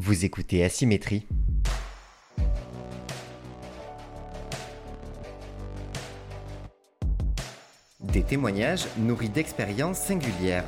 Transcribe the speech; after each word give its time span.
Vous 0.00 0.24
écoutez 0.24 0.62
Asymétrie. 0.62 1.26
Des 7.98 8.22
témoignages 8.22 8.86
nourris 8.96 9.28
d'expériences 9.28 9.98
singulières. 9.98 10.62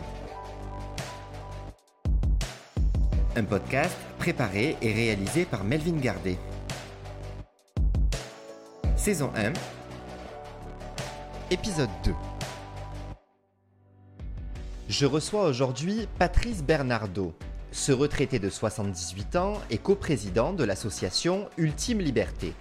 Un 3.37 3.45
podcast 3.45 3.97
préparé 4.19 4.77
et 4.83 4.93
réalisé 4.93 5.45
par 5.45 5.63
Melvin 5.63 6.01
Gardet. 6.01 6.37
Saison 8.97 9.31
1. 9.37 9.53
Épisode 11.53 11.89
2. 12.03 12.13
Je 14.89 15.07
reçois 15.07 15.45
aujourd'hui 15.45 16.09
Patrice 16.19 16.65
Bernardo. 16.65 17.33
Ce 17.73 17.93
retraité 17.93 18.41
de 18.41 18.51
78 18.51 19.37
ans 19.37 19.55
est 19.71 19.79
coprésident 19.79 20.53
de 20.53 20.65
l'association 20.65 21.49
Ultime 21.57 22.01
Liberté, 22.01 22.53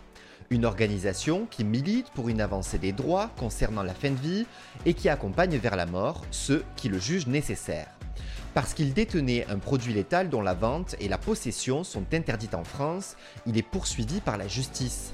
une 0.51 0.65
organisation 0.65 1.47
qui 1.49 1.63
milite 1.63 2.11
pour 2.11 2.29
une 2.29 2.41
avancée 2.41 2.77
des 2.77 2.91
droits 2.91 3.31
concernant 3.37 3.81
la 3.81 3.95
fin 3.95 4.11
de 4.11 4.15
vie 4.15 4.45
et 4.85 4.93
qui 4.93 5.09
accompagne 5.09 5.57
vers 5.57 5.75
la 5.75 5.87
mort 5.87 6.21
ceux 6.29 6.63
qui 6.75 6.89
le 6.89 6.99
jugent 6.99 7.25
nécessaire. 7.25 7.87
Parce 8.53 8.75
qu'il 8.75 8.93
détenait 8.93 9.47
un 9.47 9.57
produit 9.57 9.93
létal 9.93 10.29
dont 10.29 10.43
la 10.43 10.53
vente 10.53 10.95
et 10.99 11.07
la 11.07 11.17
possession 11.17 11.83
sont 11.83 12.05
interdites 12.13 12.55
en 12.55 12.63
France, 12.63 13.15
il 13.47 13.57
est 13.57 13.63
poursuivi 13.63 14.21
par 14.21 14.37
la 14.37 14.47
justice. 14.47 15.11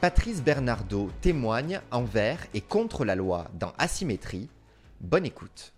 Patrice 0.00 0.42
Bernardo 0.42 1.10
témoigne 1.20 1.80
envers 1.90 2.38
et 2.54 2.60
contre 2.60 3.04
la 3.04 3.16
loi 3.16 3.48
dans 3.58 3.72
Asymétrie. 3.76 4.48
Bonne 5.00 5.26
écoute. 5.26 5.72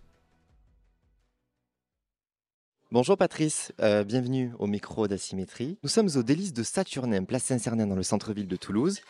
Bonjour 2.95 3.19
Patrice, 3.19 3.73
euh, 3.81 4.05
bienvenue 4.05 4.53
au 4.61 4.69
micro 4.69 5.09
d'Asymétrie. 5.09 5.79
Nous 5.83 5.89
sommes 5.89 6.09
au 6.15 6.23
délice 6.23 6.53
de 6.53 6.63
Saturnin, 6.63 7.25
place 7.25 7.43
Saint-Cernin 7.43 7.89
dans 7.89 7.97
le 7.97 8.05
centre-ville 8.05 8.47
de 8.47 8.55
Toulouse. 8.55 9.01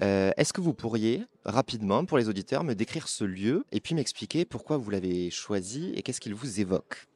Euh, 0.00 0.30
Est-ce 0.36 0.52
que 0.52 0.60
vous 0.60 0.74
pourriez 0.74 1.24
rapidement, 1.44 2.04
pour 2.04 2.18
les 2.18 2.28
auditeurs, 2.28 2.62
me 2.62 2.74
décrire 2.74 3.08
ce 3.08 3.24
lieu 3.24 3.64
et 3.72 3.80
puis 3.80 3.96
m'expliquer 3.96 4.44
pourquoi 4.44 4.76
vous 4.76 4.90
l'avez 4.90 5.28
choisi 5.30 5.92
et 5.96 6.02
qu'est-ce 6.02 6.20
qu'il 6.20 6.36
vous 6.36 6.60
évoque? 6.60 7.08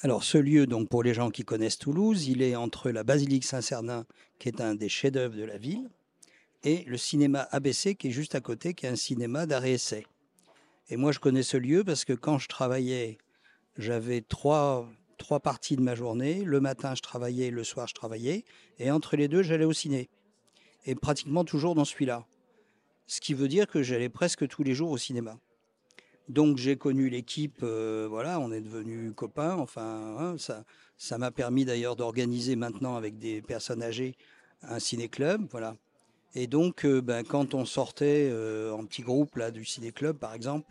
Alors 0.00 0.24
ce 0.24 0.36
lieu, 0.36 0.66
donc 0.66 0.88
pour 0.88 1.04
les 1.04 1.14
gens 1.14 1.30
qui 1.30 1.44
connaissent 1.44 1.78
Toulouse, 1.78 2.26
il 2.26 2.42
est 2.42 2.56
entre 2.56 2.90
la 2.90 3.04
basilique 3.04 3.44
Saint-Cernin, 3.44 4.04
qui 4.40 4.48
est 4.48 4.60
un 4.60 4.74
des 4.74 4.88
chefs-d'œuvre 4.88 5.36
de 5.36 5.44
la 5.44 5.58
ville, 5.58 5.88
et 6.64 6.82
le 6.88 6.96
cinéma 6.96 7.46
ABC, 7.52 7.94
qui 7.94 8.08
est 8.08 8.10
juste 8.10 8.34
à 8.34 8.40
côté, 8.40 8.74
qui 8.74 8.86
est 8.86 8.88
un 8.88 8.96
cinéma 8.96 9.46
d'arrêt-essai. 9.46 10.08
Et 10.88 10.96
moi, 10.96 11.12
je 11.12 11.20
connais 11.20 11.44
ce 11.44 11.56
lieu 11.56 11.84
parce 11.84 12.04
que 12.04 12.14
quand 12.14 12.38
je 12.38 12.48
travaillais, 12.48 13.18
j'avais 13.78 14.22
trois 14.22 14.88
trois 15.22 15.40
parties 15.40 15.76
de 15.76 15.80
ma 15.80 15.94
journée. 15.94 16.44
Le 16.44 16.60
matin, 16.60 16.94
je 16.94 17.00
travaillais, 17.00 17.50
le 17.50 17.64
soir, 17.64 17.86
je 17.86 17.94
travaillais. 17.94 18.44
Et 18.78 18.90
entre 18.90 19.16
les 19.16 19.28
deux, 19.28 19.42
j'allais 19.42 19.64
au 19.64 19.72
ciné. 19.72 20.10
Et 20.84 20.94
pratiquement 20.94 21.44
toujours 21.44 21.74
dans 21.74 21.84
celui-là. 21.84 22.26
Ce 23.06 23.20
qui 23.20 23.32
veut 23.32 23.48
dire 23.48 23.66
que 23.66 23.82
j'allais 23.82 24.08
presque 24.08 24.46
tous 24.48 24.62
les 24.62 24.74
jours 24.74 24.90
au 24.90 24.98
cinéma. 24.98 25.38
Donc 26.28 26.56
j'ai 26.56 26.76
connu 26.76 27.08
l'équipe, 27.08 27.60
euh, 27.62 28.06
voilà, 28.08 28.40
on 28.40 28.52
est 28.52 28.60
devenus 28.60 29.12
copains. 29.14 29.56
Enfin, 29.56 30.16
hein, 30.18 30.34
ça, 30.38 30.64
ça 30.98 31.18
m'a 31.18 31.30
permis 31.30 31.64
d'ailleurs 31.64 31.96
d'organiser 31.96 32.56
maintenant 32.56 32.96
avec 32.96 33.18
des 33.18 33.42
personnes 33.42 33.82
âgées 33.82 34.16
un 34.62 34.78
ciné-club, 34.78 35.46
voilà. 35.50 35.76
Et 36.34 36.46
donc, 36.46 36.84
euh, 36.84 37.02
ben, 37.02 37.24
quand 37.24 37.54
on 37.54 37.64
sortait 37.64 38.28
euh, 38.30 38.72
en 38.72 38.86
petit 38.86 39.02
groupe 39.02 39.36
là 39.36 39.50
du 39.50 39.64
ciné-club, 39.64 40.16
par 40.16 40.34
exemple, 40.34 40.66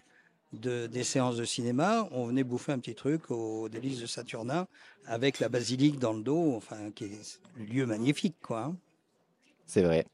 de, 0.53 0.87
des 0.87 1.03
séances 1.03 1.37
de 1.37 1.45
cinéma, 1.45 2.07
on 2.11 2.25
venait 2.25 2.43
bouffer 2.43 2.71
un 2.71 2.79
petit 2.79 2.95
truc 2.95 3.31
au 3.31 3.69
délice 3.69 3.99
de 3.99 4.05
Saturnin 4.05 4.67
avec 5.05 5.39
la 5.39 5.49
basilique 5.49 5.99
dans 5.99 6.13
le 6.13 6.21
dos, 6.21 6.53
enfin, 6.55 6.91
qui 6.93 7.05
est 7.05 7.39
un 7.59 7.63
lieu 7.63 7.85
magnifique, 7.85 8.35
quoi. 8.41 8.63
hein. 8.63 8.75
C'est 9.65 9.83
vrai. 9.83 10.05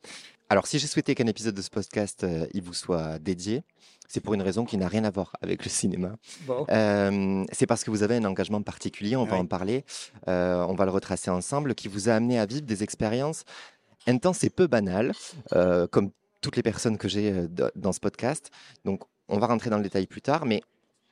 Alors 0.50 0.66
si 0.68 0.80
j'ai 0.80 0.88
souhaité 0.88 1.14
qu'un 1.14 1.28
épisode 1.28 1.56
de 1.56 1.62
ce 1.62 1.70
podcast 1.70 2.24
euh, 2.24 2.48
il 2.54 2.62
vous 2.62 2.74
soit 2.74 3.20
dédié, 3.20 3.64
c'est 4.08 4.22
pour 4.22 4.34
une 4.34 4.42
raison 4.42 4.64
qui 4.64 4.78
n'a 4.78 4.88
rien 4.88 5.04
à 5.04 5.10
voir 5.10 5.34
avec 5.42 5.66
le 5.66 5.70
cinéma. 5.70 6.16
Bon. 6.42 6.66
Euh, 6.70 7.44
c'est 7.52 7.66
parce 7.66 7.84
que 7.84 7.92
vous 7.92 8.04
avez 8.04 8.16
un 8.16 8.24
engagement 8.24 8.62
particulier, 8.62 9.18
on 9.18 9.26
va 9.26 9.36
en 9.36 9.46
parler, 9.46 9.84
euh, 10.30 10.64
on 10.70 10.76
va 10.76 10.86
le 10.86 10.92
retracer 10.92 11.30
ensemble, 11.30 11.76
qui 11.76 11.90
vous 11.90 12.08
a 12.08 12.14
amené 12.14 12.40
à 12.40 12.46
vivre 12.46 12.62
des 12.62 12.84
expériences 12.84 13.44
intenses 14.06 14.46
et 14.46 14.50
peu 14.50 14.68
banales, 14.68 15.12
comme 15.92 16.12
toutes 16.40 16.56
les 16.56 16.64
personnes 16.64 16.98
que 16.98 17.10
j'ai 17.10 17.48
dans 17.76 17.92
ce 17.92 18.00
podcast. 18.00 18.52
Donc 18.86 19.02
on 19.30 19.40
va 19.40 19.48
rentrer 19.48 19.70
dans 19.70 19.78
le 19.78 19.84
détail 19.84 20.08
plus 20.08 20.22
tard, 20.22 20.46
mais 20.46 20.62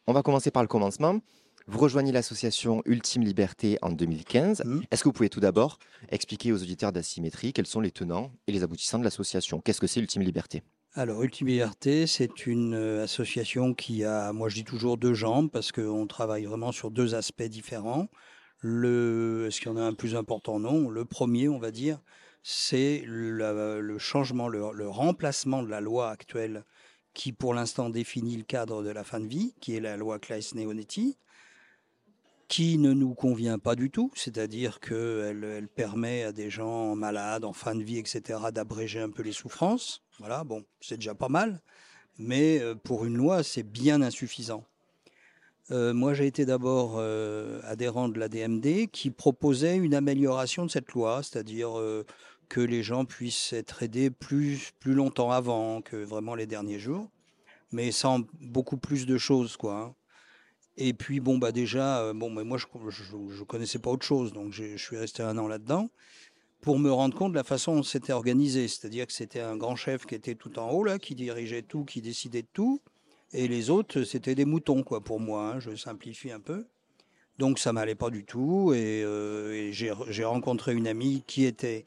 on 0.07 0.13
va 0.13 0.21
commencer 0.21 0.51
par 0.51 0.63
le 0.63 0.67
commencement. 0.67 1.19
Vous 1.67 1.79
rejoignez 1.79 2.11
l'association 2.11 2.83
Ultime 2.85 3.23
Liberté 3.23 3.79
en 3.81 3.91
2015. 3.91 4.63
Mhm. 4.63 4.83
Est-ce 4.91 5.03
que 5.03 5.09
vous 5.09 5.13
pouvez 5.13 5.29
tout 5.29 5.39
d'abord 5.39 5.79
expliquer 6.09 6.51
aux 6.51 6.61
auditeurs 6.61 6.91
d'Asymétrie 6.91 7.53
quels 7.53 7.65
sont 7.65 7.81
les 7.81 7.89
tenants 7.89 8.31
et 8.45 8.51
les 8.51 8.61
aboutissants 8.61 8.99
de 8.99 9.03
l'association? 9.03 9.61
Qu'est-ce 9.61 9.81
que 9.81 9.87
c'est 9.87 9.99
Ultime 9.99 10.21
Liberté? 10.21 10.61
Alors, 10.93 11.23
Ultime 11.23 11.47
Liberté, 11.47 12.05
c'est 12.05 12.45
une 12.45 12.75
euh, 12.75 13.03
association 13.03 13.73
qui 13.73 14.03
a, 14.03 14.31
moi 14.31 14.47
je 14.47 14.55
dis 14.55 14.63
toujours 14.63 14.97
deux 14.97 15.13
jambes 15.13 15.49
parce 15.51 15.71
qu'on 15.71 16.05
travaille 16.05 16.45
vraiment 16.45 16.71
sur 16.71 16.91
deux 16.91 17.15
aspects 17.15 17.43
différents. 17.43 18.07
Le, 18.59 19.45
est-ce 19.47 19.59
qu'il 19.59 19.69
y 19.69 19.73
en 19.73 19.77
a 19.77 19.81
un 19.81 19.93
plus 19.93 20.15
important? 20.15 20.59
Non. 20.59 20.89
Le 20.89 21.03
premier, 21.03 21.49
on 21.49 21.57
va 21.57 21.71
dire, 21.71 21.99
c'est 22.43 23.03
le, 23.07 23.81
le 23.81 23.97
changement, 23.97 24.47
le, 24.47 24.71
le 24.71 24.87
remplacement 24.87 25.63
de 25.63 25.67
la 25.67 25.81
loi 25.81 26.11
actuelle 26.11 26.63
qui, 27.15 27.31
pour 27.31 27.55
l'instant, 27.55 27.89
définit 27.89 28.37
le 28.37 28.43
cadre 28.43 28.83
de 28.83 28.91
la 28.91 29.03
fin 29.03 29.19
de 29.19 29.25
vie, 29.25 29.55
qui 29.59 29.75
est 29.75 29.79
la 29.79 29.97
loi 29.97 30.19
Claes-Neonetti, 30.19 31.17
qui 32.47 32.77
ne 32.77 32.93
nous 32.93 33.15
convient 33.15 33.57
pas 33.57 33.75
du 33.75 33.89
tout, 33.89 34.11
c'est-à-dire 34.13 34.79
qu'elle 34.79 35.43
elle 35.43 35.67
permet 35.67 36.23
à 36.23 36.31
des 36.31 36.51
gens 36.51 36.95
malades, 36.95 37.43
en 37.43 37.53
fin 37.53 37.73
de 37.73 37.83
vie, 37.83 37.97
etc., 37.97 38.39
d'abréger 38.53 38.99
un 38.99 39.09
peu 39.09 39.23
les 39.23 39.31
souffrances. 39.31 40.03
Voilà, 40.19 40.43
bon, 40.43 40.63
c'est 40.79 40.97
déjà 40.97 41.15
pas 41.15 41.29
mal, 41.29 41.61
mais 42.19 42.59
euh, 42.59 42.75
pour 42.75 43.05
une 43.05 43.17
loi, 43.17 43.41
c'est 43.41 43.63
bien 43.63 44.01
insuffisant. 44.01 44.63
Euh, 45.71 45.93
moi, 45.95 46.13
j'ai 46.13 46.27
été 46.27 46.45
d'abord 46.45 46.97
euh, 46.97 47.59
adhérent 47.63 48.09
de 48.09 48.19
la 48.19 48.29
DMD 48.29 48.87
qui 48.91 49.09
proposait 49.09 49.77
une 49.77 49.95
amélioration 49.95 50.65
de 50.65 50.71
cette 50.71 50.91
loi, 50.91 51.23
c'est-à-dire 51.23 51.71
que 52.49 52.61
les 52.61 52.83
gens 52.83 53.05
puissent 53.05 53.53
être 53.53 53.83
aidés 53.83 54.09
plus, 54.09 54.71
plus 54.79 54.93
longtemps 54.93 55.31
avant 55.31 55.81
que 55.81 55.97
vraiment 55.97 56.35
les 56.35 56.47
derniers 56.47 56.79
jours, 56.79 57.09
mais 57.71 57.91
sans 57.91 58.21
beaucoup 58.41 58.77
plus 58.77 59.05
de 59.05 59.17
choses, 59.17 59.57
quoi. 59.57 59.75
hein. 59.75 59.95
Et 60.77 60.93
puis, 60.93 61.19
bon, 61.21 61.37
bah 61.37 61.51
déjà, 61.51 62.01
euh, 62.01 62.13
bon, 62.13 62.29
mais 62.29 62.43
moi, 62.43 62.57
je 62.57 62.65
ne 62.67 63.43
connaissais 63.43 63.79
pas 63.79 63.91
autre 63.91 64.05
chose, 64.05 64.33
donc 64.33 64.51
je 64.51 64.75
suis 64.75 64.97
resté 64.97 65.23
un 65.23 65.37
an 65.37 65.47
là-dedans 65.47 65.89
pour 66.61 66.79
me 66.79 66.91
rendre 66.91 67.15
compte 67.15 67.31
de 67.31 67.37
la 67.37 67.43
façon 67.43 67.75
dont 67.75 67.83
c'était 67.83 68.11
organisé. 68.11 68.67
C'est-à-dire 68.67 69.05
que 69.05 69.13
c'était 69.13 69.39
un 69.39 69.55
grand 69.55 69.75
chef 69.75 70.05
qui 70.05 70.15
était 70.15 70.35
tout 70.35 70.57
en 70.57 70.71
haut, 70.71 70.83
là, 70.83 70.97
qui 70.97 71.13
dirigeait 71.15 71.61
tout, 71.61 71.85
qui 71.85 72.01
décidait 72.01 72.41
de 72.41 72.47
tout. 72.51 72.81
Et 73.33 73.47
les 73.47 73.69
autres, 73.69 74.03
c'était 74.03 74.35
des 74.35 74.45
moutons, 74.45 74.81
quoi, 74.83 75.01
pour 75.01 75.19
moi. 75.19 75.53
hein, 75.53 75.59
je 75.59 75.75
simplifie 75.75 76.31
un 76.31 76.39
peu. 76.39 76.65
Donc, 77.37 77.59
ça 77.59 77.71
m'allait 77.71 77.95
pas 77.95 78.09
du 78.09 78.25
tout. 78.25 78.73
Et, 78.73 79.03
euh, 79.05 79.53
et 79.53 79.73
j'ai 79.73 80.25
rencontré 80.25 80.73
une 80.73 80.87
amie 80.87 81.23
qui 81.27 81.45
était 81.45 81.85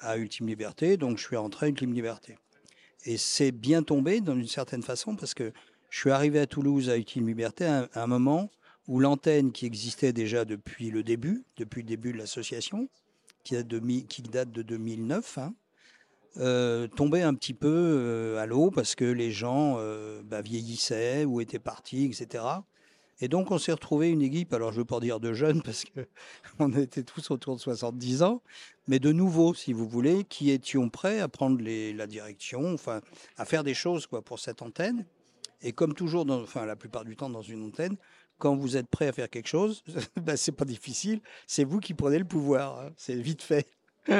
à 0.00 0.16
Ultime 0.18 0.46
Liberté. 0.46 0.96
Donc, 0.96 1.18
je 1.18 1.24
suis 1.24 1.36
rentré 1.36 1.66
à 1.66 1.68
Ultime 1.68 1.92
Liberté. 1.92 2.36
Et 3.04 3.16
c'est 3.16 3.52
bien 3.52 3.82
tombé, 3.82 4.20
dans 4.20 4.34
une 4.34 4.48
certaine 4.48 4.82
façon, 4.82 5.16
parce 5.16 5.34
que 5.34 5.52
je 5.90 5.98
suis 5.98 6.10
arrivé 6.10 6.40
à 6.40 6.46
Toulouse 6.46 6.90
à 6.90 6.96
Ultime 6.96 7.26
Liberté 7.28 7.64
à 7.64 7.88
un, 7.94 8.06
moment 8.06 8.50
où 8.88 8.98
l'antenne 8.98 9.52
qui 9.52 9.66
existait 9.66 10.12
déjà 10.12 10.44
depuis 10.44 10.90
le 10.90 11.02
début, 11.02 11.44
depuis 11.56 11.82
le 11.82 11.88
début 11.88 12.12
de 12.12 12.18
l'association, 12.18 12.88
qui 13.44 13.54
date 13.54 13.68
de, 13.68 13.78
mi- 13.78 14.06
qui 14.06 14.22
date 14.22 14.50
de 14.50 14.62
2009, 14.62 15.38
hein, 15.38 15.54
euh, 16.38 16.86
tombait 16.88 17.22
un 17.22 17.34
petit 17.34 17.54
peu 17.54 17.68
euh, 17.68 18.38
à 18.38 18.46
l'eau 18.46 18.70
parce 18.70 18.94
que 18.94 19.04
les 19.04 19.30
gens 19.30 19.76
euh, 19.78 20.20
bah, 20.22 20.42
vieillissaient 20.42 21.24
ou 21.24 21.40
étaient 21.40 21.58
partis, 21.58 22.04
etc. 22.04 22.44
Et 23.20 23.28
donc 23.28 23.50
on 23.50 23.58
s'est 23.58 23.72
retrouvé 23.72 24.10
une 24.10 24.22
équipe, 24.22 24.52
alors 24.52 24.72
je 24.72 24.76
ne 24.76 24.80
veux 24.80 24.86
pas 24.86 25.00
dire 25.00 25.20
de 25.20 25.32
jeunes 25.32 25.62
parce 25.62 25.84
que 25.84 26.06
on 26.58 26.72
était 26.72 27.02
tous 27.02 27.30
autour 27.30 27.56
de 27.56 27.60
70 27.60 28.22
ans, 28.22 28.42
mais 28.88 28.98
de 28.98 29.12
nouveaux, 29.12 29.54
si 29.54 29.72
vous 29.72 29.88
voulez, 29.88 30.24
qui 30.24 30.50
étions 30.50 30.90
prêts 30.90 31.20
à 31.20 31.28
prendre 31.28 31.58
la 31.62 32.06
direction, 32.06 32.74
enfin 32.74 33.00
à 33.36 33.44
faire 33.44 33.64
des 33.64 33.74
choses 33.74 34.06
quoi 34.06 34.22
pour 34.22 34.38
cette 34.38 34.62
antenne. 34.62 35.06
Et 35.62 35.72
comme 35.72 35.94
toujours, 35.94 36.30
enfin 36.30 36.66
la 36.66 36.76
plupart 36.76 37.04
du 37.04 37.16
temps 37.16 37.30
dans 37.30 37.42
une 37.42 37.64
antenne, 37.64 37.96
quand 38.38 38.54
vous 38.54 38.76
êtes 38.76 38.88
prêt 38.88 39.08
à 39.08 39.12
faire 39.12 39.30
quelque 39.30 39.48
chose, 39.48 39.82
ben, 40.22 40.36
c'est 40.36 40.52
pas 40.52 40.64
difficile, 40.64 41.20
c'est 41.46 41.64
vous 41.64 41.80
qui 41.80 41.94
prenez 41.94 42.18
le 42.18 42.26
pouvoir, 42.26 42.80
hein, 42.80 42.90
c'est 42.96 43.16
vite 43.16 43.42
fait. 43.42 43.66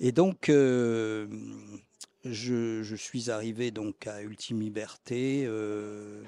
Et 0.00 0.12
donc, 0.12 0.48
euh, 0.48 1.28
je, 2.24 2.94
suis 2.94 3.30
arrivé 3.30 3.70
donc 3.70 4.06
à 4.06 4.22
Ultime 4.22 4.60
Liberté 4.60 5.44
euh, 5.46 6.22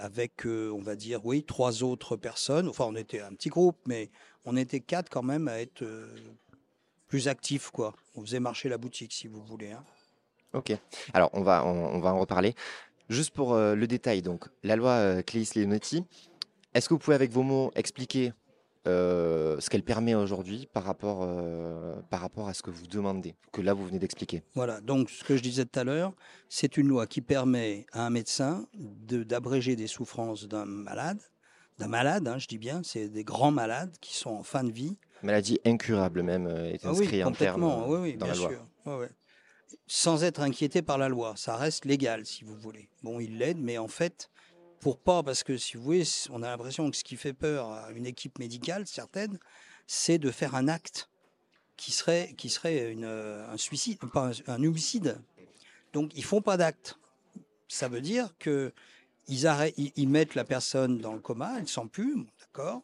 avec, 0.00 0.46
euh, 0.46 0.72
on 0.72 0.82
va 0.82 0.96
dire, 0.96 1.24
oui, 1.24 1.44
trois 1.44 1.82
autres 1.82 2.16
personnes. 2.16 2.68
Enfin, 2.68 2.84
on 2.88 2.96
était 2.96 3.20
un 3.20 3.32
petit 3.32 3.48
groupe, 3.48 3.76
mais 3.86 4.10
on 4.44 4.56
était 4.56 4.80
quatre 4.80 5.10
quand 5.10 5.22
même 5.22 5.48
à 5.48 5.60
être 5.60 5.82
euh, 5.82 6.06
plus 7.06 7.28
actifs, 7.28 7.70
quoi. 7.70 7.94
On 8.16 8.22
faisait 8.22 8.40
marcher 8.40 8.68
la 8.68 8.78
boutique, 8.78 9.12
si 9.12 9.28
vous 9.28 9.42
voulez. 9.42 9.72
hein. 9.72 9.84
Ok. 10.52 10.72
Alors, 11.12 11.30
on 11.32 11.42
va, 11.42 11.64
on, 11.64 12.00
va 12.00 12.14
en 12.14 12.18
reparler. 12.18 12.54
Juste 13.08 13.34
pour 13.34 13.54
euh, 13.54 13.74
le 13.74 13.86
détail, 13.86 14.22
donc, 14.22 14.46
la 14.62 14.76
loi 14.76 14.92
euh, 14.92 15.22
Claes-Leonetti, 15.22 16.04
est-ce 16.74 16.88
que 16.88 16.94
vous 16.94 16.98
pouvez, 16.98 17.14
avec 17.14 17.30
vos 17.30 17.42
mots, 17.42 17.70
expliquer 17.74 18.32
ce 18.84 19.70
qu'elle 19.70 19.82
permet 19.82 20.14
aujourd'hui 20.14 20.68
par, 20.72 20.84
rapport, 20.84 21.28
par 22.10 22.20
rapport 22.20 22.48
à 22.48 22.54
ce 22.54 22.62
que 22.62 22.70
vous 22.70 22.86
demandez, 22.86 23.34
que 23.52 23.60
là 23.60 23.74
vous 23.74 23.86
venez 23.86 23.98
d'expliquer. 23.98 24.42
Voilà, 24.54 24.80
donc 24.80 25.10
ce 25.10 25.24
que 25.24 25.36
je 25.36 25.42
disais 25.42 25.64
tout 25.64 25.78
à 25.78 25.84
l'heure, 25.84 26.12
c'est 26.48 26.76
une 26.76 26.88
loi 26.88 27.06
qui 27.06 27.20
permet 27.20 27.86
à 27.92 28.06
un 28.06 28.10
médecin 28.10 28.66
d'abréger 28.74 29.76
des 29.76 29.86
souffrances 29.86 30.48
d'un 30.48 30.64
malade, 30.64 31.20
d'un 31.78 31.88
malade, 31.88 32.28
hein, 32.28 32.38
je 32.38 32.46
dis 32.46 32.58
bien, 32.58 32.82
c'est 32.84 33.08
des 33.08 33.24
grands 33.24 33.52
malades 33.52 33.96
qui 34.00 34.16
sont 34.16 34.30
en 34.30 34.42
fin 34.42 34.64
de 34.64 34.72
vie. 34.72 34.96
Maladie 35.22 35.60
incurable 35.64 36.22
même 36.22 36.46
est 36.46 36.84
inscrite 36.84 37.08
ah 37.12 37.16
oui, 37.16 37.24
en 37.24 37.32
termes 37.32 37.84
oui, 37.86 37.98
oui, 38.00 38.16
dans 38.16 38.26
bien 38.26 38.34
la 38.34 38.40
loi. 38.40 38.50
Sûr 38.50 39.08
sans 39.86 40.24
être 40.24 40.40
inquiété 40.40 40.82
par 40.82 40.98
la 40.98 41.08
loi. 41.08 41.34
Ça 41.36 41.56
reste 41.56 41.84
légal, 41.84 42.26
si 42.26 42.44
vous 42.44 42.54
voulez. 42.54 42.88
Bon, 43.02 43.20
il 43.20 43.38
l'aide, 43.38 43.58
mais 43.58 43.78
en 43.78 43.88
fait, 43.88 44.30
pour 44.80 44.98
parce 44.98 45.42
que 45.42 45.56
si 45.56 45.76
vous 45.76 45.82
voulez, 45.82 46.04
on 46.30 46.42
a 46.42 46.48
l'impression 46.48 46.90
que 46.90 46.96
ce 46.96 47.04
qui 47.04 47.16
fait 47.16 47.32
peur 47.32 47.70
à 47.70 47.90
une 47.92 48.06
équipe 48.06 48.38
médicale, 48.38 48.86
certaine, 48.86 49.38
c'est 49.86 50.18
de 50.18 50.30
faire 50.30 50.54
un 50.54 50.68
acte 50.68 51.08
qui 51.76 51.92
serait, 51.92 52.34
qui 52.36 52.48
serait 52.48 52.96
un 53.02 53.56
suicide, 53.56 53.98
pas 54.12 54.32
un, 54.46 54.64
homicide. 54.64 55.20
Donc, 55.92 56.12
ils 56.14 56.24
font 56.24 56.42
pas 56.42 56.56
d'acte. 56.56 56.98
Ça 57.68 57.88
veut 57.88 58.00
dire 58.00 58.34
que 58.38 58.72
ils, 59.28 59.46
arrêtent, 59.46 59.76
mettent 59.98 60.34
la 60.34 60.44
personne 60.44 60.98
dans 60.98 61.12
le 61.12 61.20
coma, 61.20 61.56
elle 61.58 61.68
sent 61.68 61.88
plus, 61.90 62.26
d'accord. 62.40 62.82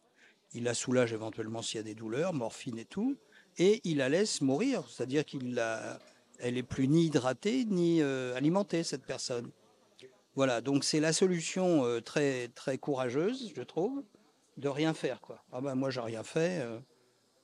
Il 0.53 0.63
la 0.63 0.73
soulage 0.73 1.11
éventuellement 1.11 1.61
s'il 1.61 1.77
y 1.77 1.79
a 1.81 1.83
des 1.83 1.95
douleurs, 1.95 2.33
morphine 2.33 2.79
et 2.79 2.85
tout, 2.85 3.17
et 3.57 3.81
il 3.83 3.97
la 3.97 4.07
laisse 4.07 4.41
mourir. 4.41 4.83
C'est-à-dire 4.89 5.25
qu'il 5.25 5.55
la 5.55 5.99
elle 6.39 6.57
est 6.57 6.63
plus 6.63 6.87
ni 6.87 7.05
hydratée 7.05 7.65
ni 7.65 8.01
euh, 8.01 8.35
alimentée, 8.35 8.83
cette 8.83 9.05
personne. 9.05 9.49
Voilà, 10.37 10.61
donc 10.61 10.83
c'est 10.83 10.99
la 10.99 11.13
solution 11.13 11.83
euh, 11.83 11.99
très, 11.99 12.49
très 12.49 12.77
courageuse, 12.77 13.51
je 13.55 13.61
trouve, 13.63 14.03
de 14.57 14.69
rien 14.69 14.93
faire. 14.93 15.19
Quoi. 15.19 15.43
Ah 15.51 15.61
ben 15.61 15.73
moi, 15.73 15.89
j'ai 15.89 15.99
rien 15.99 16.23
fait. 16.23 16.59
Euh, 16.61 16.77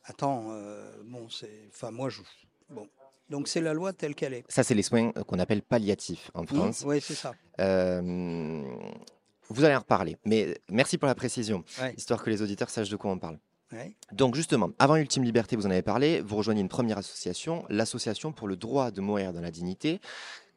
attends, 0.06 0.56
bon, 1.04 1.28
c'est. 1.28 1.70
Enfin, 1.70 1.90
moi, 1.90 2.10
je. 2.10 2.22
Bon. 2.70 2.88
Donc 3.30 3.48
c'est 3.48 3.62
la 3.62 3.74
loi 3.74 3.94
telle 3.94 4.14
qu'elle 4.14 4.36
est. 4.36 4.44
Ça, 4.48 4.64
c'est 4.64 4.76
les 4.76 4.84
soins 4.84 5.12
qu'on 5.12 5.40
appelle 5.40 5.64
palliatifs 5.64 6.30
en 6.36 6.44
mmh, 6.44 6.48
France. 6.48 6.84
oui, 6.86 7.02
c'est 7.02 7.16
ça. 7.16 7.34
vous 7.58 7.64
allez 9.64 9.76
en 9.76 9.80
reparler, 9.80 10.18
mais 10.24 10.56
merci 10.70 11.00
pour 11.00 11.08
la 11.08 11.16
précision, 11.16 11.64
histoire 11.98 12.24
que 12.24 12.30
les 12.30 12.44
auditeurs 12.44 12.70
sachent 12.70 12.90
de 12.90 12.96
quoi 12.96 13.12
on 13.12 13.18
parle. 13.18 13.40
Donc 14.12 14.36
justement, 14.36 14.70
avant 14.78 14.98
Ultime 14.98 15.24
Liberté, 15.24 15.56
vous 15.56 15.66
en 15.66 15.72
avez 15.72 15.82
parlé, 15.82 16.22
vous 16.22 16.36
rejoignez 16.36 16.62
une 16.62 16.70
première 16.70 17.00
association, 17.00 17.66
l'association 17.70 18.32
pour 18.32 18.48
le 18.48 18.56
droit 18.56 18.92
de 18.92 19.02
mourir 19.02 19.34
dans 19.34 19.42
la 19.42 19.50
dignité, 19.50 20.00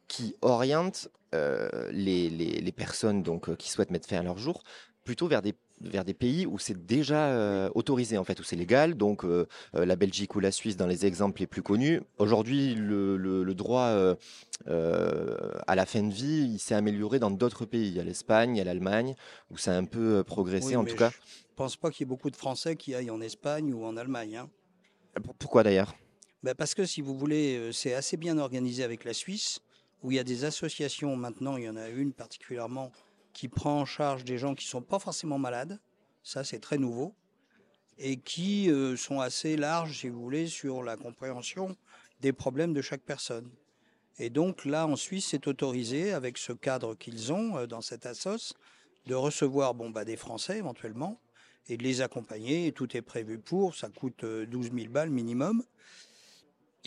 qui 0.07 0.35
oriente 0.41 1.09
euh, 1.33 1.89
les, 1.91 2.71
personnes 2.75 3.23
donc, 3.23 3.49
euh, 3.49 3.55
qui 3.55 3.69
souhaitent 3.69 3.91
mettre 3.91 4.07
fin 4.07 4.17
à 4.17 4.23
leur 4.23 4.37
jour 4.37 4.63
plutôt 5.03 5.27
vers 5.27 5.41
des 5.41 5.53
vers 5.79 6.03
des 6.03 6.15
pays 6.15 6.47
où 6.47 6.57
c'est 6.57 6.87
déjà 6.87 7.27
euh, 7.27 7.69
autorisé 7.75 8.17
en 8.17 8.23
fait, 8.23 8.39
où 8.39 8.43
c'est 8.43 8.55
légal, 8.55 8.95
donc 8.95 9.23
la 9.73 9.95
Belgique 9.95 10.35
ou 10.35 10.39
la 10.39 10.51
Suisse 10.51 10.75
dans 10.75 10.87
les 10.87 11.05
exemples 11.05 11.39
les 11.39 11.45
plus 11.45 11.61
connus. 11.61 12.01
Aujourd'hui, 12.17 12.73
le, 12.73 13.53
droit 13.53 14.15
à 14.65 15.75
la 15.75 15.85
fin 15.85 16.01
de 16.01 16.11
vie, 16.11 16.49
il 16.53 16.57
s'est 16.57 16.73
amélioré 16.73 17.19
dans 17.19 17.29
d'autres 17.29 17.65
pays. 17.65 17.89
Il 17.89 17.93
y 17.93 17.99
a 17.99 18.03
l'Espagne, 18.03 18.55
il 18.55 18.57
y 18.57 18.61
a 18.61 18.63
l'Allemagne, 18.63 19.13
où 19.51 19.57
ça 19.59 19.73
a 19.73 19.77
un 19.77 19.85
peu 19.85 20.23
progressé 20.23 20.75
en 20.75 20.83
tout 20.83 20.95
cas 20.95 21.11
pense 21.57 21.75
pas 21.75 21.89
qu'il 21.89 22.01
y 22.01 22.07
ait 22.07 22.07
beaucoup 22.07 22.29
de 22.29 22.35
Français 22.37 22.77
qui 22.77 22.95
aillent 22.95 23.11
en 23.11 23.19
Espagne 23.19 23.73
ou 23.73 23.83
en 23.83 23.97
Allemagne. 23.97 24.37
Hein. 24.37 24.49
Pourquoi 25.39 25.63
d'ailleurs? 25.63 25.95
Ben 26.43 26.53
Parce 26.53 26.75
que 26.75 26.85
si 26.85 27.01
vous 27.01 27.17
voulez, 27.17 27.71
c'est 27.73 27.93
assez 27.93 28.15
bien 28.15 28.37
organisé 28.37 28.83
avec 28.83 29.03
la 29.03 29.13
Suisse, 29.13 29.59
où 30.03 30.11
il 30.11 30.15
y 30.15 30.19
a 30.19 30.23
des 30.23 30.45
associations 30.45 31.15
maintenant, 31.15 31.57
il 31.57 31.63
y 31.63 31.69
en 31.69 31.75
a 31.75 31.89
une 31.89 32.13
particulièrement 32.13 32.91
qui 33.33 33.47
prend 33.47 33.81
en 33.81 33.85
charge 33.85 34.23
des 34.23 34.37
gens 34.37 34.55
qui 34.55 34.65
ne 34.65 34.69
sont 34.69 34.81
pas 34.81 34.99
forcément 34.99 35.37
malades, 35.37 35.79
ça 36.23 36.43
c'est 36.43 36.59
très 36.59 36.77
nouveau, 36.77 37.13
et 37.97 38.17
qui 38.17 38.69
euh, 38.69 38.95
sont 38.95 39.19
assez 39.19 39.57
larges, 39.57 39.99
si 39.99 40.09
vous 40.09 40.21
voulez, 40.21 40.47
sur 40.47 40.83
la 40.83 40.97
compréhension 40.97 41.75
des 42.21 42.33
problèmes 42.33 42.73
de 42.73 42.81
chaque 42.81 43.01
personne. 43.01 43.49
Et 44.19 44.29
donc 44.29 44.65
là, 44.65 44.87
en 44.87 44.95
Suisse, 44.95 45.27
c'est 45.29 45.47
autorisé, 45.47 46.13
avec 46.13 46.37
ce 46.37 46.53
cadre 46.53 46.95
qu'ils 46.95 47.31
ont 47.31 47.57
euh, 47.57 47.67
dans 47.67 47.81
cette 47.81 48.05
assoce, 48.05 48.53
de 49.05 49.15
recevoir 49.15 49.73
bon, 49.73 49.89
bah, 49.89 50.05
des 50.05 50.17
Français 50.17 50.57
éventuellement, 50.57 51.19
et 51.69 51.77
de 51.77 51.83
les 51.83 52.01
accompagner. 52.01 52.71
tout 52.71 52.95
est 52.95 53.01
prévu 53.01 53.39
pour, 53.39 53.75
ça 53.75 53.89
coûte 53.89 54.25
12 54.25 54.67
euh, 54.67 54.79
000 54.79 54.91
balles 54.91 55.09
minimum. 55.09 55.63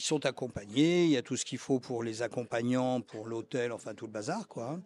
Ils 0.00 0.02
sont 0.02 0.24
accompagnés, 0.24 1.04
il 1.04 1.10
y 1.10 1.18
a 1.18 1.22
tout 1.22 1.36
ce 1.36 1.44
qu'il 1.44 1.58
faut 1.58 1.78
pour 1.78 2.02
les 2.02 2.22
accompagnants, 2.22 3.02
pour 3.02 3.26
l'hôtel, 3.26 3.70
enfin 3.70 3.92
tout 3.92 4.06
le 4.06 4.10
bazar, 4.10 4.48
quoi. 4.48 4.80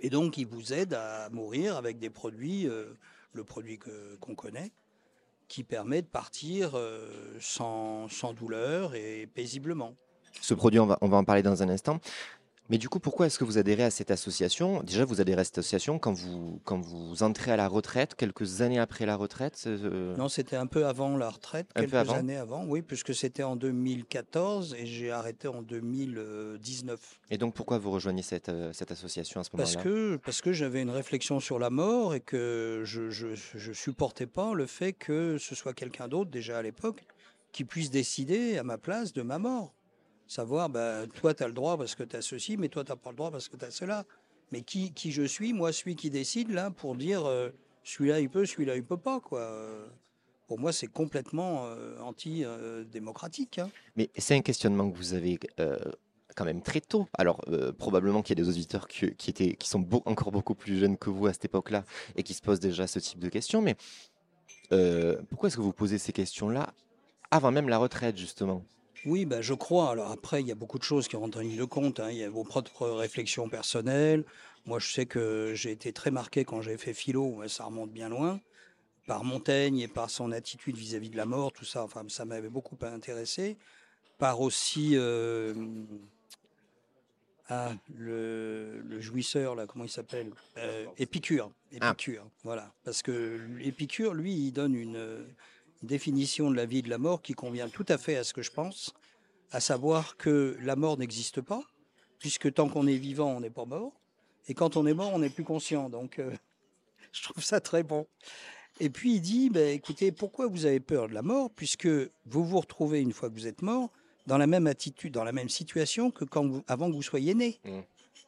Et 0.00 0.10
donc, 0.10 0.36
ils 0.38 0.44
vous 0.44 0.72
aident 0.72 0.94
à 0.94 1.28
mourir 1.30 1.76
avec 1.76 2.00
des 2.00 2.10
produits, 2.10 2.66
euh, 2.66 2.86
le 3.32 3.44
produit 3.44 3.78
qu'on 4.18 4.34
connaît, 4.34 4.72
qui 5.46 5.62
permet 5.62 6.02
de 6.02 6.08
partir 6.08 6.72
euh, 6.74 7.36
sans, 7.38 8.08
sans, 8.08 8.32
douleur 8.32 8.96
et 8.96 9.28
paisiblement. 9.32 9.94
Ce 10.40 10.52
produit, 10.52 10.80
on 10.80 10.86
va, 10.86 10.98
on 11.00 11.08
va 11.08 11.18
en 11.18 11.24
parler 11.24 11.44
dans 11.44 11.62
un 11.62 11.68
instant. 11.68 12.00
Mais 12.70 12.76
du 12.76 12.88
coup, 12.88 13.00
pourquoi 13.00 13.26
est-ce 13.26 13.38
que 13.38 13.44
vous 13.44 13.56
adhérez 13.56 13.84
à 13.84 13.90
cette 13.90 14.10
association? 14.10 14.82
Déjà, 14.82 15.04
vous 15.04 15.20
adhérez 15.20 15.40
à 15.40 15.44
cette 15.44 15.58
association 15.58 15.98
quand 15.98 16.12
vous, 16.12 16.60
quand 16.64 16.78
vous 16.78 17.22
entrez 17.22 17.50
à 17.50 17.56
la 17.56 17.66
retraite, 17.66 18.14
quelques 18.14 18.60
années 18.60 18.78
après 18.78 19.06
la 19.06 19.16
retraite 19.16 19.64
euh 19.66 20.14
Non, 20.16 20.28
c'était 20.28 20.56
un 20.56 20.66
peu 20.66 20.86
avant 20.86 21.16
la 21.16 21.30
retraite, 21.30 21.72
quelques 21.74 21.94
années 22.10 22.36
avant, 22.36 22.66
oui, 22.66 22.82
puisque 22.82 23.14
c'était 23.14 23.42
en 23.42 23.56
2014 23.56 24.76
et 24.78 24.84
j'ai 24.84 25.10
arrêté 25.10 25.48
en 25.48 25.62
2019. 25.62 27.20
Et 27.30 27.38
donc, 27.38 27.54
pourquoi 27.54 27.78
vous 27.78 27.90
rejoignez 27.90 28.22
cette, 28.22 28.50
euh, 28.50 28.72
cette 28.72 28.92
association 28.92 29.40
à 29.40 29.44
ce 29.44 29.50
moment-là? 29.54 29.72
Parce 29.72 29.82
que, 29.82 30.16
parce 30.16 30.42
que 30.42 30.52
j'avais 30.52 30.82
une 30.82 30.90
réflexion 30.90 31.40
sur 31.40 31.58
la 31.58 31.70
mort 31.70 32.14
et 32.14 32.20
que 32.20 32.82
je 32.84 33.68
ne 33.68 33.72
supportais 33.72 34.26
pas 34.26 34.52
le 34.52 34.66
fait 34.66 34.92
que 34.92 35.38
ce 35.38 35.54
soit 35.54 35.72
quelqu'un 35.72 36.08
d'autre, 36.08 36.30
déjà 36.30 36.58
à 36.58 36.62
l'époque, 36.62 37.02
qui 37.52 37.64
puisse 37.64 37.90
décider 37.90 38.58
à 38.58 38.62
ma 38.62 38.78
place 38.78 39.12
de 39.12 39.22
ma 39.22 39.38
mort. 39.38 39.74
Savoir, 40.28 40.68
ben, 40.68 41.06
toi, 41.06 41.32
tu 41.32 41.42
as 41.42 41.46
le 41.46 41.54
droit 41.54 41.78
parce 41.78 41.94
que 41.94 42.02
tu 42.02 42.14
as 42.14 42.20
ceci, 42.20 42.58
mais 42.58 42.68
toi, 42.68 42.84
tu 42.84 42.92
n'as 42.92 42.96
pas 42.96 43.10
le 43.10 43.16
droit 43.16 43.30
parce 43.30 43.48
que 43.48 43.56
tu 43.56 43.64
as 43.64 43.70
cela. 43.70 44.04
Mais 44.52 44.60
qui, 44.60 44.92
qui 44.92 45.10
je 45.10 45.22
suis? 45.22 45.54
Moi, 45.54 45.72
celui 45.72 45.96
qui 45.96 46.10
décide, 46.10 46.50
là, 46.50 46.70
pour 46.70 46.96
dire 46.96 47.24
euh, 47.24 47.48
celui-là, 47.82 48.20
il 48.20 48.28
peut, 48.28 48.44
celui-là, 48.44 48.76
il 48.76 48.84
peut 48.84 48.98
pas, 48.98 49.20
quoi. 49.20 49.50
Pour 50.46 50.58
moi, 50.58 50.70
c'est 50.70 50.86
complètement 50.86 51.64
euh, 51.64 51.98
anti-démocratique. 52.00 53.58
Hein. 53.58 53.70
Mais 53.96 54.10
c'est 54.18 54.34
un 54.34 54.42
questionnement 54.42 54.90
que 54.90 54.96
vous 54.98 55.14
avez 55.14 55.38
euh, 55.60 55.78
quand 56.36 56.44
même 56.44 56.60
très 56.60 56.82
tôt. 56.82 57.08
Alors, 57.14 57.42
probablement 57.78 58.20
qu'il 58.20 58.38
y 58.38 58.40
a 58.40 58.44
des 58.44 58.50
auditeurs 58.50 58.86
qui 58.86 59.30
étaient, 59.30 59.54
qui 59.56 59.68
sont 59.68 59.86
encore 60.04 60.30
beaucoup 60.30 60.54
plus 60.54 60.78
jeunes 60.78 60.98
que 60.98 61.08
vous 61.08 61.26
à 61.26 61.32
cette 61.32 61.46
époque-là 61.46 61.84
et 62.16 62.22
qui 62.22 62.34
se 62.34 62.42
posent 62.42 62.60
déjà 62.60 62.86
ce 62.86 62.98
type 62.98 63.18
de 63.18 63.30
questions. 63.30 63.62
Mais 63.62 63.76
pourquoi 65.30 65.48
est-ce 65.48 65.56
que 65.56 65.62
vous 65.62 65.72
posez 65.72 65.96
ces 65.96 66.12
questions-là 66.12 66.74
avant 67.30 67.50
même 67.50 67.70
la 67.70 67.78
retraite, 67.78 68.16
justement? 68.16 68.62
Oui, 69.04 69.24
bah, 69.24 69.40
je 69.40 69.54
crois. 69.54 69.90
Alors 69.90 70.10
après, 70.10 70.40
il 70.40 70.48
y 70.48 70.52
a 70.52 70.54
beaucoup 70.54 70.78
de 70.78 70.84
choses 70.84 71.08
qui 71.08 71.16
rentrent 71.16 71.38
en 71.38 71.42
ligne 71.42 71.56
de 71.56 71.64
compte. 71.64 72.00
Hein. 72.00 72.10
Il 72.10 72.18
y 72.18 72.24
a 72.24 72.30
vos 72.30 72.44
propres 72.44 72.88
réflexions 72.88 73.48
personnelles. 73.48 74.24
Moi, 74.66 74.78
je 74.78 74.92
sais 74.92 75.06
que 75.06 75.52
j'ai 75.54 75.70
été 75.70 75.92
très 75.92 76.10
marqué 76.10 76.44
quand 76.44 76.60
j'ai 76.60 76.76
fait 76.76 76.92
philo, 76.92 77.42
ça 77.48 77.64
remonte 77.64 77.90
bien 77.90 78.08
loin, 78.08 78.40
par 79.06 79.24
Montaigne 79.24 79.78
et 79.78 79.88
par 79.88 80.10
son 80.10 80.30
attitude 80.32 80.76
vis-à-vis 80.76 81.10
de 81.10 81.16
la 81.16 81.24
mort, 81.24 81.52
tout 81.52 81.64
ça. 81.64 81.82
Enfin, 81.82 82.04
ça 82.08 82.24
m'avait 82.24 82.50
beaucoup 82.50 82.76
intéressé. 82.82 83.56
Par 84.18 84.40
aussi 84.40 84.90
euh, 84.94 85.54
ah, 87.48 87.72
le, 87.94 89.00
jouisseur, 89.00 89.54
là, 89.54 89.66
comment 89.66 89.84
il 89.84 89.90
s'appelle? 89.90 90.32
Euh, 90.58 90.84
Épicure. 90.98 91.50
Ah. 91.80 91.90
Épicure, 91.90 92.28
voilà. 92.44 92.74
Parce 92.84 93.02
que 93.02 93.40
Épicure, 93.60 94.12
lui, 94.12 94.34
il 94.34 94.52
donne 94.52 94.74
une 94.74 95.26
définition 95.82 96.50
de 96.50 96.56
la 96.56 96.66
vie 96.66 96.78
et 96.78 96.82
de 96.82 96.90
la 96.90 96.98
mort 96.98 97.22
qui 97.22 97.34
convient 97.34 97.68
tout 97.68 97.86
à 97.88 97.98
fait 97.98 98.16
à 98.16 98.24
ce 98.24 98.32
que 98.32 98.42
je 98.42 98.50
pense, 98.50 98.94
à 99.50 99.60
savoir 99.60 100.16
que 100.16 100.56
la 100.60 100.76
mort 100.76 100.98
n'existe 100.98 101.40
pas, 101.40 101.62
puisque 102.18 102.52
tant 102.52 102.68
qu'on 102.68 102.86
est 102.86 102.96
vivant, 102.96 103.30
on 103.36 103.40
n'est 103.40 103.50
pas 103.50 103.64
mort, 103.64 103.92
et 104.48 104.54
quand 104.54 104.76
on 104.76 104.86
est 104.86 104.94
mort, 104.94 105.12
on 105.12 105.18
n'est 105.18 105.30
plus 105.30 105.44
conscient. 105.44 105.88
Donc, 105.88 106.18
euh, 106.18 106.32
je 107.12 107.22
trouve 107.22 107.44
ça 107.44 107.60
très 107.60 107.82
bon. 107.82 108.06
Et 108.80 108.90
puis 108.90 109.14
il 109.14 109.20
dit, 109.20 109.50
bah, 109.50 109.62
écoutez, 109.62 110.12
pourquoi 110.12 110.46
vous 110.46 110.66
avez 110.66 110.80
peur 110.80 111.08
de 111.08 111.14
la 111.14 111.22
mort, 111.22 111.50
puisque 111.50 111.88
vous 112.26 112.44
vous 112.44 112.60
retrouvez 112.60 113.00
une 113.00 113.12
fois 113.12 113.28
que 113.28 113.34
vous 113.34 113.46
êtes 113.46 113.62
mort 113.62 113.90
dans 114.26 114.38
la 114.38 114.46
même 114.46 114.66
attitude, 114.66 115.14
dans 115.14 115.24
la 115.24 115.32
même 115.32 115.48
situation 115.48 116.10
que 116.10 116.24
quand 116.24 116.46
vous, 116.46 116.62
avant 116.68 116.88
que 116.90 116.94
vous 116.94 117.02
soyez 117.02 117.34
né. 117.34 117.60
Mmh. 117.64 117.80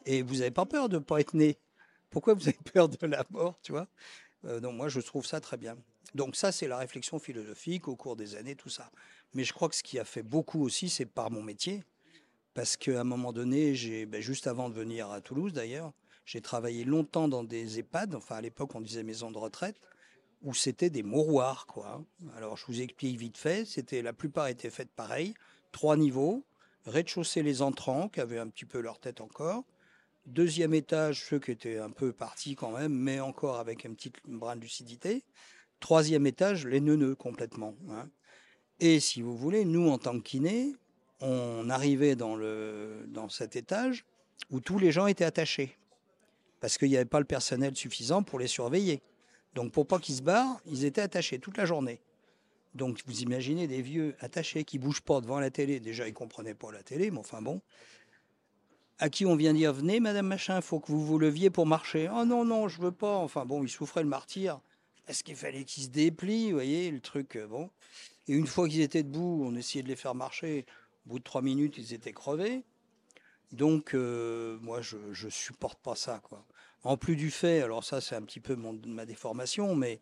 Et 0.07 0.23
vous 0.23 0.37
n'avez 0.37 0.50
pas 0.50 0.66
peur 0.66 0.88
de 0.88 0.97
ne 0.97 1.02
pas 1.02 1.21
être 1.21 1.35
né. 1.35 1.59
Pourquoi 2.09 2.35
vous 2.35 2.49
avez 2.49 2.59
peur 2.73 2.88
de 2.88 3.07
la 3.07 3.25
mort, 3.30 3.59
tu 3.62 3.73
vois? 3.73 3.87
Euh, 4.47 4.61
Donc 4.61 4.75
moi, 4.75 4.88
je 4.88 5.00
trouve 5.00 5.26
ça 5.26 5.40
très 5.40 5.57
bien. 5.57 5.76
Donc 6.14 6.37
ça, 6.37 6.52
c'est 6.52 6.66
la 6.66 6.78
réflexion 6.78 7.19
philosophique 7.19 7.88
au 7.88 7.97
cours 7.97 8.16
des 8.16 8.35
années, 8.37 8.57
tout 8.57 8.69
ça. 8.69 8.90
Mais 9.35 9.45
je 9.45 9.52
crois 9.52 9.69
que 9.69 9.76
ce 9.76 9.83
qui 9.83 9.99
a 9.99 10.04
fait 10.04 10.23
beaucoup 10.23 10.62
aussi, 10.62 10.88
c'est 10.88 11.07
par 11.07 11.30
mon 11.30 11.42
métier. 11.42 11.85
Parce 12.54 12.76
qu'à 12.76 13.00
un 13.00 13.04
moment 13.04 13.33
donné, 13.33 13.75
ben, 14.07 14.21
juste 14.21 14.47
avant 14.47 14.69
de 14.69 14.75
venir 14.75 15.11
à 15.11 15.21
Toulouse 15.21 15.52
d'ailleurs, 15.52 15.92
j'ai 16.25 16.40
travaillé 16.40 16.85
longtemps 16.85 17.28
dans 17.28 17.45
des 17.45 17.78
EHPAD, 17.78 18.14
enfin 18.14 18.37
à 18.37 18.40
l'époque 18.40 18.75
on 18.75 18.80
disait 18.80 19.02
maison 19.02 19.30
de 19.30 19.38
retraite, 19.38 19.80
où 20.42 20.54
c'était 20.54 20.90
des 20.90 21.02
mouroirs, 21.02 21.66
quoi. 21.66 22.04
Alors 22.37 22.57
je 22.57 22.66
vous 22.66 22.80
explique 22.80 23.19
vite 23.19 23.38
fait, 23.38 23.64
c'était 23.64 24.02
la 24.02 24.12
plupart 24.12 24.49
étaient 24.49 24.71
faites 24.71 24.90
pareil, 24.90 25.35
trois 25.73 25.97
niveaux, 25.97 26.45
rez-de-chaussée 26.87 27.42
les 27.42 27.62
entrants 27.62 28.09
qui 28.09 28.21
avaient 28.21 28.38
un 28.38 28.49
petit 28.49 28.64
peu 28.64 28.80
leur 28.80 28.99
tête 28.99 29.21
encore, 29.21 29.64
deuxième 30.26 30.75
étage 30.75 31.25
ceux 31.25 31.38
qui 31.38 31.52
étaient 31.52 31.78
un 31.78 31.90
peu 31.90 32.12
partis 32.12 32.57
quand 32.57 32.71
même, 32.71 32.92
mais 32.92 33.21
encore 33.21 33.59
avec 33.59 33.87
un 33.87 33.92
petit 33.92 34.12
brin 34.26 34.57
de 34.57 34.61
lucidité, 34.61 35.25
Troisième 35.80 36.26
étage, 36.26 36.66
les 36.66 36.80
neuneux 36.80 37.14
complètement. 37.14 37.75
hein. 37.90 38.08
Et 38.80 39.00
si 39.00 39.20
vous 39.20 39.37
voulez, 39.37 39.64
nous, 39.64 39.88
en 39.90 39.99
tant 39.99 40.18
que 40.18 40.22
kinés, 40.22 40.75
on 41.20 41.68
arrivait 41.68 42.16
dans, 42.16 42.37
le, 42.37 43.04
dans 43.08 43.28
cet 43.28 43.56
étage 43.56 44.04
où 44.50 44.60
tous 44.60 44.78
les 44.78 44.90
gens 44.90 45.06
étaient 45.06 45.25
attachés. 45.25 45.76
Parce 46.60 46.78
qu'il 46.78 46.88
n'y 46.88 46.96
avait 46.96 47.04
pas 47.04 47.18
le 47.18 47.26
personnel 47.26 47.76
suffisant 47.76 48.22
pour 48.22 48.38
les 48.38 48.46
surveiller. 48.46 49.02
Donc 49.54 49.72
pour 49.72 49.87
pas 49.87 49.99
qu'ils 49.99 50.14
se 50.16 50.22
barrent, 50.22 50.60
ils 50.66 50.84
étaient 50.84 51.00
attachés 51.00 51.38
toute 51.38 51.56
la 51.56 51.66
journée. 51.66 52.00
Donc 52.75 53.00
vous 53.06 53.20
imaginez 53.20 53.66
des 53.66 53.82
vieux 53.82 54.14
attachés 54.20 54.64
qui 54.64 54.78
bougent 54.78 55.02
pas 55.02 55.20
devant 55.20 55.40
la 55.40 55.50
télé. 55.50 55.80
Déjà, 55.80 56.06
ils 56.06 56.14
comprenaient 56.14 56.54
pas 56.54 56.70
la 56.70 56.82
télé, 56.82 57.10
mais 57.10 57.18
enfin 57.18 57.42
bon. 57.42 57.60
À 58.99 59.08
qui 59.08 59.26
on 59.26 59.34
vient 59.37 59.54
dire 59.54 59.72
venez, 59.72 59.99
Madame 60.00 60.26
Machin, 60.26 60.60
faut 60.60 60.78
que 60.78 60.92
vous 60.92 61.04
vous 61.04 61.18
leviez 61.18 61.50
pour 61.50 61.66
marcher. 61.66 62.08
Oh 62.14 62.25
non 62.25 62.44
non, 62.44 62.68
je 62.68 62.80
veux 62.80 62.92
pas. 62.92 63.16
Enfin 63.16 63.44
bon, 63.44 63.62
ils 63.64 63.68
souffraient 63.68 64.02
le 64.02 64.08
martyr. 64.08 64.60
Est-ce 65.09 65.25
qu'il 65.25 65.37
fallait 65.37 65.64
qu'ils 65.64 65.85
se 65.85 65.88
déplient, 65.88 66.47
vous 66.50 66.57
voyez, 66.57 66.90
le 66.90 67.00
truc 67.00 67.37
euh, 67.37 67.47
bon. 67.47 67.71
Et 68.28 68.35
une 68.35 68.47
fois 68.47 68.69
qu'ils 68.69 68.80
étaient 68.83 69.02
debout, 69.02 69.42
on 69.45 69.54
essayait 69.57 69.83
de 69.83 69.88
les 69.88 69.97
faire 69.97 70.14
marcher. 70.14 70.66
Au 71.07 71.11
bout 71.11 71.19
de 71.19 71.25
trois 71.25 71.42
minutes, 71.42 71.76
ils 71.78 71.92
étaient 71.95 72.12
crevés. 72.12 72.62
Donc 73.52 73.95
euh, 73.95 74.59
moi, 74.61 74.80
je, 74.80 74.97
je 75.12 75.28
supporte 75.28 75.80
pas 75.80 75.97
ça, 75.97 76.21
quoi. 76.23 76.45
En 76.83 76.97
plus 76.97 77.16
du 77.16 77.30
fait, 77.30 77.61
alors 77.61 77.85
ça, 77.85 78.00
c'est 78.00 78.14
un 78.14 78.23
petit 78.23 78.40
peu 78.40 78.54
mon- 78.54 78.80
ma 78.87 79.04
déformation, 79.04 79.75
mais 79.75 80.00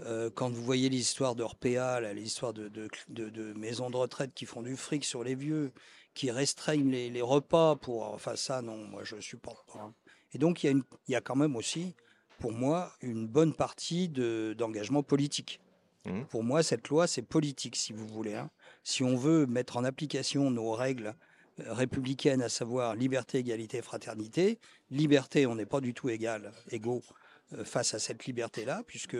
euh, 0.00 0.30
quand 0.30 0.50
vous 0.50 0.62
voyez 0.62 0.88
l'histoire 0.88 1.34
d'Orpea, 1.34 2.00
l'histoire 2.14 2.52
de, 2.52 2.68
de, 2.68 2.88
de- 3.08 3.30
de 3.30 3.52
maisons 3.54 3.90
de 3.90 3.96
retraite 3.96 4.32
qui 4.34 4.46
font 4.46 4.62
du 4.62 4.76
fric 4.76 5.04
sur 5.04 5.24
les 5.24 5.34
vieux, 5.34 5.72
qui 6.14 6.30
restreignent 6.30 6.90
les, 6.90 7.10
les 7.10 7.22
repas 7.22 7.76
pour. 7.76 8.04
Enfin, 8.12 8.36
ça, 8.36 8.62
non, 8.62 8.76
moi, 8.76 9.02
je 9.04 9.20
supporte 9.20 9.66
pas. 9.72 9.80
hein. 9.80 9.94
Et 10.32 10.38
donc, 10.38 10.62
il 10.62 10.76
y, 10.76 10.82
il 11.08 11.12
y 11.12 11.16
a 11.16 11.20
quand 11.20 11.36
même 11.36 11.56
aussi, 11.56 11.94
pour 12.38 12.52
moi, 12.52 12.92
une 13.02 13.26
bonne 13.26 13.52
partie 13.54 14.08
de- 14.08 14.54
d'engagement 14.56 15.02
politique. 15.02 15.60
Mhm. 16.06 16.26
Pour 16.26 16.42
moi, 16.44 16.62
cette 16.62 16.88
loi, 16.88 17.06
c'est 17.06 17.22
politique, 17.22 17.76
si 17.76 17.92
vous 17.92 18.06
voulez. 18.06 18.34
hein. 18.34 18.50
Si 18.84 19.02
on 19.02 19.16
veut 19.16 19.46
mettre 19.46 19.76
en 19.76 19.84
application 19.84 20.50
nos 20.50 20.72
règles 20.72 21.14
euh, 21.60 21.72
républicaines, 21.72 22.40
à 22.40 22.48
savoir 22.48 22.94
liberté, 22.94 23.38
égalité, 23.38 23.82
fraternité, 23.82 24.58
liberté, 24.90 25.44
on 25.46 25.56
n'est 25.56 25.66
pas 25.66 25.80
du 25.80 25.92
tout 25.92 26.08
égal, 26.08 26.52
égaux 26.70 27.02
euh, 27.54 27.64
face 27.64 27.94
à 27.94 27.98
cette 27.98 28.24
liberté-là, 28.26 28.82
puisque 28.86 29.16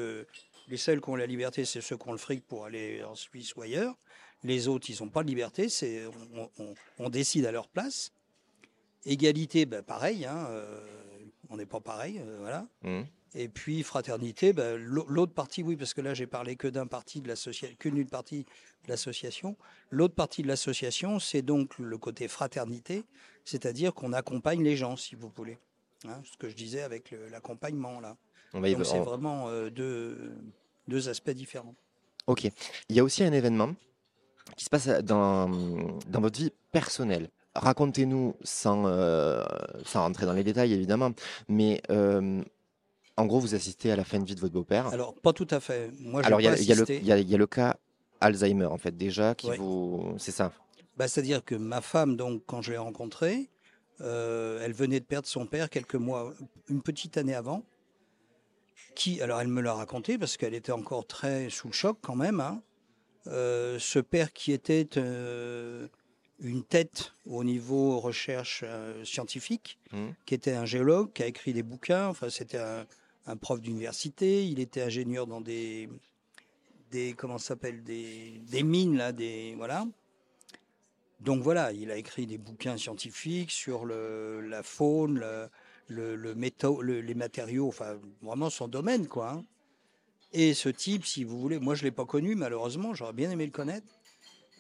les 0.69 0.77
seuls 0.77 1.01
qui 1.01 1.11
ont 1.11 1.17
la 1.17 1.27
liberté, 1.27 1.65
c'est 1.65 1.81
ceux 1.81 1.97
qui 1.97 2.09
ont 2.09 2.13
le 2.13 2.19
fric 2.19 2.47
pour 2.47 2.65
aller 2.65 3.03
en 3.03 3.15
Suisse 3.17 3.55
ou 3.57 3.63
ailleurs. 3.63 3.97
Les 4.45 4.69
autres, 4.69 4.89
ils 4.89 5.03
n'ont 5.03 5.11
pas 5.11 5.25
de 5.25 5.29
liberté, 5.29 5.69
c'est 5.69 6.07
on, 6.35 6.49
on- 6.61 6.75
on 7.01 7.09
décide 7.11 7.45
à 7.47 7.51
leur 7.53 7.67
place. 7.69 8.13
Égalité, 9.05 9.65
ben, 9.67 9.83
pareil, 9.83 10.25
hein, 10.25 10.47
euh, 10.51 10.81
on 11.51 11.57
n'est 11.57 11.67
pas 11.67 11.81
pareil, 11.81 12.21
euh, 12.21 12.37
voilà. 12.41 12.67
Mhm. 12.83 13.07
Et 13.35 13.49
puis 13.49 13.83
fraternité, 13.83 14.53
l'au- 14.79 15.07
l'autre 15.09 15.35
partie, 15.35 15.63
oui, 15.63 15.77
parce 15.77 15.93
que 15.93 16.01
là 16.01 16.15
j'ai 16.15 16.27
parlé 16.27 16.57
que 16.57 16.67
d'un 16.67 16.87
parti 16.87 17.21
de 17.21 17.29
que 17.77 17.89
d'une 17.91 18.09
partie 18.09 18.45
de 18.85 18.89
l'association. 18.89 19.57
L'autre 19.91 20.15
partie 20.15 20.43
de 20.43 20.49
l'association, 20.49 21.19
c'est 21.19 21.43
donc 21.43 21.79
le 21.79 21.99
côté 21.99 22.27
fraternité, 22.27 23.05
c'est-à-dire 23.45 23.93
qu'on 23.93 24.13
accompagne 24.15 24.63
les 24.65 24.77
gens, 24.77 24.97
si 24.97 25.15
vous 25.15 25.31
voulez. 25.37 25.59
Hein, 26.07 26.23
ce 26.25 26.37
que 26.39 26.49
je 26.49 26.55
disais 26.55 26.81
avec 26.83 27.15
l'accompagnement 27.31 28.01
là. 28.01 28.17
On 28.55 28.61
va 28.61 28.71
Donc 28.73 28.87
c'est 28.87 28.99
vraiment 29.01 29.49
euh, 29.49 29.69
deux, 29.69 30.33
deux 30.87 31.09
aspects 31.11 31.31
différents. 31.31 31.75
Ok. 32.29 32.49
Il 32.89 32.97
y 32.97 33.01
a 33.01 33.05
aussi 33.05 33.23
un 33.25 33.33
événement 33.33 33.75
qui 34.57 34.65
se 34.65 34.71
passe 34.71 34.87
dans, 34.89 35.49
dans 36.09 36.21
votre 36.21 36.39
vie 36.41 36.51
personnelle. 36.73 37.29
Racontez-nous, 37.55 38.35
sans, 38.43 38.85
euh, 38.87 39.45
sans 39.85 40.03
rentrer 40.03 40.27
dans 40.27 40.33
les 40.33 40.45
détails 40.45 40.73
évidemment, 40.73 41.13
mais 41.49 41.83
euh, 41.91 42.43
en 43.17 43.27
gros, 43.27 43.41
vous 43.41 43.55
assistez 43.55 43.91
à 43.91 43.97
la 43.97 44.05
fin 44.05 44.21
de 44.21 44.25
vie 44.25 44.35
de 44.35 44.41
votre 44.41 44.55
beau-père. 44.55 44.87
Alors 44.89 45.15
pas 45.15 45.33
tout 45.33 45.49
à 45.51 45.59
fait. 45.59 45.91
Moi, 45.99 46.23
Alors, 46.25 46.41
il 46.41 46.45
y, 46.45 46.47
y 46.47 46.73
y 46.73 47.07
y 47.07 47.35
a 47.35 47.39
le 47.39 47.47
cas 47.47 47.77
Alzheimer, 48.21 48.67
en 48.67 48.79
fait, 48.79 48.97
déjà, 48.97 49.35
qui 49.35 49.51
vous. 49.57 50.15
C'est 50.19 50.31
ça. 50.31 50.53
Bah, 50.97 51.09
C'est-à-dire 51.09 51.45
que 51.45 51.55
ma 51.55 51.81
femme, 51.81 52.17
donc, 52.17 52.43
quand 52.47 52.63
je 52.63 52.73
l'ai 52.73 52.79
rencontrée, 52.79 53.49
euh, 54.01 54.61
elle 54.63 54.73
venait 54.73 55.01
de 55.01 55.05
perdre 55.05 55.27
son 55.27 55.47
père 55.47 55.71
quelques 55.71 55.95
mois, 55.97 56.33
une 56.69 56.83
petite 56.83 57.17
année 57.17 57.35
avant. 57.35 57.65
Qui, 58.95 59.21
alors 59.21 59.41
elle 59.41 59.49
me 59.49 59.61
l'a 59.61 59.75
raconté 59.75 60.19
parce 60.19 60.37
qu'elle 60.37 60.55
était 60.55 60.73
encore 60.73 61.07
très 61.07 61.51
sous 61.51 61.69
le 61.69 61.73
choc 61.73 61.99
quand 62.01 62.17
même. 62.17 62.41
hein. 62.41 62.63
Euh, 63.27 63.79
ce 63.79 63.99
père 63.99 64.33
qui 64.33 64.53
était 64.53 64.89
euh, 64.97 65.87
une 66.41 66.63
tête 66.63 67.13
au 67.27 67.43
niveau 67.45 67.99
recherche 68.01 68.63
euh, 68.67 69.05
scientifique, 69.05 69.79
Mhm. 69.93 70.15
qui 70.27 70.35
était 70.35 70.53
un 70.53 70.65
géologue, 70.65 71.13
qui 71.13 71.23
a 71.23 71.27
écrit 71.27 71.53
des 71.53 71.63
bouquins. 71.65 72.07
Enfin, 72.09 72.31
c'était 72.31 72.59
un, 72.59 72.87
un 73.27 73.37
prof 73.37 73.61
d'université. 73.61 74.47
Il 74.47 74.61
était 74.61 74.83
ingénieur 74.83 75.27
dans 75.27 75.41
des, 75.41 75.89
des 76.91 77.15
comment 77.15 77.39
s'appelle, 77.39 77.83
des, 77.83 78.41
des 78.51 78.63
mines 78.63 78.97
là, 78.97 79.13
des 79.13 79.55
voilà. 79.57 79.87
Donc 81.21 81.43
voilà, 81.43 81.73
il 81.73 81.91
a 81.91 81.97
écrit 81.97 82.27
des 82.27 82.39
bouquins 82.39 82.77
scientifiques 82.77 83.51
sur 83.51 83.85
le, 83.85 84.41
la 84.41 84.63
faune, 84.63 85.19
le, 85.19 85.49
le, 85.89 86.15
le 86.15 86.35
métaux- 86.37 86.81
le- 86.81 87.01
les 87.01 87.15
matériaux, 87.15 87.67
enfin 87.67 87.99
vraiment 88.23 88.51
son 88.51 88.69
domaine 88.69 89.09
quoi. 89.09 89.31
hein. 89.33 89.43
Et 90.33 90.55
ce 90.55 90.69
type, 90.69 91.05
si 91.07 91.25
vous 91.25 91.41
voulez, 91.41 91.59
moi 91.59 91.75
je 91.75 91.83
l'ai 91.83 91.91
pas 91.91 92.05
connu 92.05 92.37
malheureusement, 92.37 92.95
j'aurais 92.95 93.15
bien 93.15 93.31
aimé 93.33 93.47
le 93.47 93.51
connaître. 93.51 93.98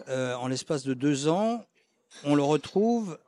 Euh, 0.08 0.34
en 0.36 0.48
l'espace 0.48 0.84
de 0.84 0.94
deux 0.94 1.28
ans, 1.28 1.64
on 2.24 2.34
le 2.34 2.42
retrouve 2.42 3.18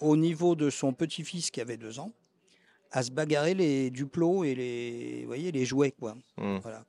au 0.00 0.16
niveau 0.16 0.54
de 0.56 0.68
son 0.70 0.92
petit-fils 0.92 1.50
qui 1.50 1.60
avait 1.60 1.76
deux 1.76 2.00
ans, 2.00 2.12
à 2.90 3.02
se 3.02 3.10
bagarrer 3.10 3.54
les 3.54 3.90
duplos 3.90 4.42
et 4.44 4.54
les, 4.54 5.20
vous 5.20 5.26
voyez, 5.28 5.52
les 5.52 5.64
jouets 5.64 5.92
quoi. 5.92 6.16
Mhm. 6.38 6.58
Voilà. 6.62 6.84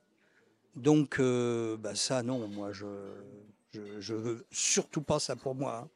Donc, 0.74 1.20
euh, 1.20 1.76
bah 1.76 1.94
ça, 1.94 2.22
non, 2.24 2.48
moi, 2.48 2.72
je, 2.72 2.86
je, 3.72 4.00
je 4.00 4.14
veux 4.14 4.44
surtout 4.50 5.02
pas 5.02 5.20
ça 5.20 5.36
pour 5.36 5.54
moi. 5.54 5.84
hein. 5.84 5.88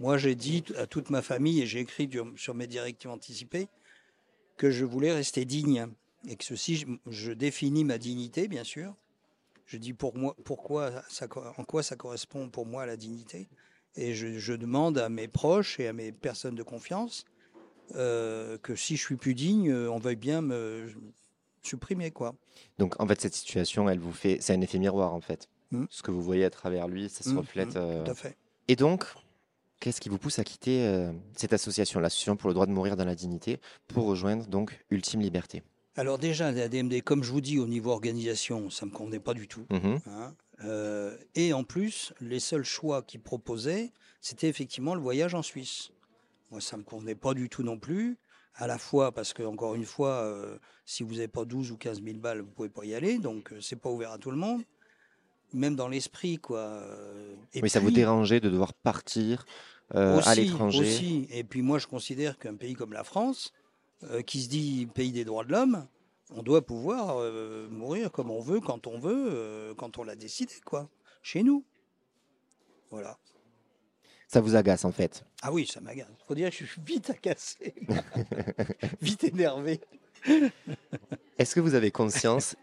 Moi, 0.00 0.16
j'ai 0.16 0.34
dit 0.34 0.64
à 0.78 0.86
toute 0.86 1.10
ma 1.10 1.20
famille, 1.22 1.60
et 1.60 1.66
j'ai 1.66 1.80
écrit 1.80 2.08
du- 2.08 2.20
sur 2.36 2.54
mes 2.54 2.66
directives 2.66 3.10
anticipées, 3.10 3.68
que 4.56 4.70
je 4.70 4.84
voulais 4.84 5.12
rester 5.12 5.44
digne. 5.44 5.88
Et 6.26 6.36
que 6.36 6.44
ceci, 6.44 6.76
je, 6.76 6.86
je 7.06 7.32
définis 7.32 7.84
ma 7.84 7.98
dignité, 7.98 8.48
bien 8.48 8.64
sûr. 8.64 8.94
Je 9.66 9.76
dis 9.78 9.92
pour 9.94 10.16
moi, 10.16 10.36
pourquoi 10.44 11.02
ça, 11.08 11.26
en 11.56 11.64
quoi 11.64 11.82
ça 11.82 11.96
correspond 11.96 12.48
pour 12.50 12.66
moi 12.66 12.82
à 12.82 12.86
la 12.86 12.96
dignité. 12.96 13.48
Et 13.96 14.14
je, 14.14 14.38
je 14.38 14.52
demande 14.52 14.98
à 14.98 15.08
mes 15.08 15.28
proches 15.28 15.78
et 15.80 15.88
à 15.88 15.92
mes 15.92 16.12
personnes 16.12 16.54
de 16.54 16.62
confiance 16.62 17.24
euh, 17.94 18.58
que 18.58 18.74
si 18.74 18.96
je 18.96 19.02
suis 19.02 19.16
plus 19.16 19.34
digne, 19.34 19.72
on 19.74 19.98
veuille 19.98 20.16
bien 20.16 20.40
me 20.42 20.88
supprimer, 21.62 22.10
quoi. 22.10 22.34
Donc, 22.78 23.00
en 23.00 23.06
fait, 23.06 23.20
cette 23.20 23.34
situation, 23.34 23.88
elle 23.88 23.98
vous 23.98 24.12
fait. 24.12 24.38
C'est 24.40 24.52
un 24.54 24.60
effet 24.60 24.78
miroir, 24.78 25.14
en 25.14 25.20
fait. 25.20 25.48
Mhm. 25.70 25.86
Ce 25.90 26.02
que 26.02 26.10
vous 26.10 26.22
voyez 26.22 26.44
à 26.44 26.50
travers 26.50 26.88
lui, 26.88 27.08
ça 27.08 27.24
se 27.24 27.30
Mhm, 27.30 27.38
reflète. 27.38 27.68
mhm, 27.76 27.82
euh, 27.82 28.04
Tout 28.04 28.10
à 28.10 28.14
fait. 28.14 28.36
Et 28.68 28.76
donc, 28.76 29.06
qu'est-ce 29.80 30.00
qui 30.00 30.08
vous 30.08 30.18
pousse 30.18 30.38
à 30.38 30.44
quitter 30.44 30.86
euh, 30.86 31.12
cette 31.36 31.52
association, 31.52 32.00
l'association 32.00 32.36
pour 32.36 32.48
le 32.48 32.54
droit 32.54 32.66
de 32.66 32.72
mourir 32.72 32.96
dans 32.96 33.04
la 33.04 33.14
dignité, 33.14 33.60
pour 33.88 34.06
rejoindre 34.06 34.46
donc 34.46 34.84
Ultime 34.90 35.20
Liberté? 35.20 35.62
Alors 35.96 36.18
déjà, 36.18 36.50
la 36.50 36.68
DMD, 36.68 37.02
comme 37.02 37.22
je 37.22 37.30
vous 37.30 37.40
dis, 37.40 37.58
au 37.58 37.66
niveau 37.66 37.90
organisation, 37.90 38.68
ça 38.70 38.84
ne 38.84 38.90
me 38.90 38.96
convenait 38.96 39.20
pas 39.20 39.34
du 39.34 39.46
tout. 39.46 39.66
Mhm. 39.70 40.00
hein. 40.06 40.34
Euh, 40.62 41.16
et 41.34 41.52
en 41.52 41.64
plus, 41.64 42.12
les 42.20 42.40
seuls 42.40 42.64
choix 42.64 43.02
qu'ils 43.02 43.20
proposaient, 43.20 43.92
c'était 44.20 44.48
effectivement 44.48 44.94
le 44.94 45.00
voyage 45.00 45.34
en 45.34 45.42
Suisse. 45.42 45.90
Moi, 46.50 46.60
ça 46.60 46.76
ne 46.76 46.82
me 46.82 46.84
convenait 46.84 47.14
pas 47.14 47.34
du 47.34 47.48
tout 47.48 47.62
non 47.62 47.78
plus. 47.78 48.16
À 48.56 48.68
la 48.68 48.78
fois 48.78 49.10
parce 49.10 49.32
que, 49.32 49.42
encore 49.42 49.74
une 49.74 49.84
fois, 49.84 50.10
euh, 50.10 50.58
si 50.86 51.02
vous 51.02 51.14
n'avez 51.14 51.28
pas 51.28 51.44
12 51.44 51.72
ou 51.72 51.76
15 51.76 52.02
000 52.02 52.18
balles, 52.18 52.38
vous 52.38 52.46
ne 52.46 52.52
pouvez 52.52 52.68
pas 52.68 52.84
y 52.84 52.94
aller. 52.94 53.18
Donc, 53.18 53.52
euh, 53.52 53.60
c'est 53.60 53.76
pas 53.76 53.90
ouvert 53.90 54.12
à 54.12 54.18
tout 54.18 54.30
le 54.30 54.36
monde. 54.36 54.62
Même 55.52 55.74
dans 55.74 55.88
l'esprit, 55.88 56.38
quoi. 56.38 56.58
Euh, 56.58 57.34
Et 57.52 57.62
Oui, 57.62 57.70
ça 57.70 57.80
vous 57.80 57.90
dérangeait 57.90 58.40
de 58.40 58.48
devoir 58.48 58.72
partir 58.74 59.44
à 59.90 60.34
l'étranger 60.34 60.80
aussi. 60.80 61.28
Et 61.30 61.44
puis 61.44 61.62
moi, 61.62 61.78
je 61.78 61.86
considère 61.86 62.38
qu'un 62.38 62.54
pays 62.54 62.74
comme 62.74 62.92
la 62.92 63.04
France, 63.04 63.52
euh, 64.10 64.22
qui 64.22 64.42
se 64.42 64.48
dit 64.48 64.86
pays 64.92 65.12
des 65.12 65.24
droits 65.24 65.44
de 65.44 65.52
l'homme, 65.52 65.86
on 66.30 66.42
doit 66.42 66.64
pouvoir 66.66 67.16
euh, 67.18 67.68
mourir 67.70 68.10
comme 68.10 68.30
on 68.30 68.40
veut, 68.40 68.60
quand 68.60 68.86
on 68.86 68.98
veut, 68.98 69.28
euh, 69.30 69.74
quand 69.74 69.98
on 69.98 70.04
l'a 70.04 70.16
décidé, 70.16 70.54
quoi. 70.64 70.88
Chez 71.22 71.42
nous. 71.42 71.64
Voilà. 72.90 73.18
Ça 74.28 74.40
vous 74.40 74.56
agace, 74.56 74.84
en 74.84 74.92
fait? 74.92 75.24
Ah 75.42 75.52
oui, 75.52 75.66
ça 75.66 75.80
m'agace. 75.80 76.08
Faut 76.26 76.34
dire 76.34 76.50
que 76.50 76.56
je 76.56 76.64
suis 76.64 76.80
vite 76.84 77.10
agacé, 77.10 77.74
vite 79.00 79.24
énervé. 79.24 79.80
Est-ce 81.38 81.54
que 81.54 81.60
vous 81.60 81.74
avez 81.74 81.90
conscience, 81.90 82.56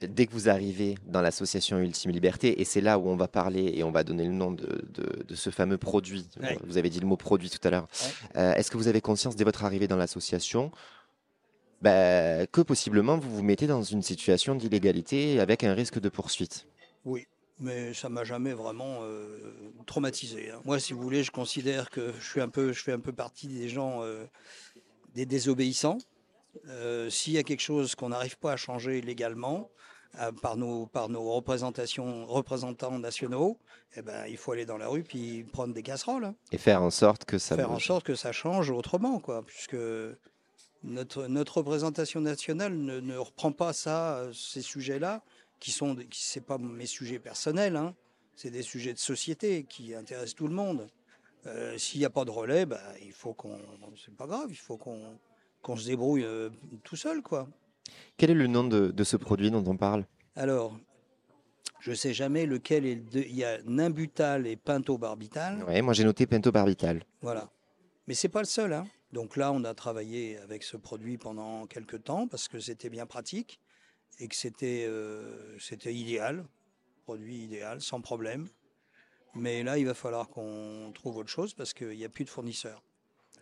dès 0.00 0.26
que 0.26 0.32
vous 0.32 0.48
arrivez 0.48 0.96
dans 1.06 1.20
l'association 1.22 1.78
Ultime 1.78 2.10
Liberté, 2.10 2.60
et 2.60 2.64
c'est 2.64 2.80
là 2.80 2.98
où 2.98 3.08
on 3.08 3.16
va 3.16 3.28
parler 3.28 3.72
et 3.74 3.82
on 3.84 3.90
va 3.90 4.02
donner 4.04 4.24
le 4.24 4.32
nom 4.32 4.50
de, 4.50 4.66
de- 4.94 5.22
de 5.28 5.34
ce 5.34 5.50
fameux 5.50 5.78
produit, 5.78 6.26
Ouais. 6.40 6.58
vous 6.64 6.78
avez 6.78 6.88
dit 6.90 7.00
le 7.00 7.06
mot 7.06 7.16
produit 7.16 7.50
tout 7.50 7.60
à 7.66 7.70
l'heure, 7.70 7.88
Euh, 8.36 8.54
est-ce 8.54 8.70
que 8.70 8.76
vous 8.76 8.88
avez 8.88 9.00
conscience 9.00 9.36
dès 9.36 9.44
votre 9.44 9.64
arrivée 9.64 9.88
dans 9.88 9.96
l'association 9.96 10.70
bah, 11.82 12.46
que 12.46 12.60
possiblement 12.60 13.16
vous 13.18 13.30
vous 13.36 13.42
mettez 13.42 13.66
dans 13.66 13.82
une 13.82 14.02
situation 14.02 14.54
d'illégalité 14.54 15.40
avec 15.40 15.64
un 15.64 15.72
risque 15.74 15.98
de 15.98 16.08
poursuite? 16.08 16.66
Oui, 17.04 17.26
mais 17.58 17.94
ça 17.94 18.08
m'a 18.08 18.24
jamais 18.24 18.52
vraiment 18.52 18.98
euh, 19.02 19.52
traumatisé. 19.86 20.50
hein. 20.50 20.60
Moi, 20.64 20.78
si 20.78 20.92
vous 20.92 21.00
voulez, 21.00 21.22
je 21.22 21.30
considère 21.30 21.88
que 21.90 22.12
je 22.20 22.26
suis 22.28 22.40
un 22.40 22.48
peu, 22.48 22.72
je 22.72 22.82
fais 22.82 22.92
un 22.92 23.00
peu 23.00 23.12
partie 23.12 23.48
des 23.48 23.68
gens, 23.68 24.02
euh, 24.02 24.24
des 25.14 25.26
désobéissants. 25.26 25.98
S'il 27.10 27.32
y 27.34 27.38
a 27.38 27.44
quelque 27.44 27.60
chose 27.60 27.94
qu'on 27.94 28.08
n'arrive 28.08 28.36
pas 28.36 28.52
à 28.52 28.56
changer 28.56 29.00
légalement 29.00 29.70
par, 30.42 30.56
nos, 30.56 30.86
par 30.86 31.08
nos 31.08 31.22
représentations, 31.32 32.26
représentants 32.26 32.98
nationaux, 32.98 33.58
eh 33.96 34.02
ben, 34.02 34.26
il 34.26 34.36
faut 34.36 34.52
aller 34.52 34.66
dans 34.66 34.76
la 34.78 34.88
rue 34.88 35.02
puis 35.02 35.44
prendre 35.44 35.72
des 35.74 35.82
casseroles. 35.82 36.24
hein. 36.24 36.34
Et 36.52 36.58
faire 36.58 36.82
en 36.82 36.90
sorte 36.90 37.24
que 37.24 37.38
ça 37.38 37.56
Faire 37.56 37.70
en 37.70 37.78
sorte 37.78 38.04
que 38.04 38.14
ça 38.14 38.32
change 38.32 38.70
autrement, 38.70 39.20
quoi, 39.20 39.42
puisque 39.44 39.76
notre, 40.82 41.26
notre 41.26 41.58
représentation 41.58 42.20
nationale 42.20 42.76
ne, 42.76 43.00
ne 43.00 43.16
reprend 43.16 43.52
pas 43.52 43.72
ça, 43.72 44.16
euh, 44.16 44.32
ces 44.32 44.62
sujets-là, 44.62 45.22
qui 45.58 45.70
sont, 45.72 45.94
qui 45.96 46.22
c'est 46.22 46.40
pas 46.40 46.58
mes 46.58 46.86
sujets 46.86 47.18
personnels, 47.18 47.76
hein, 47.76 47.94
c'est 48.34 48.50
des 48.50 48.62
sujets 48.62 48.94
de 48.94 48.98
société 48.98 49.64
qui 49.64 49.94
intéressent 49.94 50.34
tout 50.36 50.48
le 50.48 50.54
monde. 50.54 50.88
Euh, 51.46 51.76
S'il 51.78 52.00
n'y 52.00 52.06
a 52.06 52.10
pas 52.10 52.24
de 52.24 52.30
relais, 52.30 52.64
bah, 52.66 52.80
il 53.02 53.12
faut 53.12 53.32
qu'on, 53.34 53.58
c'est 54.02 54.14
pas 54.14 54.26
grave, 54.26 54.46
il 54.50 54.56
faut 54.56 54.76
qu'on 54.76 55.18
qu'on 55.62 55.76
se 55.76 55.84
débrouille 55.84 56.24
euh, 56.24 56.48
tout 56.84 56.96
seul, 56.96 57.20
quoi. 57.20 57.46
Quel 58.16 58.30
est 58.30 58.34
le 58.34 58.46
nom 58.46 58.64
de, 58.64 58.88
de 58.90 59.04
ce 59.04 59.16
produit 59.16 59.50
dont 59.50 59.64
on 59.66 59.76
parle? 59.76 60.04
Alors, 60.36 60.78
je 61.80 61.92
sais 61.92 62.12
jamais 62.12 62.46
lequel 62.46 62.84
est 62.86 63.14
le 63.14 63.26
Il 63.26 63.34
y 63.36 63.44
a 63.44 63.60
Nimbutal 63.62 64.46
et 64.46 64.56
Pentobarbital. 64.56 65.64
Ouais, 65.64 65.82
moi 65.82 65.94
j'ai 65.94 66.04
noté 66.04 66.26
pentobarbital. 66.26 67.02
Voilà. 67.22 67.50
Mais 68.06 68.14
c'est 68.14 68.28
pas 68.28 68.40
le 68.40 68.46
seul. 68.46 68.72
hein. 68.72 68.86
Donc 69.12 69.36
là, 69.36 69.50
on 69.52 69.64
a 69.64 69.74
travaillé 69.74 70.38
avec 70.38 70.62
ce 70.62 70.76
produit 70.76 71.18
pendant 71.18 71.66
quelques 71.66 72.04
temps 72.04 72.28
parce 72.28 72.48
que 72.48 72.60
c'était 72.60 72.90
bien 72.90 73.06
pratique 73.06 73.58
et 74.18 74.28
que 74.28 74.36
c'était 74.36 74.84
euh, 74.88 75.56
c'était 75.58 75.94
idéal, 75.94 76.44
produit 77.04 77.38
idéal, 77.44 77.80
sans 77.80 78.00
problème. 78.00 78.48
Mais 79.34 79.62
là, 79.62 79.78
il 79.78 79.86
va 79.86 79.94
falloir 79.94 80.28
qu'on 80.28 80.92
trouve 80.94 81.16
autre 81.16 81.30
chose 81.30 81.54
parce 81.54 81.72
qu'il 81.72 81.90
n'y 81.96 82.04
a 82.04 82.08
plus 82.08 82.24
de 82.24 82.30
fournisseurs. 82.30 82.82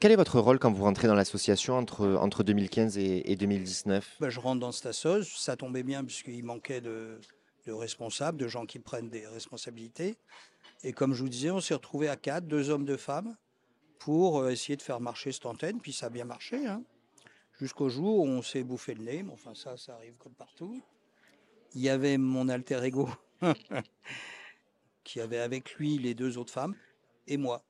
Quel 0.01 0.13
est 0.13 0.17
votre 0.17 0.39
rôle 0.39 0.61
quand 0.61 0.71
vous 0.71 0.85
rentrez 0.85 1.09
dans 1.09 1.17
l'association 1.17 1.75
entre, 1.75 2.07
entre 2.15 2.45
2015 2.45 2.99
et, 2.99 3.33
et 3.33 3.35
2019 3.35 4.19
Ben, 4.21 4.29
je 4.29 4.39
rentre 4.39 4.61
dans 4.61 4.71
cette 4.71 4.87
assos, 4.87 5.25
ça 5.25 5.57
tombait 5.57 5.83
bien 5.83 6.05
puisqu'il 6.05 6.45
manquait 6.45 6.81
de, 6.81 7.21
de 7.67 7.73
responsables, 7.73 8.39
de 8.39 8.47
gens 8.47 8.65
qui 8.65 8.79
prennent 8.79 9.11
des 9.11 9.27
responsabilités. 9.27 10.17
Et 10.85 10.93
comme 10.93 11.15
je 11.15 11.23
vous 11.23 11.29
disais, 11.29 11.51
on 11.51 11.61
s'est 11.61 11.75
retrouvés 11.75 12.09
à 12.09 12.17
quatre, 12.17 12.47
deux 12.47 12.71
hommes, 12.71 12.85
deux 12.85 12.97
femmes, 12.97 13.37
pour 13.99 14.39
euh, 14.39 14.51
essayer 14.51 14.77
de 14.77 14.83
faire 14.83 15.01
marcher 15.01 15.33
cette 15.33 15.47
antenne. 15.47 15.81
Puis 15.81 15.93
ça 15.93 16.07
a 16.07 16.11
bien 16.11 16.25
marché, 16.25 16.65
hein. 16.67 16.83
jusqu'au 17.59 17.89
jour 17.89 18.21
où 18.21 18.27
on 18.27 18.43
s'est 18.43 18.63
bouffé 18.63 18.95
le 18.95 19.03
nez. 19.03 19.25
Mais 19.25 19.33
enfin, 19.33 19.57
ça, 19.57 19.77
ça 19.77 19.95
arrive 19.95 20.17
comme 20.19 20.35
partout. 20.35 20.81
Il 21.75 21.81
y 21.81 21.89
avait 21.89 22.19
mon 22.19 22.49
alter 22.49 22.85
ego, 22.85 23.09
qui 25.05 25.21
avait 25.21 25.41
avec 25.41 25.75
lui 25.75 25.99
les 25.99 26.15
deux 26.15 26.39
autres 26.39 26.53
femmes, 26.53 26.77
et 27.27 27.37
moi. 27.37 27.68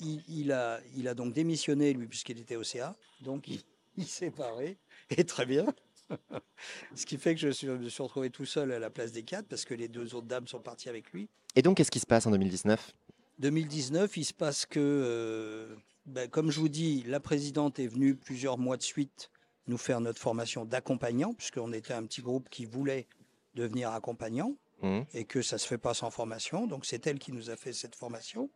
Il, 0.00 0.22
il 0.28 0.52
a, 0.52 0.80
il 0.96 1.08
a 1.08 1.14
donc 1.14 1.32
démissionné, 1.34 1.92
lui, 1.92 2.06
puisqu'il 2.06 2.38
était 2.38 2.56
au 2.56 2.62
CA. 2.62 2.96
Donc, 3.22 3.48
il, 3.48 3.60
il 3.96 4.06
s'est 4.06 4.30
barré. 4.30 4.78
Et 5.10 5.24
très 5.24 5.46
bien. 5.46 5.66
Ce 6.94 7.06
qui 7.06 7.16
fait 7.18 7.34
que 7.34 7.40
je, 7.40 7.48
suis- 7.50 7.66
je 7.66 7.72
me 7.72 7.88
suis 7.88 8.02
retrouvé 8.02 8.30
tout 8.30 8.46
seul 8.46 8.72
à 8.72 8.78
la 8.78 8.90
place 8.90 9.12
des 9.12 9.22
quatre 9.22 9.46
parce 9.46 9.64
que 9.64 9.74
les 9.74 9.88
deux 9.88 10.14
autres 10.14 10.26
dames 10.26 10.48
sont 10.48 10.60
parties 10.60 10.88
avec 10.88 11.12
lui. 11.12 11.28
Et 11.56 11.62
donc 11.62 11.76
qu'est-ce 11.76 11.90
qui 11.90 12.00
se 12.00 12.06
passe 12.06 12.26
en 12.26 12.30
2019 12.30 12.92
2019, 13.38 14.16
il 14.18 14.24
se 14.24 14.34
passe 14.34 14.66
que, 14.66 14.78
euh, 14.80 15.74
ben, 16.06 16.28
comme 16.28 16.50
je 16.50 16.60
vous 16.60 16.68
dis, 16.68 17.04
la 17.06 17.20
présidente 17.20 17.78
est 17.78 17.86
venue 17.86 18.14
plusieurs 18.14 18.58
mois 18.58 18.76
de 18.76 18.82
suite 18.82 19.30
nous 19.66 19.78
faire 19.78 20.00
notre 20.00 20.20
formation 20.20 20.64
d'accompagnant, 20.64 21.32
puisqu'on 21.32 21.72
était 21.72 21.94
un 21.94 22.04
petit 22.04 22.20
groupe 22.22 22.48
qui 22.50 22.64
voulait 22.66 23.06
devenir 23.54 23.92
accompagnant 23.92 24.56
Mhm. 24.82 25.04
et 25.14 25.24
que 25.26 25.42
ça 25.42 25.58
se 25.58 25.66
fait 25.66 25.78
pas 25.78 25.92
sans 25.94 26.10
formation. 26.10 26.66
Donc 26.66 26.86
c'est 26.86 27.06
elle 27.06 27.18
qui 27.18 27.32
nous 27.32 27.50
a 27.50 27.56
fait 27.56 27.72
cette 27.72 27.94
formation. 27.94 28.50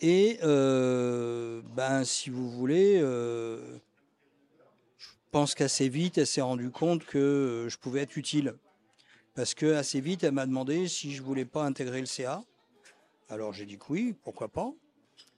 Et 0.00 0.38
euh, 0.44 1.60
ben, 1.74 2.04
si 2.04 2.30
vous 2.30 2.48
voulez, 2.48 3.00
euh, 3.02 3.78
je 4.98 5.08
pense 5.32 5.54
qu'assez 5.54 5.88
vite, 5.88 6.18
elle 6.18 6.26
s'est 6.26 6.40
rendue 6.40 6.70
compte 6.70 7.04
que 7.04 7.18
euh, 7.18 7.68
je 7.68 7.78
pouvais 7.78 8.02
être 8.02 8.16
utile. 8.16 8.54
Parce 9.34 9.54
que 9.54 9.74
assez 9.74 10.00
vite, 10.00 10.24
elle 10.24 10.32
m'a 10.32 10.46
demandé 10.46 10.88
si 10.88 11.14
je 11.14 11.22
voulais 11.22 11.44
pas 11.44 11.64
intégrer 11.64 12.00
le 12.00 12.06
CA. 12.06 12.42
Alors 13.28 13.52
j'ai 13.52 13.66
dit 13.66 13.76
que 13.76 13.84
oui, 13.90 14.14
pourquoi 14.22 14.48
pas. 14.48 14.72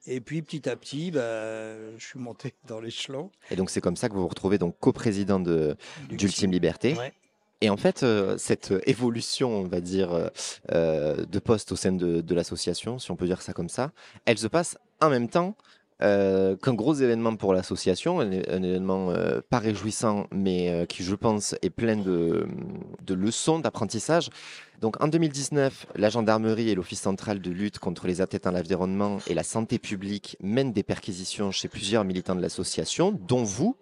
Et 0.06 0.20
puis 0.20 0.40
petit 0.42 0.68
à 0.68 0.76
petit, 0.76 1.10
ben, 1.10 1.98
je 1.98 2.04
suis 2.04 2.18
monté 2.18 2.54
dans 2.66 2.80
l'échelon. 2.80 3.30
Et 3.50 3.56
donc 3.56 3.70
c'est 3.70 3.80
comme 3.80 3.96
ça 3.96 4.08
que 4.08 4.14
vous 4.14 4.22
vous 4.22 4.28
retrouvez 4.28 4.58
donc 4.58 4.78
coprésident 4.78 5.40
de 5.40 5.76
d'Ultime 6.08 6.52
Liberté. 6.52 6.94
Ouais. 6.94 7.12
Et 7.60 7.68
en 7.68 7.76
fait, 7.76 8.02
euh, 8.02 8.36
cette 8.38 8.72
évolution, 8.86 9.50
on 9.50 9.66
va 9.66 9.80
dire, 9.80 10.12
euh, 10.12 10.28
euh, 10.72 11.26
de 11.26 11.38
poste 11.38 11.72
au 11.72 11.76
sein 11.76 11.92
de, 11.92 12.34
l'association, 12.34 12.98
si 12.98 13.10
on 13.10 13.16
peut 13.16 13.26
dire 13.26 13.42
ça 13.42 13.52
comme 13.52 13.68
ça, 13.68 13.92
elle 14.24 14.38
se 14.38 14.46
passe 14.46 14.78
en 15.00 15.10
même 15.10 15.28
temps 15.28 15.56
euh, 16.02 16.56
qu'un 16.56 16.72
gros 16.72 16.94
événement 16.94 17.36
pour 17.36 17.52
l'association, 17.52 18.20
un, 18.20 18.30
événement 18.30 19.10
euh, 19.10 19.40
pas 19.50 19.58
réjouissant, 19.58 20.26
mais 20.32 20.70
euh, 20.70 20.86
qui, 20.86 21.02
je 21.02 21.14
pense, 21.14 21.54
est 21.60 21.68
plein 21.68 21.96
de, 21.96 22.46
de 23.04 23.14
leçons, 23.14 23.58
d'apprentissage. 23.58 24.30
Donc 24.80 25.02
en 25.02 25.08
2019, 25.08 25.88
la 25.96 26.08
gendarmerie 26.08 26.70
et 26.70 26.74
l'Office 26.74 27.02
central 27.02 27.40
de 27.40 27.50
lutte 27.50 27.78
contre 27.78 28.06
les 28.06 28.22
atteintes 28.22 28.46
à 28.46 28.50
l'environnement 28.50 29.18
et 29.26 29.34
la 29.34 29.42
santé 29.42 29.78
publique 29.78 30.38
mènent 30.40 30.72
des 30.72 30.82
perquisitions 30.82 31.50
chez 31.50 31.68
plusieurs 31.68 32.04
militants 32.04 32.34
de 32.34 32.40
l'association, 32.40 33.12
dont 33.28 33.44
vous, 33.44 33.76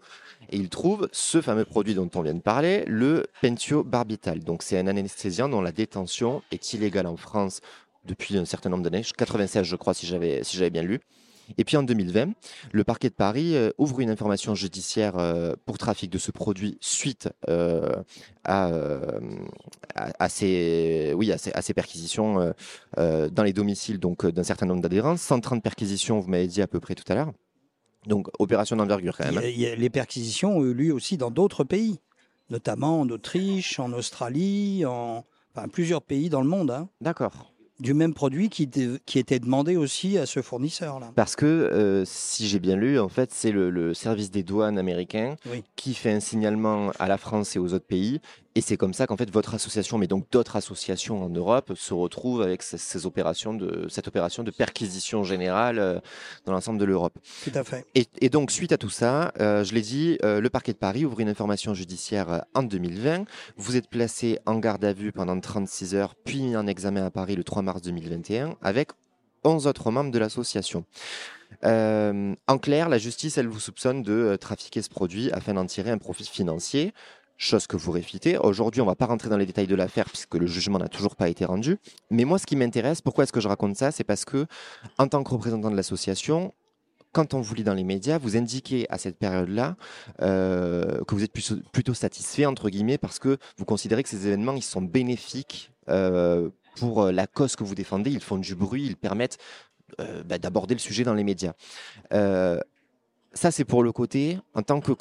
et 0.50 0.56
ils 0.56 0.68
trouvent 0.68 1.08
ce 1.12 1.40
fameux 1.40 1.64
produit 1.64 1.94
dont 1.94 2.10
on 2.14 2.22
vient 2.22 2.34
de 2.34 2.40
parler, 2.40 2.84
le 2.86 3.26
pentiobarbital. 3.42 4.40
Donc 4.40 4.62
c'est 4.62 4.78
un 4.78 4.86
anesthésiant 4.86 5.48
dont 5.48 5.60
la 5.60 5.72
détention 5.72 6.42
est 6.50 6.72
illégale 6.72 7.06
en 7.06 7.16
France 7.16 7.60
depuis 8.04 8.36
un 8.36 8.44
certain 8.44 8.70
nombre 8.70 8.84
d'années, 8.84 9.02
96 9.16 9.64
je 9.64 9.76
crois 9.76 9.94
si 9.94 10.06
j'avais 10.06 10.70
bien 10.70 10.82
lu. 10.82 11.00
Et 11.56 11.64
puis 11.64 11.76
en 11.76 11.82
2020, 11.82 12.32
le 12.72 12.84
parquet 12.84 13.08
de 13.08 13.14
Paris 13.14 13.56
euh, 13.56 13.70
ouvre 13.78 14.00
une 14.00 14.10
information 14.10 14.54
judiciaire 14.54 15.16
euh, 15.16 15.54
pour 15.64 15.78
trafic 15.78 16.10
de 16.10 16.18
ce 16.18 16.30
produit 16.30 16.76
suite 16.80 17.30
euh, 17.48 18.02
à, 18.44 18.68
ces, 20.28 21.14
ces, 21.62 21.74
perquisitions 21.74 22.52
dans 22.96 23.42
les 23.42 23.52
domiciles 23.52 23.98
d'un 23.98 24.42
certain 24.42 24.66
nombre 24.66 24.82
d'adhérents. 24.82 25.16
130 25.16 25.62
perquisitions, 25.62 26.18
vous 26.20 26.28
m'avez 26.28 26.46
dit 26.46 26.62
à 26.62 26.66
peu 26.66 26.80
près 26.80 26.94
tout 26.94 27.04
à 27.08 27.14
l'heure. 27.14 27.32
Donc 28.06 28.28
opération 28.38 28.76
d'envergure 28.76 29.16
quand 29.16 29.24
Il 29.28 29.34
même. 29.34 29.44
y 29.44 29.46
hein. 29.46 29.48
a- 29.48 29.50
il 29.50 29.60
y 29.60 29.66
a- 29.66 29.74
les 29.74 29.90
perquisitions 29.90 30.56
ont 30.58 30.64
eu 30.64 30.72
lieu 30.74 30.92
aussi 30.94 31.16
dans 31.16 31.30
d'autres 31.30 31.64
pays, 31.64 31.98
notamment 32.50 33.00
en 33.00 33.08
Autriche, 33.10 33.78
en 33.78 33.92
Australie, 33.92 34.84
en 34.86 35.24
enfin, 35.54 35.68
plusieurs 35.68 36.02
pays 36.02 36.28
dans 36.30 36.40
le 36.40 36.48
monde, 36.48 36.70
hein, 36.70 36.88
D'accord. 37.00 37.52
du 37.80 37.94
même 37.94 38.14
produit 38.14 38.48
qui, 38.48 38.64
était- 38.64 38.88
qui 39.06 39.18
était 39.18 39.38
demandé 39.40 39.76
aussi 39.76 40.16
à 40.18 40.26
ce 40.26 40.40
fournisseur-là. 40.42 41.12
Parce 41.16 41.36
que, 41.36 41.46
euh, 41.46 42.04
si 42.06 42.46
j'ai 42.48 42.58
bien 42.60 42.76
lu, 42.76 42.98
en 42.98 43.08
fait, 43.08 43.32
c'est 43.32 43.50
le, 43.52 43.70
le 43.70 43.94
service 43.94 44.30
des 44.30 44.42
douanes 44.42 44.78
américain 44.78 45.36
Oui. 45.50 45.62
qui 45.76 45.94
fait 45.94 46.12
un 46.12 46.20
signalement 46.20 46.90
à 46.98 47.08
la 47.08 47.18
France 47.18 47.56
et 47.56 47.58
aux 47.58 47.74
autres 47.74 47.86
pays. 47.86 48.20
Et 48.54 48.60
c'est 48.60 48.76
comme 48.76 48.94
ça 48.94 49.06
qu'en 49.06 49.16
fait, 49.16 49.30
votre 49.30 49.54
association, 49.54 49.98
mais 49.98 50.06
donc 50.06 50.26
d'autres 50.30 50.56
associations 50.56 51.22
en 51.22 51.28
Europe, 51.28 51.72
se 51.76 51.94
retrouvent 51.94 52.42
avec 52.42 52.62
ces, 52.62 52.78
ces 52.78 53.06
opérations 53.06 53.54
de, 53.54 53.86
cette 53.88 54.08
opération 54.08 54.42
de 54.42 54.50
perquisition 54.50 55.22
générale 55.22 55.78
euh, 55.78 56.00
dans 56.44 56.52
l'ensemble 56.52 56.78
de 56.78 56.84
l'Europe. 56.84 57.12
Tout 57.44 57.52
à 57.54 57.62
fait. 57.62 57.86
Et, 57.94 58.06
et 58.20 58.30
donc, 58.30 58.50
suite 58.50 58.72
à 58.72 58.78
tout 58.78 58.90
ça, 58.90 59.32
euh, 59.40 59.64
je 59.64 59.74
l'ai 59.74 59.82
dit, 59.82 60.18
euh, 60.24 60.40
le 60.40 60.50
parquet 60.50 60.72
de 60.72 60.78
Paris 60.78 61.04
ouvre 61.04 61.20
une 61.20 61.28
information 61.28 61.74
judiciaire 61.74 62.44
en 62.54 62.62
2020. 62.62 63.24
Vous 63.56 63.76
êtes 63.76 63.88
placé 63.88 64.38
en 64.46 64.58
garde 64.58 64.84
à 64.84 64.92
vue 64.92 65.12
pendant 65.12 65.38
36 65.38 65.94
heures, 65.94 66.14
puis 66.14 66.42
mis 66.42 66.56
en 66.56 66.66
examen 66.66 67.04
à 67.04 67.10
Paris 67.10 67.36
le 67.36 67.44
3 67.44 67.62
mars 67.62 67.82
2021 67.82 68.56
avec 68.62 68.90
11 69.44 69.66
autres 69.66 69.90
membres 69.90 70.10
de 70.10 70.18
l'association. 70.18 70.84
Euh, 71.64 72.34
en 72.46 72.58
clair, 72.58 72.88
la 72.88 72.98
justice, 72.98 73.38
elle 73.38 73.48
vous 73.48 73.60
soupçonne 73.60 74.02
de 74.02 74.36
trafiquer 74.36 74.82
ce 74.82 74.88
produit 74.88 75.30
afin 75.32 75.54
d'en 75.54 75.66
tirer 75.66 75.90
un 75.90 75.98
profit 75.98 76.26
financier, 76.26 76.92
chose 77.38 77.66
que 77.68 77.76
vous 77.76 77.92
réfutez. 77.92 78.36
Aujourd'hui, 78.36 78.80
on 78.82 78.84
ne 78.84 78.90
va 78.90 78.96
pas 78.96 79.06
rentrer 79.06 79.30
dans 79.30 79.36
les 79.36 79.46
détails 79.46 79.68
de 79.68 79.76
l'affaire 79.76 80.06
puisque 80.06 80.34
le 80.34 80.46
jugement 80.46 80.78
n'a 80.78 80.88
toujours 80.88 81.16
pas 81.16 81.28
été 81.28 81.44
rendu. 81.44 81.78
Mais 82.10 82.24
moi, 82.24 82.38
ce 82.38 82.46
qui 82.46 82.56
m'intéresse, 82.56 83.00
pourquoi 83.00 83.24
est-ce 83.24 83.32
que 83.32 83.40
je 83.40 83.48
raconte 83.48 83.76
ça? 83.76 83.92
C'est 83.92 84.04
parce 84.04 84.24
que, 84.24 84.46
en 84.98 85.06
tant 85.06 85.22
que 85.22 85.30
représentant 85.30 85.70
de 85.70 85.76
l'association, 85.76 86.52
quand 87.12 87.34
on 87.34 87.40
vous 87.40 87.54
lit 87.54 87.64
dans 87.64 87.74
les 87.74 87.84
médias, 87.84 88.18
vous 88.18 88.36
indiquez 88.36 88.86
à 88.90 88.98
cette 88.98 89.18
période-là 89.18 89.76
euh, 90.20 91.02
que 91.04 91.14
vous 91.14 91.22
êtes 91.22 91.32
plutôt, 91.32 91.94
satisfait, 91.94 92.44
entre 92.44 92.68
guillemets, 92.70 92.98
parce 92.98 93.18
que 93.18 93.38
vous 93.56 93.64
considérez 93.64 94.02
que 94.02 94.08
ces 94.08 94.26
événements, 94.26 94.54
ils 94.54 94.62
sont 94.62 94.82
bénéfiques 94.82 95.72
euh, 95.88 96.50
pour 96.76 97.04
euh, 97.04 97.12
la 97.12 97.26
cause 97.26 97.56
que 97.56 97.64
vous 97.64 97.74
défendez, 97.74 98.10
ils 98.10 98.20
font 98.20 98.36
du 98.36 98.54
bruit, 98.54 98.84
ils 98.84 98.96
permettent 98.96 99.38
bah, 100.26 100.38
d'aborder 100.38 100.74
le 100.74 100.80
sujet 100.80 101.02
dans 101.02 101.14
les 101.14 101.24
médias. 101.24 101.54
Ça, 102.10 103.50
c'est 103.50 103.64
pour 103.64 103.82
le 103.82 103.90
côté, 103.90 104.38
en 104.54 104.62
tant 104.62 104.80
que 104.80 104.92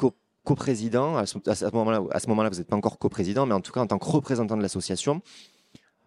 coprésident, 0.48 1.18
à 1.18 1.26
ce, 1.26 1.38
à 1.50 1.56
ce 1.56 1.76
moment-là, 1.76 2.50
vous 2.50 2.58
n'êtes 2.58 2.68
pas 2.68 2.76
encore 2.78 2.98
coprésident, 2.98 3.46
mais 3.46 3.54
en 3.54 3.60
tout 3.60 3.74
cas, 3.74 3.82
en 3.82 3.88
tant 3.88 4.00
que 4.00 4.06
représentant 4.06 4.56
de 4.56 4.62
l'association, 4.62 5.22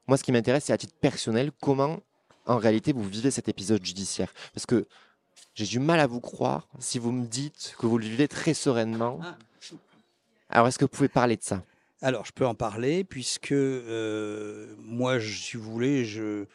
moi, 0.08 0.16
ce 0.16 0.24
qui 0.24 0.32
m'intéresse, 0.32 0.64
c'est 0.64 0.72
à 0.72 0.78
titre 0.78 0.94
personnel, 1.00 1.52
comment, 1.60 2.00
en 2.46 2.56
réalité, 2.56 2.92
vous 2.92 3.04
vivez 3.04 3.30
cet 3.30 3.48
épisode 3.48 3.84
judiciaire. 3.84 4.32
Parce 4.54 4.64
que 4.64 4.86
j'ai 5.54 5.66
du 5.66 5.78
mal 5.78 6.00
à 6.00 6.06
vous 6.06 6.20
croire 6.20 6.68
si 6.78 6.98
vous 6.98 7.12
me 7.12 7.26
dites 7.26 7.74
que 7.78 7.86
vous 7.86 7.98
le 7.98 8.04
vivez 8.06 8.28
très 8.28 8.54
sereinement. 8.54 9.20
Alors, 10.48 10.66
est-ce 10.68 10.78
que 10.78 10.84
vous 10.86 10.88
pouvez 10.88 11.08
parler 11.08 11.36
de 11.36 11.42
ça? 11.42 11.62
Alors, 12.00 12.24
je 12.24 12.32
peux 12.32 12.46
en 12.46 12.54
parler 12.54 13.04
puisque 13.04 13.52
euh, 13.52 14.74
moi, 14.78 15.18
je- 15.18 15.36
si 15.38 15.56
vous 15.58 15.70
voulez, 15.70 16.06
je 16.06 16.46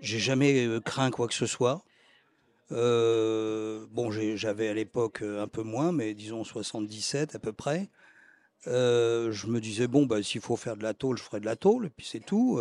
j'ai 0.00 0.18
jamais 0.18 0.66
euh, 0.66 0.80
craint 0.80 1.10
quoi 1.10 1.28
que 1.28 1.34
ce 1.34 1.46
soit. 1.46 1.82
Bon, 2.70 4.10
j'avais 4.10 4.68
à 4.68 4.74
l'époque 4.74 5.22
un 5.22 5.48
peu 5.48 5.62
moins, 5.62 5.92
mais 5.92 6.14
disons 6.14 6.44
77 6.44 7.34
à 7.34 7.38
peu 7.38 7.52
près. 7.52 7.88
je 8.66 9.46
me 9.46 9.60
disais, 9.60 9.86
bon, 9.86 10.06
bah, 10.06 10.22
s'il 10.22 10.40
faut 10.40 10.56
faire 10.56 10.76
de 10.76 10.82
la 10.82 10.94
tôle, 10.94 11.18
je 11.18 11.22
ferai 11.22 11.40
de 11.40 11.46
la 11.46 11.56
tôle, 11.56 11.86
et 11.86 11.90
puis 11.90 12.06
c'est 12.06 12.24
tout. 12.24 12.60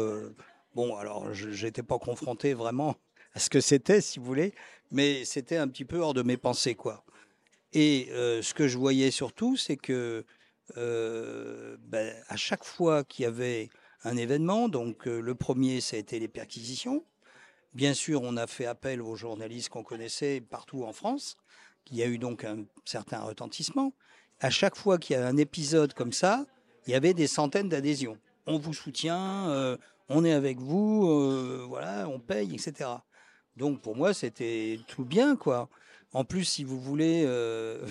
bon, 0.76 0.96
alors, 0.98 1.34
je 1.34 1.66
n'étais 1.66 1.84
pas 1.84 2.00
confronté 2.00 2.54
vraiment 2.54 2.96
à 3.34 3.40
ce 3.40 3.50
que 3.50 3.62
c'était, 3.62 4.02
si 4.02 4.20
vous 4.20 4.26
voulez, 4.26 4.54
mais 4.92 5.26
c'était 5.26 5.58
un 5.58 5.68
petit 5.68 5.86
peu 5.86 5.98
hors 5.98 6.14
de 6.14 6.22
mes 6.22 6.38
pensées, 6.38 6.76
quoi. 6.76 7.04
Et 7.74 8.10
ce 8.12 8.54
que 8.54 8.68
je 8.68 8.78
voyais 8.78 9.12
surtout, 9.12 9.58
c'est 9.58 9.78
que 9.78 10.26
ben, 10.76 12.14
à 12.28 12.36
chaque 12.36 12.64
fois 12.64 13.04
qu'il 13.04 13.24
y 13.24 13.26
avait 13.26 13.70
un 14.04 14.18
événement, 14.18 14.68
donc 14.68 15.06
le 15.06 15.36
premier, 15.36 15.80
ça 15.82 15.96
a 15.96 16.00
été 16.00 16.20
les 16.20 16.28
perquisitions. 16.28 17.06
Bien 17.74 17.94
sûr, 17.94 18.22
on 18.22 18.38
a 18.38 18.48
fait 18.48 18.66
appel 18.66 19.02
aux 19.02 19.16
journalistes 19.16 19.70
qu'on 19.70 19.84
connaissait 19.84 20.42
partout 20.42 20.84
en 20.84 20.94
France, 20.94 21.38
qui 21.86 21.96
y 21.96 22.04
a 22.04 22.08
eu 22.08 22.18
donc 22.18 22.44
un 22.44 22.66
certain 22.86 23.22
retentissement. 23.22 23.94
À 24.40 24.50
chaque 24.50 24.76
fois 24.76 24.98
qu'il 24.98 25.16
y 25.16 25.20
a 25.20 25.28
un 25.28 25.38
épisode 25.38 25.94
comme 25.94 26.14
ça, 26.14 26.46
il 26.86 26.92
y 26.92 26.96
avait 26.96 27.14
des 27.14 27.28
centaines 27.28 27.70
d'adhésions. 27.70 28.18
On 28.46 28.58
vous 28.58 28.74
soutient, 28.74 29.78
on 30.10 30.26
est 30.26 30.34
avec 30.34 30.60
vous, 30.60 31.68
voilà, 31.68 32.08
on 32.08 32.20
paye, 32.20 32.54
etc. 32.54 32.90
Donc 33.58 33.82
pour 33.82 33.96
moi, 33.96 34.14
c'était 34.14 34.80
tout 34.88 35.06
bien, 35.06 35.36
quoi. 35.36 35.70
En 36.14 36.24
plus, 36.24 36.46
si 36.46 36.64
vous 36.64 36.80
voulez, 36.80 37.24
euh... 37.26 37.86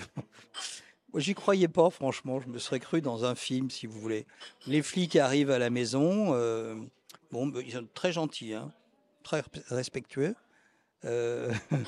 j'y 1.15 1.33
croyais 1.33 1.67
pas, 1.67 1.89
franchement. 1.89 2.39
Je 2.39 2.47
me 2.47 2.57
serais 2.57 2.79
cru 2.79 3.01
dans 3.01 3.25
un 3.25 3.35
film, 3.35 3.69
si 3.69 3.85
vous 3.85 3.99
voulez. 3.99 4.25
Les 4.67 4.81
flics 4.81 5.15
arrivent 5.15 5.51
à 5.51 5.59
la 5.59 5.69
maison. 5.69 6.29
Euh... 6.33 6.75
Bon, 7.31 7.47
bah, 7.47 7.59
ils 7.65 7.73
sont 7.73 7.87
très 7.93 8.11
gentils, 8.11 8.53
hein, 8.53 8.71
très 9.23 9.43
respectueux. 9.69 10.35
Euh... 11.05 11.53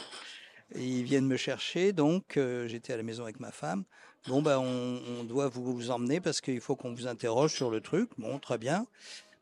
ils 0.76 1.04
viennent 1.04 1.28
me 1.28 1.38
chercher, 1.38 1.94
donc 1.94 2.38
euh, 2.38 2.68
j'étais 2.68 2.94
à 2.94 2.98
la 2.98 3.04
maison 3.04 3.24
avec 3.24 3.40
ma 3.40 3.52
femme. 3.52 3.84
Bon, 4.28 4.42
ben, 4.42 4.58
on, 4.58 5.24
doit 5.24 5.50
vous 5.50 5.92
emmener 5.92 6.20
parce 6.20 6.42
qu'il 6.42 6.60
faut 6.60 6.76
qu'on 6.76 6.94
vous 6.96 7.06
interroge 7.06 7.54
sur 7.54 7.70
le 7.70 7.80
truc. 7.80 8.10
Bon, 8.18 8.40
très 8.40 8.58
bien. 8.58 8.88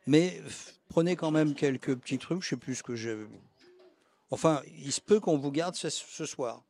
Mais 0.08 0.42
prenez 0.90 1.16
quand 1.16 1.32
même 1.32 1.56
quelques 1.56 1.96
petits 1.96 2.18
trucs. 2.18 2.44
Je 2.44 2.50
sais 2.50 2.58
plus 2.58 2.76
ce 2.76 2.84
que 2.84 2.96
j'ai 2.96 3.18
Enfin, 4.30 4.62
il 4.78 4.92
se 4.92 5.00
peut 5.00 5.20
qu'on 5.20 5.38
vous 5.38 5.52
garde 5.52 5.76
ce, 5.76 6.26
soir. 6.26 6.64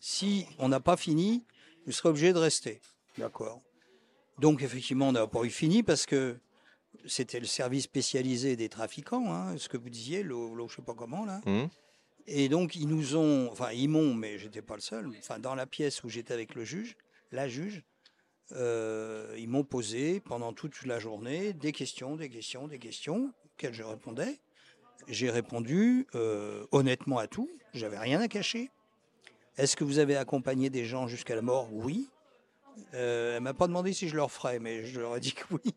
Si, 0.00 0.46
on 0.58 0.68
n'a 0.68 0.80
pas 0.80 0.96
fini, 0.96 1.44
vous 1.86 1.92
serez 1.92 2.10
obligé 2.10 2.32
de 2.32 2.38
rester. 2.38 2.82
D'accord. 3.16 3.62
Donc, 4.38 4.62
effectivement, 4.62 5.08
on 5.08 5.12
n'a 5.12 5.26
pas 5.26 5.44
eu 5.44 5.50
fini 5.50 5.82
parce 5.82 6.04
que 6.04 6.36
c'était 7.06 7.40
le 7.40 7.46
service 7.46 7.84
spécialisé 7.84 8.56
des 8.56 8.68
trafiquants, 8.68 9.32
hein, 9.32 9.56
ce 9.58 9.68
que 9.68 9.76
vous 9.76 9.90
disiez, 9.90 10.22
l'eau, 10.22 10.68
je 10.68 10.76
sais 10.76 10.82
pas 10.82 10.94
comment, 10.94 11.24
là. 11.24 11.40
Mmh. 11.46 11.66
Et 12.28 12.48
donc, 12.48 12.74
ils 12.74 12.88
nous 12.88 13.16
ont, 13.16 13.48
enfin, 13.50 13.70
ils 13.72 13.88
m'ont, 13.88 14.14
mais 14.14 14.38
j'étais 14.38 14.62
pas 14.62 14.74
le 14.74 14.80
seul, 14.80 15.08
enfin, 15.18 15.38
dans 15.38 15.54
la 15.54 15.66
pièce 15.66 16.02
où 16.02 16.08
j'étais 16.08 16.34
avec 16.34 16.54
le 16.54 16.64
juge, 16.64 16.96
la 17.30 17.48
juge, 17.48 17.84
euh, 18.52 19.34
ils 19.38 19.48
m'ont 19.48 19.64
posé 19.64 20.20
pendant 20.20 20.52
toute 20.52 20.84
la 20.86 20.98
journée 20.98 21.52
des 21.52 21.72
questions, 21.72 22.16
des 22.16 22.28
questions, 22.28 22.68
des 22.68 22.78
questions, 22.78 23.32
auxquelles 23.44 23.74
je 23.74 23.82
répondais. 23.82 24.38
J'ai 25.08 25.30
répondu 25.30 26.06
euh, 26.14 26.66
honnêtement 26.72 27.18
à 27.18 27.26
tout. 27.26 27.50
J'avais 27.74 27.98
rien 27.98 28.20
à 28.20 28.28
cacher. 28.28 28.70
Est-ce 29.56 29.76
que 29.76 29.84
vous 29.84 29.98
avez 29.98 30.16
accompagné 30.16 30.70
des 30.70 30.84
gens 30.84 31.06
jusqu'à 31.06 31.34
la 31.34 31.42
mort? 31.42 31.68
Oui. 31.72 32.08
Euh, 32.94 33.36
elle 33.36 33.42
m'a 33.42 33.54
pas 33.54 33.66
demandé 33.66 33.92
si 33.92 34.08
je 34.08 34.16
leur 34.16 34.30
ferais, 34.30 34.58
mais 34.58 34.84
je 34.84 35.00
leur 35.00 35.16
ai 35.16 35.20
dit 35.20 35.32
que 35.32 35.54
oui. 35.54 35.74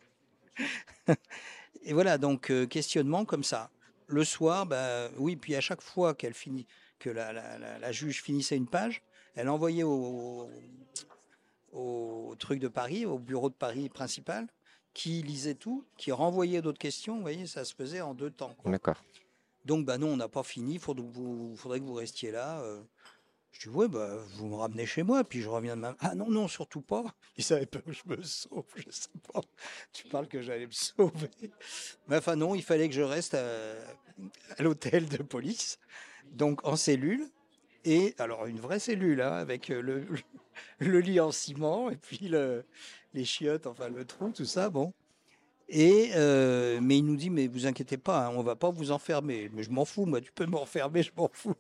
Et 1.84 1.94
voilà, 1.94 2.18
donc 2.18 2.52
euh, 2.52 2.66
questionnement 2.66 3.26
comme 3.26 3.44
ça. 3.44 3.70
Le 4.08 4.24
soir, 4.24 4.66
bah, 4.66 5.10
oui, 5.18 5.36
puis 5.36 5.56
à 5.56 5.62
chaque 5.62 5.82
fois 5.82 6.14
qu'elle 6.14 6.34
finit, 6.34 6.66
que 7.00 7.10
la, 7.10 7.32
la, 7.32 7.92
juge 7.92 8.22
finissait 8.22 8.58
une 8.58 8.68
page, 8.68 9.02
elle 9.36 9.50
envoyait 9.50 9.84
au, 9.84 10.50
au, 11.72 12.36
truc 12.38 12.60
de 12.60 12.68
Paris, 12.68 13.06
au 13.06 13.18
bureau 13.18 13.50
de 13.50 13.56
Paris 13.56 13.88
principal, 13.90 14.48
qui 14.94 15.22
lisait 15.22 15.56
tout, 15.56 15.86
qui 15.98 16.12
renvoyait 16.12 16.62
d'autres 16.62 16.80
questions. 16.80 17.16
Vous 17.16 17.22
voyez, 17.22 17.48
ça 17.48 17.64
se 17.64 17.74
faisait 17.74 18.02
en 18.02 18.14
deux 18.14 18.32
temps. 18.32 18.56
D'accord. 18.66 19.02
Donc, 19.66 19.86
bah 19.86 19.98
non, 19.98 20.08
on 20.08 20.18
n'a 20.18 20.28
pas 20.28 20.44
fini. 20.44 20.74
Il 20.74 20.80
faudrait, 20.80 21.06
faudrait, 21.56 21.80
que 21.80 21.86
vous 21.86 21.94
restiez 21.94 22.32
là. 22.32 22.60
Euh. 22.62 22.82
Je 23.52 23.68
dis, 23.68 23.76
ouais, 23.76 23.88
bah, 23.88 24.18
vous 24.36 24.48
me 24.48 24.56
ramenez 24.56 24.86
chez 24.86 25.04
moi, 25.04 25.24
puis 25.24 25.42
je 25.42 25.50
reviens 25.50 25.76
demain. 25.76 25.96
Ah 26.00 26.16
non, 26.16 26.30
non, 26.30 26.48
surtout 26.48 26.82
pas. 26.82 27.04
Il 27.38 27.44
savait 27.44 27.66
pas 27.66 27.80
que 27.80 27.92
je 27.92 28.04
me 28.06 28.22
sauve, 28.22 28.66
je 28.76 28.90
sais 28.90 29.10
pas. 29.32 29.42
Tu 29.92 30.08
parles 30.08 30.28
que 30.28 30.42
j'allais 30.42 30.68
me 30.68 30.72
sauver. 30.72 31.30
Mais 32.08 32.18
enfin, 32.18 32.36
non, 32.36 32.56
il 32.56 32.64
fallait 32.64 32.88
que 32.88 32.96
je 32.96 33.02
reste 33.02 33.34
à, 33.34 33.74
l'hôtel 34.60 35.08
de 35.08 35.18
police, 35.18 35.80
donc 36.32 36.66
en 36.66 36.76
cellule. 36.76 37.28
Et 37.86 38.14
alors, 38.20 38.46
une 38.46 38.60
vraie 38.60 38.80
cellule, 38.80 39.22
hein, 39.22 39.34
avec 39.34 39.70
le, 39.70 40.06
le 40.80 41.00
lit 41.00 41.20
en 41.20 41.32
ciment, 41.32 41.90
et 41.90 41.96
puis 41.96 42.28
le, 42.28 42.66
les 43.14 43.26
chiottes, 43.26 43.68
enfin 43.68 43.90
le 43.90 44.06
trou, 44.06 44.32
tout 44.32 44.46
ça, 44.46 44.70
bon. 44.70 44.94
Et 45.72 46.12
euh, 46.16 46.80
mais 46.82 46.98
il 46.98 47.06
nous 47.06 47.16
dit 47.16 47.30
mais 47.30 47.48
vous 47.48 47.68
inquiétez 47.68 47.98
pas, 47.98 48.26
hein, 48.26 48.34
on 48.36 48.42
va 48.42 48.56
pas 48.56 48.72
vous 48.72 48.90
enfermer. 48.92 49.52
Mais 49.54 49.62
je 49.62 49.70
m'en 49.70 49.86
fous, 49.86 50.06
moi, 50.06 50.20
tu 50.20 50.32
peux 50.32 50.48
m'enfermer, 50.48 51.04
je 51.04 51.12
m'en 51.16 51.30
fous. 51.32 51.54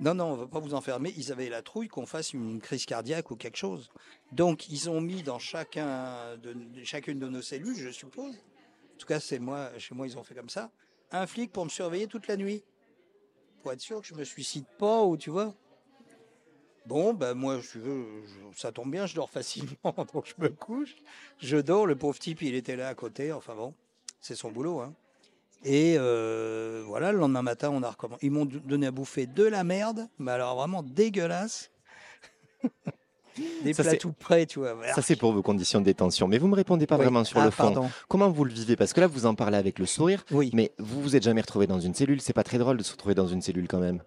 Non 0.00 0.14
non, 0.14 0.32
on 0.32 0.36
va 0.36 0.46
pas 0.46 0.60
vous 0.60 0.72
enfermer. 0.72 1.12
Ils 1.18 1.30
avaient 1.30 1.50
la 1.50 1.60
trouille 1.60 1.88
qu'on 1.88 2.06
fasse 2.06 2.32
une 2.32 2.60
crise 2.60 2.86
cardiaque 2.86 3.30
ou 3.30 3.36
quelque 3.36 3.58
chose. 3.58 3.90
Donc 4.32 4.70
ils 4.70 4.88
ont 4.88 5.02
mis 5.02 5.22
dans 5.22 5.38
chacun 5.38 6.36
de 6.42 6.56
chacune 6.84 7.18
de 7.18 7.28
nos 7.28 7.42
cellules, 7.42 7.76
je 7.76 7.90
suppose. 7.90 8.34
En 8.34 8.96
tout 8.96 9.06
cas, 9.06 9.20
c'est 9.20 9.38
moi, 9.38 9.70
chez 9.78 9.94
moi, 9.94 10.06
ils 10.06 10.16
ont 10.16 10.24
fait 10.24 10.34
comme 10.34 10.48
ça. 10.48 10.70
Un 11.12 11.26
flic 11.26 11.52
pour 11.52 11.64
me 11.64 11.70
surveiller 11.70 12.06
toute 12.06 12.26
la 12.28 12.36
nuit, 12.36 12.62
pour 13.62 13.72
être 13.72 13.80
sûr 13.80 14.00
que 14.00 14.06
je 14.06 14.14
me 14.14 14.24
suicide 14.24 14.64
pas 14.78 15.02
ou 15.02 15.18
tu 15.18 15.28
vois. 15.28 15.54
Bon, 16.86 17.14
ben 17.14 17.34
moi, 17.34 17.60
je, 17.60 17.78
ça 18.54 18.70
tombe 18.70 18.90
bien, 18.90 19.06
je 19.06 19.14
dors 19.14 19.30
facilement, 19.30 19.74
donc 20.12 20.26
je 20.26 20.34
me 20.42 20.50
couche, 20.50 20.96
je 21.38 21.56
dors, 21.56 21.86
le 21.86 21.96
pauvre 21.96 22.18
type, 22.18 22.42
il 22.42 22.54
était 22.54 22.76
là 22.76 22.88
à 22.88 22.94
côté, 22.94 23.32
enfin 23.32 23.54
bon, 23.54 23.72
c'est 24.20 24.34
son 24.34 24.50
boulot. 24.50 24.80
Hein. 24.80 24.92
Et 25.64 25.96
euh, 25.96 26.82
voilà, 26.86 27.10
le 27.10 27.18
lendemain 27.18 27.42
matin, 27.42 27.70
on 27.72 27.82
a 27.82 27.90
recommencé. 27.90 28.26
Ils 28.26 28.30
m'ont 28.30 28.44
donné 28.44 28.86
à 28.86 28.90
bouffer 28.90 29.26
de 29.26 29.44
la 29.44 29.64
merde, 29.64 30.08
mais 30.18 30.32
alors 30.32 30.56
vraiment 30.56 30.82
dégueulasse. 30.82 31.70
Des 33.64 33.72
ça 33.72 33.82
plats 33.82 33.96
tout 33.96 34.12
près, 34.12 34.46
tu 34.46 34.60
vois. 34.60 34.76
Ça, 34.94 35.02
c'est 35.02 35.16
pour 35.16 35.32
vos 35.32 35.42
conditions 35.42 35.80
de 35.80 35.84
détention. 35.84 36.28
Mais 36.28 36.38
vous 36.38 36.46
me 36.46 36.54
répondez 36.54 36.86
pas 36.86 36.96
vraiment 36.96 37.24
sur 37.24 37.40
le 37.40 37.46
ah, 37.46 37.50
fond. 37.50 37.90
Comment 38.06 38.30
vous 38.30 38.44
le 38.44 38.52
vivez? 38.52 38.76
Parce 38.76 38.92
que 38.92 39.00
là, 39.00 39.08
vous 39.08 39.26
en 39.26 39.34
parlez 39.34 39.56
avec 39.56 39.80
le 39.80 39.86
sourire. 39.86 40.24
Oui. 40.30 40.50
Mais 40.52 40.70
vous 40.78 41.02
vous 41.02 41.16
êtes 41.16 41.24
jamais 41.24 41.40
retrouvé 41.40 41.66
dans 41.66 41.80
une 41.80 41.94
cellule. 41.94 42.20
C'est 42.20 42.32
pas 42.32 42.44
très 42.44 42.58
drôle 42.58 42.76
de 42.76 42.84
se 42.84 42.92
retrouver 42.92 43.16
dans 43.16 43.26
une 43.26 43.42
cellule 43.42 43.66
quand 43.66 43.80
même. 43.80 44.02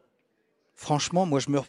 Franchement, 0.80 1.26
moi, 1.26 1.40
je 1.40 1.50
me, 1.50 1.60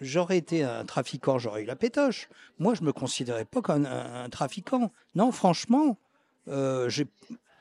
j'aurais 0.00 0.38
été 0.38 0.64
un 0.64 0.86
trafiquant, 0.86 1.38
j'aurais 1.38 1.62
eu 1.62 1.66
la 1.66 1.76
pétoche. 1.76 2.30
Moi, 2.58 2.72
je 2.72 2.82
me 2.82 2.90
considérais 2.90 3.44
pas 3.44 3.60
comme 3.60 3.84
un, 3.84 4.30
trafiquant. 4.30 4.90
Non, 5.14 5.30
franchement, 5.30 5.98
euh, 6.48 6.90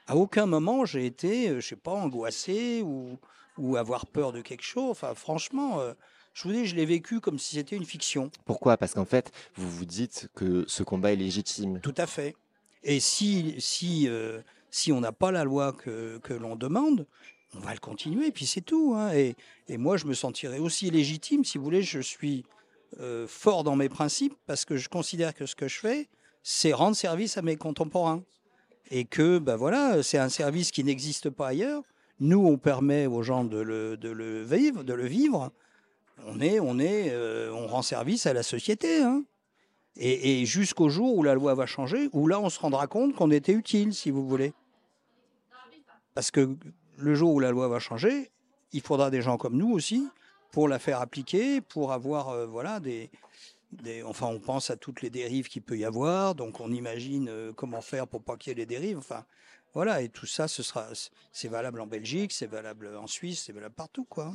à 0.07 0.15
aucun 0.15 0.45
moment 0.45 0.85
j'ai 0.85 1.05
été, 1.05 1.49
euh, 1.49 1.59
je 1.59 1.67
sais 1.67 1.75
pas, 1.75 1.91
angoissé 1.91 2.81
ou, 2.81 3.19
ou 3.57 3.75
avoir 3.75 4.05
peur 4.05 4.31
de 4.31 4.39
quelque 4.39 4.63
chose. 4.63 4.89
Enfin, 4.89 5.13
franchement, 5.15 5.81
euh, 5.81 5.93
je 6.33 6.47
vous 6.47 6.53
dis, 6.53 6.65
je 6.65 6.77
l'ai 6.77 6.85
vécu 6.85 7.19
comme 7.19 7.39
si 7.39 7.57
c'était 7.57 7.75
une 7.75 7.85
fiction. 7.85 8.31
Pourquoi? 8.45 8.77
Parce 8.77 8.93
qu'en 8.93 9.05
fait, 9.05 9.33
vous 9.55 9.69
vous 9.69 9.85
dites 9.85 10.29
que 10.33 10.63
ce 10.65 10.81
combat 10.81 11.11
est 11.11 11.17
légitime. 11.17 11.81
Tout 11.81 11.95
à 11.97 12.07
fait. 12.07 12.37
Et 12.83 13.01
si, 13.01 13.55
si, 13.59 14.07
si 14.69 14.93
on 14.93 15.01
n'a 15.01 15.11
pas 15.11 15.31
la 15.31 15.43
loi 15.43 15.73
que, 15.73 16.19
que 16.19 16.33
l'on 16.33 16.55
demande, 16.55 17.05
on 17.55 17.59
va 17.59 17.73
le 17.73 17.79
continuer, 17.79 18.31
puis 18.31 18.45
c'est 18.45 18.61
tout. 18.61 18.93
Hein. 18.95 19.11
Et, 19.13 19.35
moi, 19.77 19.97
je 19.97 20.05
me 20.05 20.13
sentirais 20.13 20.59
aussi 20.59 20.89
légitime, 20.89 21.43
si 21.43 21.57
vous 21.57 21.63
voulez, 21.63 21.81
je 21.81 21.99
suis 21.99 22.45
euh, 22.99 23.27
fort 23.27 23.63
dans 23.63 23.75
mes 23.75 23.89
principes, 23.89 24.35
parce 24.45 24.65
que 24.65 24.77
je 24.77 24.89
considère 24.89 25.33
que 25.33 25.45
ce 25.45 25.55
que 25.55 25.67
je 25.67 25.79
fais, 25.79 26.09
c'est 26.43 26.73
rendre 26.73 26.95
service 26.95 27.37
à 27.37 27.41
mes 27.41 27.55
contemporains. 27.55 28.23
Et 28.91 29.05
que, 29.05 29.39
ben 29.39 29.55
voilà, 29.55 30.03
c'est 30.03 30.19
un 30.19 30.29
service 30.29 30.71
qui 30.71 30.83
n'existe 30.83 31.31
pas 31.31 31.47
ailleurs. 31.47 31.81
Nous, 32.19 32.45
on 32.45 32.57
permet 32.57 33.07
aux 33.07 33.23
gens 33.23 33.43
de 33.43 33.57
le, 33.57 35.07
vivre. 35.07 35.51
On 36.27 36.39
est, 36.39 36.59
on 36.59 36.77
est, 36.77 37.09
euh, 37.09 37.51
on 37.51 37.67
rend 37.67 37.81
service 37.81 38.27
à 38.27 38.33
la 38.33 38.43
société. 38.43 39.01
Hein. 39.01 39.23
Et, 39.97 40.41
et 40.41 40.45
jusqu'au 40.45 40.89
jour 40.89 41.15
où 41.17 41.23
la 41.23 41.33
loi 41.33 41.55
va 41.55 41.65
changer, 41.65 42.09
où 42.13 42.27
là, 42.27 42.39
on 42.39 42.49
se 42.49 42.59
rendra 42.59 42.85
compte 42.85 43.15
qu'on 43.15 43.31
était 43.31 43.53
utile, 43.53 43.93
si 43.93 44.11
vous 44.11 44.27
voulez. 44.27 44.53
Parce 46.13 46.31
que 46.31 46.55
le 46.97 47.15
jour 47.15 47.33
où 47.33 47.39
la 47.39 47.51
loi 47.51 47.67
va 47.67 47.79
changer, 47.79 48.31
il 48.71 48.81
faudra 48.81 49.09
des 49.09 49.21
gens 49.21 49.37
comme 49.37 49.57
nous 49.57 49.71
aussi 49.71 50.07
pour 50.51 50.67
la 50.67 50.79
faire 50.79 51.01
appliquer, 51.01 51.61
pour 51.61 51.91
avoir 51.91 52.29
euh, 52.29 52.45
voilà 52.45 52.79
des, 52.79 53.09
enfin 54.05 54.27
on 54.27 54.39
pense 54.39 54.69
à 54.69 54.77
toutes 54.77 55.01
les 55.01 55.09
dérives 55.09 55.47
qu'il 55.47 55.61
peut 55.61 55.77
y 55.77 55.85
avoir, 55.85 56.35
donc 56.35 56.59
on 56.59 56.71
imagine 56.71 57.27
euh, 57.29 57.51
comment 57.53 57.81
faire 57.81 58.07
pour 58.07 58.23
pas 58.23 58.37
qu'il 58.37 58.51
y 58.51 58.53
ait 58.53 58.55
les 58.55 58.65
dérives. 58.65 58.97
Enfin 58.97 59.25
voilà 59.73 60.01
et 60.01 60.09
tout 60.09 60.25
ça 60.25 60.47
ce 60.47 60.63
sera 60.63 60.87
c'est 61.31 61.49
valable 61.49 61.81
en 61.81 61.87
Belgique, 61.87 62.31
c'est 62.31 62.47
valable 62.47 62.95
en 62.95 63.07
Suisse, 63.07 63.43
c'est 63.45 63.53
valable 63.53 63.75
partout 63.75 64.05
quoi. 64.05 64.33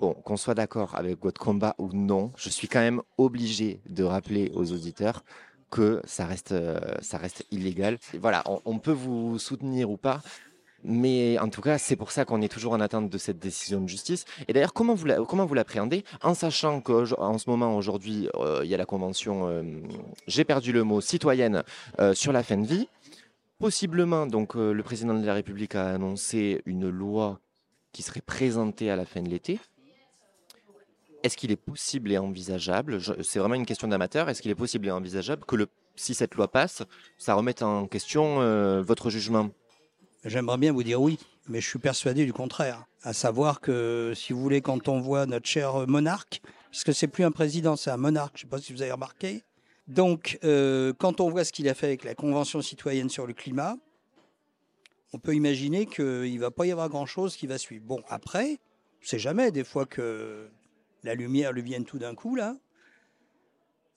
Bon, 0.00 0.12
qu'on 0.12 0.36
soit 0.36 0.54
d'accord 0.54 0.96
avec 0.96 1.22
votre 1.22 1.40
combat 1.40 1.76
ou 1.78 1.88
non, 1.92 2.32
je 2.36 2.48
suis 2.48 2.66
quand 2.66 2.80
même 2.80 3.00
obligé 3.16 3.80
de 3.88 4.02
rappeler 4.02 4.50
aux 4.54 4.72
auditeurs 4.72 5.24
que 5.70 6.00
ça 6.04 6.26
reste, 6.26 6.52
euh, 6.52 6.78
ça 7.00 7.18
reste 7.18 7.44
illégal. 7.50 7.98
voilà, 8.20 8.44
on, 8.64 8.78
peut 8.78 8.92
vous 8.92 9.38
soutenir 9.38 9.90
ou 9.90 9.96
pas, 9.96 10.22
Mais 10.84 11.38
en 11.38 11.48
tout 11.48 11.62
cas, 11.62 11.78
c'est 11.78 11.96
pour 11.96 12.12
ça 12.12 12.26
qu'on 12.26 12.42
est 12.42 12.48
toujours 12.48 12.74
en 12.74 12.80
attente 12.80 13.08
de 13.08 13.18
cette 13.18 13.38
décision 13.38 13.80
de 13.80 13.88
justice. 13.88 14.26
Et 14.48 14.52
d'ailleurs, 14.52 14.74
comment 14.74 14.94
vous 14.94 15.06
comment 15.24 15.46
vous 15.46 15.54
l'appréhendez 15.54 16.04
en 16.22 16.34
sachant 16.34 16.82
qu'en 16.82 17.38
ce 17.38 17.48
moment, 17.48 17.74
aujourd'hui, 17.76 18.28
euh, 18.34 18.60
il 18.64 18.70
y 18.70 18.74
a 18.74 18.76
la 18.76 18.84
convention, 18.84 19.48
euh, 19.48 19.62
j'ai 20.26 20.44
perdu 20.44 20.72
le 20.72 20.84
mot, 20.84 21.00
citoyenne 21.00 21.62
euh, 22.00 22.12
sur 22.12 22.32
la 22.32 22.42
fin 22.42 22.58
de 22.58 22.66
vie. 22.66 22.88
Possiblement, 23.58 24.26
donc 24.26 24.56
le 24.56 24.82
président 24.82 25.14
de 25.14 25.24
la 25.24 25.32
République 25.32 25.74
a 25.74 25.94
annoncé 25.94 26.60
une 26.66 26.90
loi 26.90 27.38
qui 27.92 28.02
serait 28.02 28.20
présentée 28.20 28.90
à 28.90 28.96
la 28.96 29.06
fin 29.06 29.22
de 29.22 29.28
l'été. 29.28 29.58
Est-ce 31.22 31.36
qu'il 31.36 31.50
est 31.50 31.56
possible 31.56 32.12
et 32.12 32.18
envisageable, 32.18 32.98
c'est 33.22 33.38
vraiment 33.38 33.54
une 33.54 33.64
question 33.64 33.88
d'amateur, 33.88 34.28
est-ce 34.28 34.42
qu'il 34.42 34.50
est 34.50 34.56
possible 34.56 34.88
et 34.88 34.90
envisageable 34.90 35.44
que 35.46 35.56
le, 35.56 35.68
si 35.94 36.14
cette 36.14 36.34
loi 36.34 36.48
passe, 36.48 36.82
ça 37.16 37.32
remette 37.32 37.62
en 37.62 37.86
question 37.86 38.82
votre 38.82 39.08
jugement? 39.08 39.48
J'aimerais 40.24 40.56
bien 40.56 40.72
vous 40.72 40.82
dire 40.82 41.02
oui, 41.02 41.18
mais 41.48 41.60
je 41.60 41.68
suis 41.68 41.78
persuadé 41.78 42.24
du 42.24 42.32
contraire. 42.32 42.86
À 43.02 43.12
savoir 43.12 43.60
que, 43.60 44.14
si 44.16 44.32
vous 44.32 44.40
voulez, 44.40 44.62
quand 44.62 44.88
on 44.88 45.00
voit 45.00 45.26
notre 45.26 45.46
cher 45.46 45.86
monarque, 45.86 46.40
parce 46.70 46.82
que 46.82 46.92
c'est 46.92 47.08
plus 47.08 47.24
un 47.24 47.30
président, 47.30 47.76
c'est 47.76 47.90
un 47.90 47.98
monarque, 47.98 48.38
je 48.38 48.46
ne 48.46 48.48
sais 48.48 48.50
pas 48.50 48.58
si 48.58 48.72
vous 48.72 48.80
avez 48.80 48.92
remarqué. 48.92 49.42
Donc, 49.86 50.38
euh, 50.42 50.94
quand 50.98 51.20
on 51.20 51.28
voit 51.28 51.44
ce 51.44 51.52
qu'il 51.52 51.68
a 51.68 51.74
fait 51.74 51.86
avec 51.86 52.04
la 52.04 52.14
Convention 52.14 52.62
citoyenne 52.62 53.10
sur 53.10 53.26
le 53.26 53.34
climat, 53.34 53.76
on 55.12 55.18
peut 55.18 55.34
imaginer 55.34 55.84
qu'il 55.84 56.34
ne 56.34 56.40
va 56.40 56.50
pas 56.50 56.66
y 56.66 56.72
avoir 56.72 56.88
grand-chose 56.88 57.36
qui 57.36 57.46
va 57.46 57.58
suivre. 57.58 57.84
Bon, 57.84 58.02
après, 58.08 58.46
on 58.46 59.02
ne 59.02 59.06
sait 59.06 59.18
jamais, 59.18 59.50
des 59.50 59.62
fois 59.62 59.84
que 59.84 60.48
la 61.02 61.14
lumière 61.14 61.52
lui 61.52 61.62
vienne 61.62 61.84
tout 61.84 61.98
d'un 61.98 62.14
coup, 62.14 62.34
là. 62.34 62.56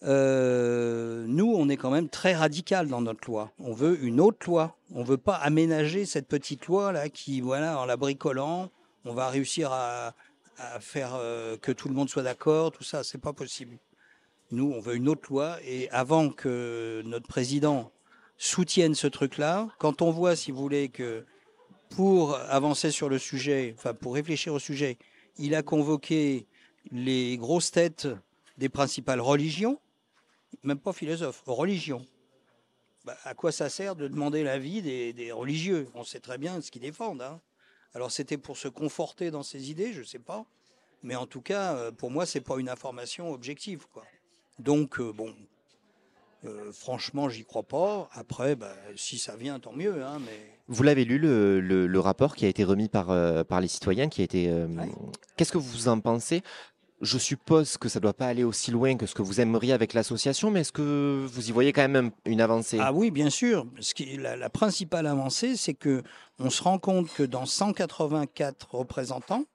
Euh, 0.03 1.25
nous, 1.27 1.53
on 1.55 1.69
est 1.69 1.77
quand 1.77 1.89
même 1.89 2.09
très 2.09 2.35
radical 2.35 2.87
dans 2.87 3.01
notre 3.01 3.27
loi. 3.27 3.51
On 3.59 3.73
veut 3.73 4.03
une 4.03 4.19
autre 4.19 4.47
loi. 4.47 4.75
On 4.93 5.03
veut 5.03 5.17
pas 5.17 5.35
aménager 5.35 6.05
cette 6.05 6.27
petite 6.27 6.67
loi 6.67 6.91
là 6.91 7.09
qui, 7.09 7.41
voilà, 7.41 7.79
en 7.79 7.85
la 7.85 7.97
bricolant, 7.97 8.69
on 9.05 9.13
va 9.13 9.29
réussir 9.29 9.71
à, 9.71 10.13
faire 10.79 11.11
euh, 11.13 11.55
que 11.57 11.71
tout 11.71 11.87
le 11.87 11.93
monde 11.93 12.09
soit 12.09 12.23
d'accord. 12.23 12.71
Tout 12.71 12.83
ça, 12.83 13.03
c'est 13.03 13.19
pas 13.19 13.33
possible. 13.33 13.77
Nous, 14.51 14.71
on 14.71 14.79
veut 14.79 14.95
une 14.95 15.09
autre 15.09 15.29
loi. 15.29 15.57
Et 15.65 15.89
avant 15.91 16.29
que 16.29 17.01
notre 17.05 17.27
président 17.27 17.91
soutienne 18.37 18.95
ce 18.95 19.07
truc-là, 19.07 19.67
quand 19.79 20.01
on 20.01 20.11
voit, 20.11 20.35
si 20.35 20.51
vous 20.51 20.59
voulez, 20.59 20.89
que 20.89 21.25
pour 21.89 22.35
avancer 22.35 22.91
sur 22.91 23.09
le 23.09 23.17
sujet, 23.17 23.73
enfin 23.77 23.93
pour 23.93 24.15
réfléchir 24.15 24.53
au 24.53 24.59
sujet, 24.59 24.97
il 25.37 25.55
a 25.55 25.63
convoqué 25.63 26.45
les 26.91 27.37
grosses 27.37 27.71
têtes 27.71 28.07
des 28.57 28.69
principales 28.69 29.21
religions 29.21 29.79
même 30.63 30.79
pas 30.79 30.93
philosophe, 30.93 31.43
religion. 31.45 32.05
Bah, 33.05 33.17
à 33.23 33.33
quoi 33.33 33.51
ça 33.51 33.69
sert 33.69 33.95
de 33.95 34.07
demander 34.07 34.43
l'avis 34.43 34.81
des, 34.81 35.13
des 35.13 35.31
religieux? 35.31 35.87
On 35.93 36.03
sait 36.03 36.19
très 36.19 36.37
bien 36.37 36.61
ce 36.61 36.71
qu'ils 36.71 36.81
défendent. 36.81 37.21
Hein. 37.21 37.39
Alors 37.93 38.11
c'était 38.11 38.37
pour 38.37 38.57
se 38.57 38.67
conforter 38.67 39.31
dans 39.31 39.43
ses 39.43 39.71
idées, 39.71 39.93
je 39.93 39.99
ne 39.99 40.05
sais 40.05 40.19
pas. 40.19 40.45
Mais 41.03 41.15
en 41.15 41.25
tout 41.25 41.41
cas, 41.41 41.75
euh, 41.75 41.91
pour 41.91 42.11
moi, 42.11 42.25
c'est 42.25 42.41
pas 42.41 42.57
une 42.57 42.69
information 42.69 43.31
objective. 43.31 43.85
Quoi. 43.93 44.03
Donc, 44.59 44.99
euh, 44.99 45.13
bon, 45.13 45.33
euh, 46.45 46.71
franchement, 46.71 47.29
j'y 47.29 47.45
crois 47.45 47.63
pas. 47.63 48.09
Après, 48.13 48.55
bah, 48.55 48.75
si 48.95 49.17
ça 49.17 49.35
vient, 49.35 49.59
tant 49.59 49.73
mieux. 49.73 50.03
Hein, 50.03 50.19
mais... 50.25 50.59
Vous 50.67 50.83
l'avez 50.83 51.05
lu, 51.05 51.17
le, 51.17 51.61
le, 51.61 51.99
rapport 51.99 52.35
qui 52.35 52.45
a 52.45 52.49
été 52.49 52.63
remis 52.65 52.89
par, 52.89 53.07
par 53.45 53.61
les 53.61 53.69
citoyens, 53.69 54.09
qui 54.09 54.19
a 54.19 54.25
été. 54.25 54.53
Qu'est-ce 55.37 55.53
que 55.53 55.57
vous 55.57 55.87
en 55.87 56.01
pensez 56.01 56.43
je 57.01 57.17
suppose 57.17 57.77
que 57.77 57.89
ça 57.89 57.99
ne 57.99 58.03
doit 58.03 58.13
pas 58.13 58.27
aller 58.27 58.43
aussi 58.43 58.71
loin 58.71 58.95
que 58.95 59.05
ce 59.05 59.13
que 59.13 59.21
vous 59.21 59.39
aimeriez 59.39 59.73
avec 59.73 59.93
l'association, 59.93 60.49
mais 60.49 60.61
est-ce 60.61 60.71
que 60.71 61.25
vous 61.29 61.49
y 61.49 61.51
voyez 61.51 61.71
quand 61.71 61.87
même 61.87 62.11
une 62.25 62.41
avancée? 62.41 62.79
Ah 62.81 62.91
oui, 62.91 63.11
bien 63.11 63.29
sûr. 63.29 63.67
La, 64.17 64.49
principale 64.49 65.05
avancée, 65.05 65.55
c'est 65.55 65.73
que 65.73 66.01
on 66.39 66.49
se 66.49 66.63
rend 66.63 66.79
compte 66.79 67.11
que 67.13 67.23
dans 67.23 67.45
184 67.45 68.75
représentants, 68.75 69.45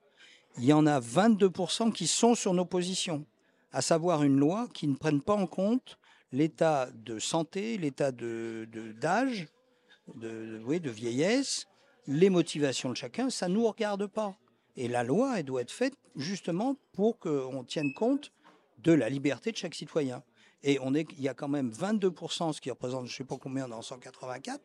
il 0.58 0.64
y 0.64 0.72
en 0.72 0.86
a 0.86 1.00
22% 1.00 1.92
qui 1.92 2.06
sont 2.06 2.34
sur 2.34 2.54
nos 2.54 2.64
positions, 2.64 3.24
à 3.72 3.82
savoir 3.82 4.22
une 4.22 4.38
loi 4.38 4.68
qui 4.72 4.86
ne 4.86 4.94
prenne 4.94 5.20
pas 5.20 5.34
en 5.34 5.46
compte 5.46 5.98
l'état 6.30 6.88
de 6.94 7.18
santé, 7.18 7.76
l'état 7.76 8.12
de, 8.12 8.68
d'âge, 9.00 9.48
de, 10.14 10.60
de, 10.64 10.78
de 10.78 10.90
vieillesse, 10.90 11.66
les 12.06 12.30
motivations 12.30 12.90
de 12.90 12.96
chacun, 12.96 13.30
ça 13.30 13.48
ne 13.48 13.54
nous 13.54 13.66
regarde 13.66 14.06
pas. 14.06 14.36
Et 14.76 14.88
la 14.88 15.04
loi, 15.04 15.38
elle 15.38 15.44
doit 15.44 15.62
être 15.62 15.70
faite 15.70 15.94
justement 16.16 16.76
pour 16.92 17.18
qu'on 17.18 17.64
tienne 17.64 17.92
compte 17.94 18.32
de 18.78 18.92
la 18.92 19.08
liberté 19.08 19.52
de 19.52 19.56
chaque 19.56 19.74
citoyen. 19.74 20.22
Et 20.62 20.78
on 20.80 20.94
est, 20.94 21.06
il 21.12 21.22
y 21.22 21.28
a 21.28 21.34
quand 21.34 21.48
même 21.48 21.70
22%, 21.70 22.52
ce 22.52 22.60
qui 22.60 22.70
représente 22.70 23.06
je 23.06 23.12
ne 23.12 23.16
sais 23.16 23.24
pas 23.24 23.36
combien 23.36 23.68
dans 23.68 23.82
184, 23.82 24.60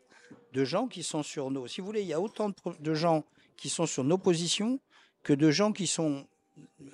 de 0.54 0.64
gens 0.64 0.88
qui 0.88 1.04
sont 1.04 1.24
sur 1.24 1.50
nos. 1.52 1.68
Si 1.68 1.82
vous 1.82 1.88
voulez, 1.88 2.02
il 2.02 2.08
y 2.08 2.14
a 2.14 2.22
autant 2.22 2.52
de, 2.80 2.94
gens 2.94 3.26
qui 3.56 3.70
sont 3.70 3.86
sur 3.86 4.04
nos 4.04 4.18
positions 4.18 4.80
que 5.24 5.34
de 5.34 5.50
gens 5.50 5.72
qui 5.72 5.88
sont 5.88 6.28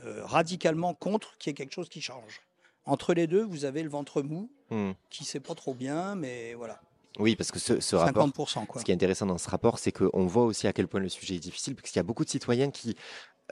euh, 0.03 0.25
radicalement 0.25 0.93
contre 0.93 1.37
qu'il 1.37 1.49
y 1.49 1.51
ait 1.51 1.55
quelque 1.55 1.73
chose 1.73 1.89
qui 1.89 2.01
change. 2.01 2.41
Entre 2.85 3.13
les 3.13 3.27
deux, 3.27 3.43
vous 3.43 3.65
avez 3.65 3.83
le 3.83 3.89
ventre 3.89 4.21
mou, 4.21 4.49
hmm. 4.69 4.91
qui 5.09 5.23
ne 5.23 5.27
sait 5.27 5.39
pas 5.39 5.55
trop 5.55 5.73
bien, 5.73 6.15
mais 6.15 6.53
voilà. 6.53 6.81
Oui, 7.19 7.35
parce 7.35 7.51
que 7.51 7.59
ce, 7.59 7.95
rapport, 7.95 8.27
ce 8.49 8.83
qui 8.83 8.91
est 8.91 8.95
intéressant 8.95 9.27
dans 9.27 9.37
ce 9.37 9.49
rapport, 9.49 9.77
c'est 9.77 9.91
qu'on 9.91 10.25
voit 10.25 10.45
aussi 10.45 10.67
à 10.67 10.73
quel 10.73 10.87
point 10.87 10.99
le 10.99 11.09
sujet 11.09 11.35
est 11.35 11.39
difficile, 11.39 11.75
parce 11.75 11.91
qu'il 11.91 11.97
y 11.97 11.99
a 11.99 12.03
beaucoup 12.03 12.25
de 12.25 12.29
citoyens 12.29 12.71
qui, 12.71 12.95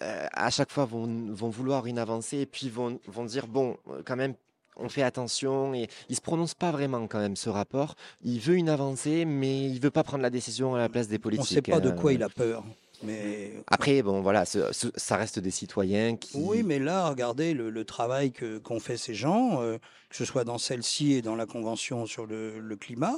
euh, 0.01 0.25
à 0.31 0.49
chaque 0.49 0.71
fois, 0.71 0.85
vont, 0.85 1.07
vont, 1.31 1.49
vouloir 1.49 1.85
une 1.85 1.99
avancée 1.99 2.39
et 2.39 2.45
puis 2.45 2.69
vont, 2.69 2.99
vont 3.07 3.25
dire, 3.25 3.47
bon, 3.47 3.77
euh, 3.89 4.01
quand 4.03 4.15
même, 4.15 4.33
on 4.77 4.89
fait 4.89 5.03
attention 5.03 5.75
et 5.75 5.89
il 6.09 6.15
se 6.15 6.21
prononce 6.21 6.55
pas 6.55 6.71
vraiment 6.71 7.05
quand 7.07 7.19
même 7.19 7.35
ce 7.35 7.49
rapport. 7.49 7.95
Il 8.23 8.39
veut 8.39 8.55
une 8.55 8.69
avancée, 8.69 9.25
mais 9.25 9.69
il 9.69 9.79
veut 9.79 9.91
pas 9.91 10.03
prendre 10.03 10.23
la 10.23 10.31
décision 10.31 10.73
à 10.73 10.79
la 10.79 10.89
place 10.89 11.07
des 11.07 11.19
politiques. 11.19 11.51
On 11.51 11.51
ne 11.51 11.55
sait 11.55 11.61
pas 11.61 11.79
de 11.79 11.91
quoi 11.91 12.11
euh. 12.11 12.15
il 12.15 12.23
a 12.23 12.29
peur. 12.29 12.63
Mais 13.03 13.53
après, 13.67 14.01
bon, 14.01 14.21
voilà, 14.21 14.45
ça 14.45 15.15
reste 15.17 15.39
des 15.39 15.51
citoyens 15.51 16.15
qui. 16.15 16.37
Oui, 16.37 16.61
mais 16.63 16.77
là, 16.77 17.09
regardez 17.09 17.53
le, 17.53 17.83
travail 17.83 18.31
que 18.31 18.59
qu'ont 18.59 18.79
fait 18.79 18.97
ces 18.97 19.15
gens, 19.15 19.57
que 19.57 20.15
ce 20.15 20.23
soit 20.23 20.43
dans 20.43 20.59
celle-ci 20.59 21.13
et 21.13 21.23
dans 21.23 21.35
la 21.35 21.47
convention 21.47 22.05
sur 22.05 22.27
le, 22.27 22.59
le 22.59 22.75
climat 22.75 23.15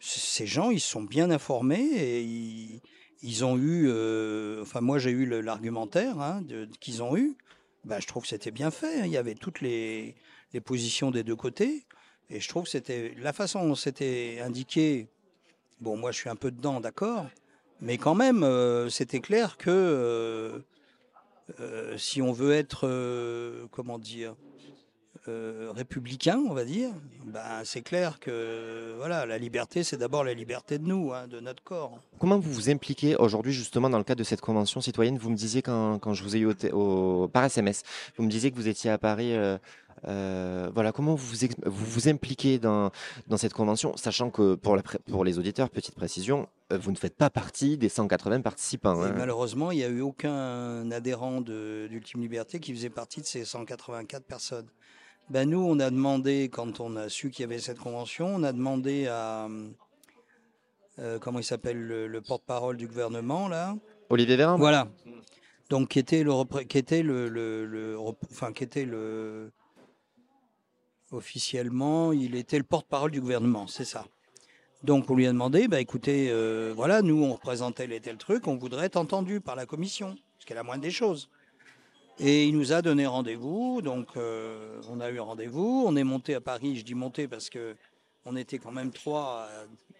ces 0.00 0.46
gens, 0.46 0.70
ils 0.70 0.80
sont 0.80 1.02
bien 1.02 1.30
informés 1.30 1.80
et 1.80 2.80
ils, 3.22 3.44
ont 3.44 3.56
eu, 3.56 3.88
euh, 3.88 4.62
enfin 4.62 4.80
moi 4.80 4.98
j'ai 4.98 5.10
eu 5.10 5.26
l'argumentaire 5.42 6.20
hein, 6.20 6.42
qu'ils 6.80 7.02
ont 7.02 7.16
eu. 7.16 7.36
Bah, 7.84 8.00
je 8.00 8.06
trouve 8.06 8.22
que 8.22 8.28
c'était 8.28 8.50
bien 8.50 8.70
fait. 8.70 9.00
Hein. 9.00 9.06
Il 9.06 9.12
y 9.12 9.16
avait 9.16 9.34
toutes 9.34 9.60
les, 9.60 10.14
positions 10.64 11.10
des 11.10 11.22
deux 11.22 11.36
côtés. 11.36 11.84
Et 12.30 12.40
je 12.40 12.48
trouve 12.48 12.64
que 12.64 12.70
c'était 12.70 13.14
la 13.18 13.32
façon 13.32 13.66
dont 13.66 13.74
c'était 13.74 14.40
indiqué. 14.42 15.08
Bon, 15.80 15.96
moi 15.96 16.10
je 16.12 16.18
suis 16.18 16.30
un 16.30 16.36
peu 16.36 16.50
dedans, 16.50 16.80
d'accord. 16.80 17.26
Mais 17.80 17.98
quand 17.98 18.14
même, 18.14 18.42
euh, 18.42 18.88
c'était 18.88 19.20
clair 19.20 19.56
que 19.58 20.64
euh, 21.60 21.98
si 21.98 22.22
on 22.22 22.32
veut 22.32 22.52
être, 22.52 22.88
comment 23.70 23.98
dire, 23.98 24.34
euh, 25.28 25.72
républicain, 25.74 26.38
on 26.48 26.54
va 26.54 26.64
dire, 26.64 26.90
ben, 27.26 27.62
c'est 27.64 27.82
clair 27.82 28.20
que 28.20 28.94
voilà, 28.98 29.26
la 29.26 29.38
liberté, 29.38 29.82
c'est 29.82 29.96
d'abord 29.96 30.24
la 30.24 30.34
liberté 30.34 30.78
de 30.78 30.86
nous, 30.86 31.12
hein, 31.12 31.26
de 31.28 31.40
notre 31.40 31.62
corps. 31.62 31.98
Comment 32.18 32.38
vous 32.38 32.52
vous 32.52 32.70
impliquez 32.70 33.16
aujourd'hui 33.16 33.52
justement 33.52 33.88
dans 33.88 33.98
le 33.98 34.04
cadre 34.04 34.18
de 34.18 34.24
cette 34.24 34.40
convention 34.40 34.80
citoyenne? 34.80 35.18
Vous 35.18 35.30
me 35.30 35.36
disiez 35.36 35.62
quand, 35.62 35.98
quand 35.98 36.14
je 36.14 36.22
vous 36.22 36.36
ai 36.36 36.40
eu 36.40 36.54
au, 36.72 37.28
par 37.32 37.44
SMS, 37.44 37.82
vous 38.16 38.24
me 38.24 38.30
disiez 38.30 38.50
que 38.50 38.56
vous 38.56 38.68
étiez 38.68 38.90
à 38.90 38.98
Paris. 38.98 39.34
Euh, 39.34 39.56
euh, 40.06 40.70
voilà, 40.74 40.92
comment 40.92 41.14
vous 41.14 41.34
vous, 41.64 41.86
vous, 41.86 42.08
impliquez 42.08 42.58
dans, 42.58 42.90
dans, 43.28 43.38
cette 43.38 43.54
convention, 43.54 43.96
sachant 43.96 44.30
que 44.30 44.54
pour, 44.54 44.76
la, 44.76 44.82
pour 44.82 45.24
les 45.24 45.38
auditeurs, 45.38 45.70
petite 45.70 45.94
précision, 45.94 46.48
vous 46.70 46.90
ne 46.90 46.96
faites 46.96 47.16
pas 47.16 47.30
partie 47.30 47.78
des 47.78 47.88
180 47.88 48.42
participants. 48.42 49.00
Hein. 49.02 49.14
Malheureusement, 49.16 49.70
il 49.70 49.78
n'y 49.78 49.84
a 49.84 49.88
eu 49.88 50.02
aucun 50.02 50.90
adhérent 50.90 51.40
d'Ultime 51.40 52.20
Liberté 52.20 52.60
qui 52.60 52.74
faisait 52.74 52.90
partie 52.90 53.22
de 53.22 53.26
ces 53.26 53.44
184 53.44 54.24
personnes 54.24 54.66
ben 55.30 55.48
Nous, 55.48 55.58
on 55.60 55.78
a 55.80 55.90
demandé, 55.90 56.50
quand 56.52 56.80
on 56.80 56.96
a 56.96 57.08
su 57.08 57.30
qu'il 57.30 57.42
y 57.42 57.44
avait 57.44 57.58
cette 57.58 57.78
convention, 57.78 58.26
on 58.26 58.42
a 58.42 58.52
demandé 58.52 59.06
à. 59.06 59.48
Euh, 61.00 61.18
comment 61.18 61.40
il 61.40 61.44
s'appelle 61.44 61.80
le, 61.86 62.20
porte-parole 62.20 62.76
du 62.76 62.86
gouvernement, 62.86 63.48
là 63.48 63.76
Olivier 64.10 64.36
Véran 64.36 64.56
Voilà. 64.58 64.88
Donc, 65.70 65.88
qui 65.88 65.98
était 65.98 66.22
le. 66.22 66.64
Qui 66.64 66.78
était 66.78 67.02
le, 67.02 67.28
le, 67.28 67.98
enfin, 68.30 68.52
qui 68.52 68.64
était 68.64 68.84
le. 68.84 69.50
Officiellement, 71.10 72.12
il 72.12 72.34
était 72.34 72.58
le 72.58 72.64
porte-parole 72.64 73.10
du 73.10 73.20
gouvernement, 73.20 73.66
c'est 73.66 73.84
ça. 73.84 74.04
Donc, 74.82 75.08
on 75.10 75.14
lui 75.14 75.26
a 75.26 75.32
demandé 75.32 75.68
bah, 75.68 75.80
écoutez, 75.80 76.28
euh, 76.30 76.72
voilà, 76.76 77.00
nous, 77.02 77.22
on 77.22 77.32
représentait 77.32 77.86
les 77.86 78.00
tel 78.00 78.18
truc, 78.18 78.46
on 78.46 78.56
voudrait 78.56 78.86
être 78.86 78.96
entendu 78.96 79.40
par 79.40 79.56
la 79.56 79.64
commission, 79.64 80.16
ce 80.38 80.44
qui 80.44 80.52
est 80.52 80.56
la 80.56 80.62
moindre 80.62 80.82
des 80.82 80.90
choses. 80.90 81.30
Et 82.18 82.46
il 82.46 82.56
nous 82.56 82.72
a 82.72 82.80
donné 82.80 83.06
rendez-vous, 83.06 83.82
donc 83.82 84.16
euh, 84.16 84.80
on 84.88 85.00
a 85.00 85.10
eu 85.10 85.18
rendez-vous, 85.18 85.84
on 85.86 85.96
est 85.96 86.04
monté 86.04 86.34
à 86.34 86.40
Paris, 86.40 86.76
je 86.76 86.84
dis 86.84 86.94
monter 86.94 87.26
parce 87.26 87.50
que 87.50 87.74
on 88.24 88.36
était 88.36 88.58
quand 88.58 88.72
même 88.72 88.92
trois, 88.92 89.48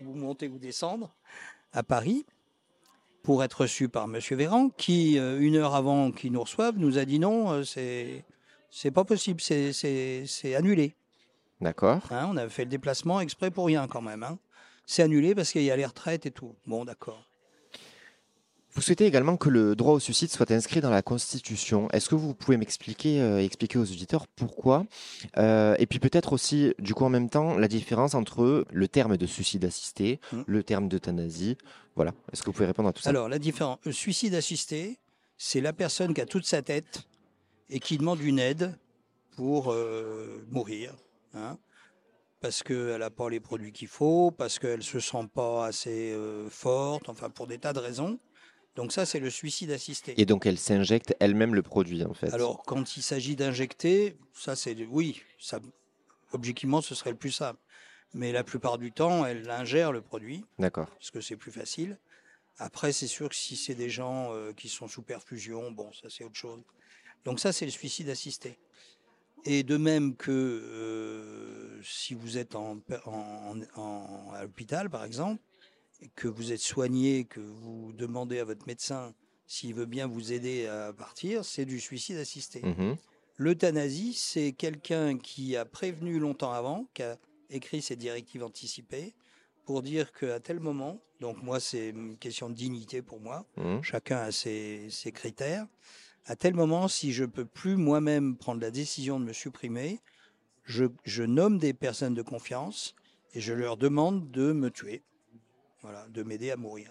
vous 0.00 0.14
monter 0.14 0.48
ou 0.48 0.59
descendre, 0.59 1.14
à 1.72 1.83
Paris, 1.83 2.24
pour 3.22 3.42
être 3.42 3.62
reçu 3.62 3.88
par 3.88 4.05
M. 4.05 4.18
Véran, 4.33 4.68
qui, 4.68 5.18
euh, 5.18 5.40
une 5.40 5.57
heure 5.57 5.74
avant 5.74 6.12
qu'il 6.12 6.33
nous 6.33 6.42
reçoive, 6.42 6.79
nous 6.79 6.98
a 6.98 7.05
dit 7.05 7.18
non, 7.18 7.50
euh, 7.50 7.64
c'est, 7.64 8.24
c'est 8.70 8.90
pas 8.90 9.05
possible, 9.05 9.40
c'est, 9.40 9.72
c'est, 9.72 10.55
annulé. 10.55 10.94
D'accord. 11.61 12.00
Hein, 12.11 12.29
on 12.31 12.37
avait 12.37 12.50
fait 12.50 12.64
le 12.64 12.70
déplacement 12.70 13.20
exprès 13.20 13.50
pour 13.50 13.66
rien 13.66 13.88
quand 13.88 14.03
même. 14.03 14.22
Hein. 14.22 14.38
C'est 14.87 15.03
annulé 15.03 15.35
parce 15.35 15.50
qu'il 15.53 15.62
y 15.62 15.70
a 15.70 15.77
les 15.77 15.87
retraites 15.87 16.27
et 16.27 16.31
tout. 16.31 16.55
Bon, 16.66 16.85
d'accord. 16.85 17.24
Vous 18.74 18.82
souhaitez 18.82 19.06
également 19.06 19.37
que 19.37 19.48
le 19.48 19.76
droit 19.76 19.94
au 19.94 20.00
suicide 20.00 20.30
soit 20.30 20.50
inscrit 20.50 20.80
dans 20.80 20.90
la 20.90 21.00
Constitution. 21.02 21.88
Est-ce 21.92 22.08
que 22.08 22.16
vous 22.16 22.34
pouvez 22.34 22.56
m'expliquer, 22.56 23.20
euh, 23.20 23.38
expliquer 23.40 23.78
aux 23.78 23.82
auditeurs 23.84 24.26
pourquoi 24.26 24.84
euh, 25.37 25.76
Et 25.78 25.87
puis 25.87 26.00
peut-être 26.00 26.32
aussi, 26.32 26.74
du 26.80 26.92
coup, 26.92 27.04
en 27.04 27.08
même 27.08 27.30
temps, 27.30 27.56
la 27.56 27.68
différence 27.68 28.14
entre 28.14 28.64
le 28.72 28.88
terme 28.88 29.16
de 29.16 29.26
suicide 29.26 29.64
assisté, 29.64 30.18
Mm. 30.32 30.40
le 30.46 30.62
terme 30.64 30.88
d'euthanasie. 30.88 31.56
Voilà. 31.94 32.12
Est-ce 32.32 32.42
que 32.42 32.46
vous 32.46 32.52
pouvez 32.52 32.66
répondre 32.66 32.88
à 32.88 32.92
tout 32.92 33.00
ça? 33.02 33.10
Alors, 33.10 33.28
la 33.28 33.38
différence, 33.38 33.78
le 33.84 33.92
suicide 33.92 34.34
assisté, 34.34 34.98
c'est 35.38 35.60
la 35.60 35.72
personne 35.72 36.12
qui 36.12 36.20
a 36.20 36.26
toute 36.26 36.44
sa 36.44 36.60
tête 36.62 37.04
et 37.70 37.78
qui 37.78 37.96
demande 37.96 38.20
une 38.20 38.40
aide 38.40 38.76
pour 39.37 39.70
euh, 39.72 40.44
mourir. 40.50 40.94
hein, 41.34 41.58
parce 42.40 42.62
qu'elle 42.62 42.98
n'a 42.98 43.08
pas 43.10 43.30
les 43.30 43.40
produits 43.40 43.72
qu'il 43.72 43.88
faut, 43.88 44.30
parce 44.32 44.58
qu'elle 44.58 44.78
ne 44.78 44.82
se 44.82 44.98
sent 45.00 45.28
pas 45.32 45.64
assez 45.66 46.12
euh, 46.12 46.48
forte, 46.50 47.08
enfin 47.08 47.30
pour 47.30 47.46
des 47.46 47.56
tas 47.58 47.72
de 47.72 47.78
raisons. 47.78 48.18
Donc 48.76 48.92
ça, 48.92 49.06
c'est 49.06 49.20
le 49.20 49.30
suicide 49.30 49.70
assisté. 49.70 50.20
Et 50.20 50.26
donc 50.26 50.46
elle 50.46 50.58
s'injecte 50.58 51.14
elle-même 51.20 51.54
le 51.54 51.62
produit, 51.62 52.04
en 52.04 52.14
fait. 52.14 52.32
Alors, 52.32 52.62
quand 52.64 52.96
il 52.96 53.02
s'agit 53.02 53.37
d'injecter, 53.37 54.16
ça 54.32 54.56
c'est 54.56 54.74
oui, 54.90 55.22
ça, 55.38 55.60
objectivement, 56.32 56.80
ce 56.80 56.94
serait 56.94 57.10
le 57.10 57.16
plus 57.16 57.30
simple. 57.32 57.60
Mais 58.14 58.32
la 58.32 58.44
plupart 58.44 58.78
du 58.78 58.92
temps, 58.92 59.24
elle 59.26 59.48
ingère 59.50 59.90
le 59.92 60.00
produit 60.00 60.44
D'accord. 60.58 60.88
parce 60.90 61.10
que 61.10 61.20
c'est 61.20 61.37
plus 61.37 61.50
facile. 61.52 61.98
Après, 62.58 62.92
c'est 62.92 63.08
sûr 63.08 63.28
que 63.28 63.34
si 63.34 63.56
c'est 63.56 63.74
des 63.74 63.90
gens 63.90 64.32
euh, 64.32 64.52
qui 64.52 64.68
sont 64.68 64.87
sous 64.87 65.02
perfusion, 65.02 65.72
bon, 65.72 65.92
ça 65.92 66.08
c'est 66.10 66.22
autre 66.22 66.37
chose. 66.37 66.60
Donc 67.24 67.40
ça, 67.40 67.52
c'est 67.52 67.64
le 67.64 67.72
suicide 67.72 68.08
assisté. 68.10 68.58
Et 69.44 69.62
de 69.62 69.76
même 69.76 70.14
que 70.16 70.30
euh, 70.30 71.80
si 71.82 72.14
vous 72.14 72.38
êtes 72.38 72.54
en, 72.54 72.78
en- 73.06 73.56
en- 73.76 74.32
à 74.32 74.42
l'hôpital, 74.42 74.88
par 74.90 75.04
exemple, 75.04 75.40
que 76.14 76.28
vous 76.28 76.52
êtes 76.52 76.60
soigné, 76.60 77.24
que 77.24 77.40
vous 77.40 77.92
demandez 77.92 78.38
à 78.38 78.44
votre 78.44 78.66
médecin 78.66 79.14
s'il 79.46 79.74
veut 79.74 79.86
bien 79.86 80.06
vous 80.06 80.32
aider 80.32 80.66
à 80.66 80.92
partir, 80.92 81.44
c'est 81.44 81.64
du 81.66 81.78
suicide 81.80 82.16
assisté. 82.16 82.62
Mhm. 82.62 82.96
L'euthanasie, 83.36 84.14
c'est 84.14 84.52
quelqu'un 84.52 85.18
qui 85.18 85.56
a 85.56 85.64
prévenu 85.64 86.18
longtemps 86.18 86.52
avant, 86.52 86.88
qui 86.94 87.02
a 87.02 87.18
écrit 87.50 87.82
ses 87.82 87.96
directives 87.96 88.42
anticipées 88.44 89.14
pour 89.64 89.82
dire 89.82 90.12
qu'à 90.12 90.40
tel 90.40 90.60
moment, 90.60 91.00
donc 91.20 91.42
moi 91.42 91.58
c'est 91.60 91.90
une 91.90 92.16
question 92.16 92.48
de 92.48 92.54
dignité 92.54 93.02
pour 93.02 93.20
moi, 93.20 93.46
Mhm. 93.56 93.82
chacun 93.82 94.18
a 94.18 94.32
ses, 94.32 94.88
ses 94.90 95.12
critères, 95.12 95.66
à 96.26 96.36
tel 96.36 96.54
moment, 96.54 96.88
si 96.88 97.12
je 97.12 97.24
peux 97.24 97.44
plus 97.44 97.76
moi-même 97.76 98.36
prendre 98.36 98.60
la 98.60 98.70
décision 98.70 99.20
de 99.20 99.24
me 99.24 99.32
supprimer, 99.32 100.00
je, 100.64 100.84
je 101.04 101.22
nomme 101.22 101.58
des 101.58 101.74
personnes 101.74 102.14
de 102.14 102.22
confiance 102.22 102.94
et 103.34 103.40
je 103.40 103.52
leur 103.52 103.76
demande 103.76 104.30
de 104.30 104.52
me 104.52 104.70
tuer, 104.70 105.02
voilà, 105.85 106.07
de 106.09 106.23
m'aider 106.23 106.51
à 106.51 106.57
mourir. 106.57 106.90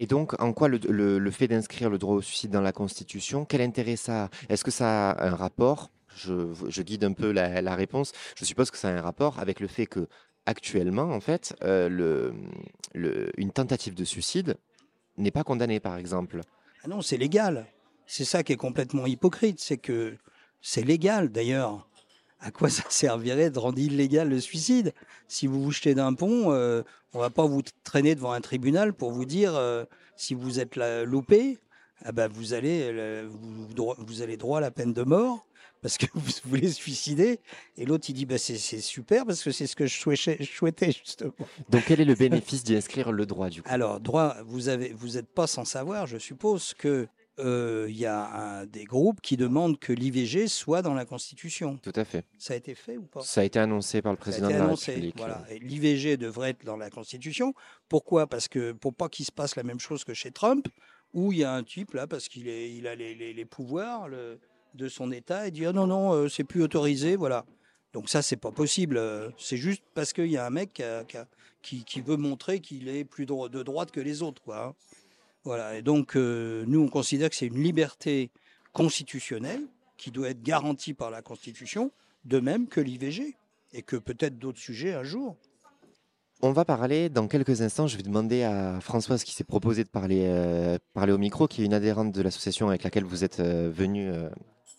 Et 0.00 0.06
donc, 0.06 0.40
en 0.40 0.52
quoi 0.52 0.68
le, 0.68 0.78
le- 0.88 1.18
le 1.18 1.30
fait 1.32 1.48
d'inscrire 1.48 1.90
le 1.90 1.98
droit 1.98 2.14
au 2.14 2.22
suicide 2.22 2.52
dans 2.52 2.60
la 2.60 2.70
Constitution, 2.72 3.44
quel 3.44 3.60
intérêt 3.60 3.96
ça 3.96 4.24
a? 4.26 4.30
Est-ce 4.48 4.62
que 4.62 4.70
ça 4.70 5.10
a 5.10 5.26
un 5.26 5.34
rapport? 5.34 5.90
Je, 6.16 6.54
je 6.68 6.82
guide 6.82 7.02
un 7.02 7.12
peu 7.12 7.32
la, 7.32 7.60
la 7.60 7.74
réponse. 7.74 8.12
Je 8.36 8.44
suppose 8.44 8.70
que 8.70 8.78
ça 8.78 8.88
a 8.88 8.92
un 8.92 9.00
rapport 9.00 9.40
avec 9.40 9.58
le 9.58 9.66
fait 9.66 9.86
que 9.86 10.06
actuellement, 10.46 11.10
en 11.12 11.20
fait, 11.20 11.56
euh, 11.64 11.88
le, 11.88 12.32
le- 12.94 13.32
une 13.40 13.50
tentative 13.50 13.94
de 13.94 14.04
suicide 14.04 14.56
n'est 15.16 15.32
pas 15.32 15.42
condamnée, 15.42 15.80
par 15.80 15.96
exemple. 15.96 16.42
Ah 16.84 16.88
non, 16.88 17.02
c'est 17.02 17.16
légal. 17.16 17.66
C'est 18.06 18.24
ça 18.24 18.44
qui 18.44 18.52
est 18.52 18.56
complètement 18.56 19.04
hypocrite, 19.06 19.58
c'est 19.58 19.78
que 19.78 20.16
c'est 20.60 20.82
légal 20.82 21.30
d'ailleurs. 21.30 21.87
À 22.40 22.50
quoi 22.50 22.70
ça 22.70 22.84
servirait 22.88 23.50
de 23.50 23.58
rendre 23.58 23.78
illégal 23.78 24.28
le 24.28 24.40
suicide? 24.40 24.94
Si 25.26 25.46
vous 25.46 25.62
vous 25.62 25.72
jetez 25.72 25.94
d'un 25.94 26.14
pont, 26.14 26.52
euh, 26.52 26.82
on 27.12 27.18
va 27.18 27.30
pas 27.30 27.46
vous 27.46 27.62
traîner 27.82 28.14
devant 28.14 28.32
un 28.32 28.40
tribunal 28.40 28.92
pour 28.92 29.10
vous 29.10 29.24
dire 29.24 29.56
euh, 29.56 29.84
si 30.16 30.34
vous 30.34 30.60
êtes 30.60 30.76
là, 30.76 31.04
loupé, 31.04 31.58
ah 32.04 32.12
ben 32.12 32.28
vous 32.28 32.54
allez 32.54 32.82
euh, 32.92 33.28
vous, 33.28 34.22
allez 34.22 34.36
droit 34.36 34.58
à 34.58 34.60
la 34.60 34.70
peine 34.70 34.92
de 34.92 35.02
mort 35.02 35.46
parce 35.82 35.98
que 35.98 36.06
vous 36.14 36.30
voulez 36.44 36.70
suicider. 36.70 37.40
Et 37.76 37.84
l'autre 37.86 38.06
il 38.08 38.12
dit 38.12 38.24
bah, 38.24 38.38
c'est 38.38 38.56
super 38.56 39.26
parce 39.26 39.42
que 39.42 39.50
c'est 39.50 39.66
ce 39.66 39.74
que 39.74 39.86
je 39.86 39.98
souhaitais, 39.98 40.36
je 40.38 40.50
souhaitais 40.50 40.92
justement. 40.92 41.32
Donc, 41.70 41.84
quel 41.86 42.00
est 42.00 42.04
le 42.04 42.14
bénéfice 42.16 42.62
d'y 42.62 42.76
inscrire 42.76 43.10
le 43.10 43.26
droit, 43.26 43.50
du 43.50 43.62
coup? 43.62 43.68
Alors, 43.70 43.98
droit, 43.98 44.36
vous 44.46 44.68
avez, 44.68 44.92
vous 44.92 45.14
n'êtes 45.14 45.28
pas 45.28 45.48
sans 45.48 45.64
savoir, 45.64 46.06
je 46.06 46.18
suppose, 46.18 46.72
que 46.74 47.08
euh, 47.38 47.86
il 47.88 47.96
y 47.96 48.06
a 48.06 48.26
un- 48.60 48.66
des 48.66 48.84
groupes 48.84 49.20
qui 49.20 49.36
demandent 49.36 49.78
que 49.78 49.92
l'IVG 49.92 50.48
soit 50.48 50.82
dans 50.82 50.94
la 50.94 51.04
Constitution. 51.04 51.78
Tout 51.82 51.92
à 51.94 52.04
fait. 52.04 52.24
Ça 52.38 52.54
a 52.54 52.56
été 52.56 52.74
fait 52.74 52.96
ou 52.96 53.02
pas? 53.02 53.20
Ça 53.22 53.40
a 53.40 53.44
été 53.44 53.58
annoncé 53.58 54.02
par 54.02 54.12
le 54.12 54.18
président 54.18 54.48
de 54.48 54.52
la 54.54 54.64
annoncé, 54.64 54.92
République. 54.92 55.16
Voilà. 55.18 55.44
L'IVG 55.60 56.16
devrait 56.16 56.50
être 56.50 56.64
dans 56.64 56.76
la 56.76 56.90
Constitution. 56.90 57.54
Pourquoi? 57.88 58.26
Parce 58.26 58.48
que 58.48 58.72
pour 58.72 58.94
pas 58.94 59.08
qu'il 59.08 59.24
se 59.24 59.32
passe 59.32 59.56
la 59.56 59.62
même 59.62 59.80
chose 59.80 60.04
que 60.04 60.14
chez 60.14 60.30
Trump, 60.30 60.66
où 61.14 61.32
il 61.32 61.38
y 61.38 61.44
a 61.44 61.52
un 61.54 61.62
type 61.62 61.94
là, 61.94 62.06
parce 62.06 62.28
qu'il 62.28 62.46
il 62.48 62.86
a 62.86 62.94
les, 62.94 63.14
les- 63.14 63.32
les 63.32 63.44
pouvoirs 63.44 64.08
le- 64.08 64.38
de 64.74 64.88
son 64.88 65.10
État, 65.12 65.46
et 65.46 65.50
dit 65.50 65.64
ah 65.64 65.72
non 65.72 65.86
non, 65.86 66.12
euh, 66.12 66.28
c'est 66.28 66.44
plus 66.44 66.62
autorisé, 66.62 67.16
voilà. 67.16 67.44
Donc 67.94 68.08
ça 68.10 68.20
c'est 68.20 68.36
pas 68.36 68.50
possible. 68.52 68.98
euh, 68.98 69.30
C'est 69.38 69.56
juste 69.56 69.82
parce 69.94 70.12
qu'il 70.12 70.26
y 70.26 70.36
a 70.36 70.44
un 70.46 70.50
mec 70.50 70.74
qui, 70.74 70.82
a- 70.82 71.04
qui 71.04 71.16
a- 71.16 71.26
qui- 71.62 71.84
qui 71.84 72.00
veut 72.02 72.16
montrer 72.18 72.60
qu'il 72.60 72.88
est 72.88 73.04
plus 73.04 73.24
de 73.26 73.62
droite 73.62 73.90
que 73.90 74.00
les 74.00 74.22
autres, 74.22 74.42
quoi. 74.42 74.66
hein. 74.66 74.74
Voilà. 75.44 75.76
Et 75.76 75.82
donc 75.82 76.16
euh, 76.16 76.64
nous 76.66 76.80
on 76.80 76.88
considère 76.88 77.30
que 77.30 77.36
c'est 77.36 77.46
une 77.46 77.62
liberté 77.62 78.30
constitutionnelle 78.72 79.62
qui 79.96 80.10
doit 80.10 80.30
être 80.30 80.42
garantie 80.42 80.94
par 80.94 81.10
la 81.10 81.22
Constitution, 81.22 81.90
de 82.24 82.40
même 82.40 82.68
que 82.68 82.80
l'IVG 82.80 83.36
et 83.72 83.82
que 83.82 83.96
peut-être 83.96 84.38
d'autres 84.38 84.58
sujets 84.58 84.94
un 84.94 85.02
jour. 85.02 85.36
On 86.40 86.52
va 86.52 86.64
parler 86.64 87.08
dans 87.08 87.26
quelques 87.26 87.62
instants. 87.62 87.88
Je 87.88 87.96
vais 87.96 88.04
demander 88.04 88.44
à 88.44 88.78
Françoise 88.80 89.24
qui 89.24 89.34
s'est 89.34 89.42
proposée 89.42 89.82
de 89.82 89.88
parler, 89.88 90.22
euh, 90.26 90.78
parler 90.94 91.12
au 91.12 91.18
micro, 91.18 91.48
qui 91.48 91.62
est 91.62 91.64
une 91.64 91.74
adhérente 91.74 92.12
de 92.12 92.22
l'association 92.22 92.68
avec 92.68 92.84
laquelle 92.84 93.02
vous 93.02 93.24
êtes 93.24 93.40
euh, 93.40 93.72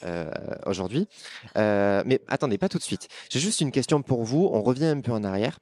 euh, 0.04 0.32
aujourd'hui. 0.66 1.10
Mais 1.56 2.22
attendez, 2.30 2.58
pas 2.58 2.70
tout 2.70 2.78
de 2.78 2.84
suite. 2.84 3.10
J'ai 3.30 3.42
juste 3.42 3.60
une 3.60 3.72
question 3.72 4.02
pour 4.02 4.24
vous. 4.24 4.50
On 4.54 4.62
revient 4.62 4.86
un 4.86 5.02
peu 5.02 5.12
en 5.12 5.26
arrière. 5.26 5.60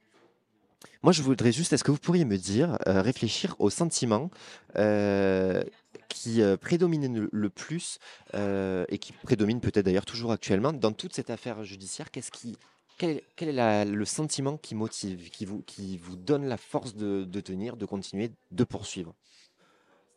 Moi, 1.02 1.12
je 1.12 1.22
voudrais 1.22 1.52
juste, 1.52 1.72
est-ce 1.72 1.84
que 1.84 1.92
vous 1.92 1.98
pourriez 1.98 2.24
me 2.24 2.36
dire, 2.36 2.76
euh, 2.88 3.02
réfléchir 3.02 3.54
aux 3.60 3.70
sentiments 3.70 4.30
euh, 4.76 5.62
qui 6.08 6.42
euh, 6.42 6.56
prédominent 6.56 7.28
le, 7.30 7.50
plus 7.50 7.98
euh, 8.34 8.84
et 8.88 8.98
qui 8.98 9.12
prédominent 9.12 9.60
peut-être 9.60 9.84
d'ailleurs 9.84 10.06
toujours 10.06 10.32
actuellement 10.32 10.72
dans 10.72 10.92
toute 10.92 11.14
cette 11.14 11.30
affaire 11.30 11.62
judiciaire? 11.62 12.10
Qu'est-ce 12.10 12.32
qui, 12.32 12.56
quel, 12.98 13.20
est- 13.40 13.84
le 13.84 14.04
sentiment 14.04 14.56
qui 14.56 14.74
motive, 14.74 15.30
qui 15.30 15.44
vous, 15.44 15.62
qui 15.62 15.98
vous 15.98 16.16
donne 16.16 16.46
la 16.46 16.56
force 16.56 16.96
de, 16.96 17.24
de 17.24 17.40
tenir, 17.40 17.76
de 17.76 17.86
continuer, 17.86 18.32
de 18.50 18.64
poursuivre? 18.64 19.14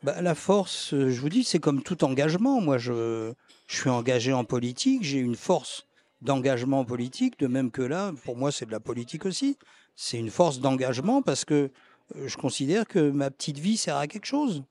Bah, 0.01 0.19
la 0.19 0.33
force, 0.33 0.95
euh, 0.95 1.11
je 1.11 1.21
vous 1.21 1.29
dis, 1.29 1.43
c'est 1.43 1.59
comme 1.59 1.83
tout 1.83 2.03
engagement. 2.03 2.59
Moi, 2.59 2.79
je, 2.79 3.33
je 3.67 3.75
suis 3.75 3.89
engagé 3.91 4.33
en 4.33 4.45
politique, 4.45 5.03
j'ai 5.03 5.19
une 5.19 5.35
force 5.35 5.85
d'engagement 6.21 6.85
politique, 6.85 7.39
de 7.39 7.45
même 7.45 7.69
que 7.69 7.83
là, 7.83 8.11
pour 8.25 8.35
moi, 8.35 8.51
c'est 8.51 8.65
de 8.65 8.71
la 8.71 8.79
politique 8.79 9.27
aussi. 9.27 9.57
C'est 9.95 10.17
une 10.17 10.29
force 10.29 10.59
d'engagement 10.59 11.21
parce 11.21 11.45
que 11.45 11.71
euh, 12.15 12.27
je 12.27 12.37
considère 12.37 12.87
que 12.87 13.11
ma 13.11 13.31
petite 13.31 13.59
vie 13.59 13.77
sert 13.77 13.97
à 13.97 14.07
quelque 14.07 14.25
chose. 14.25 14.63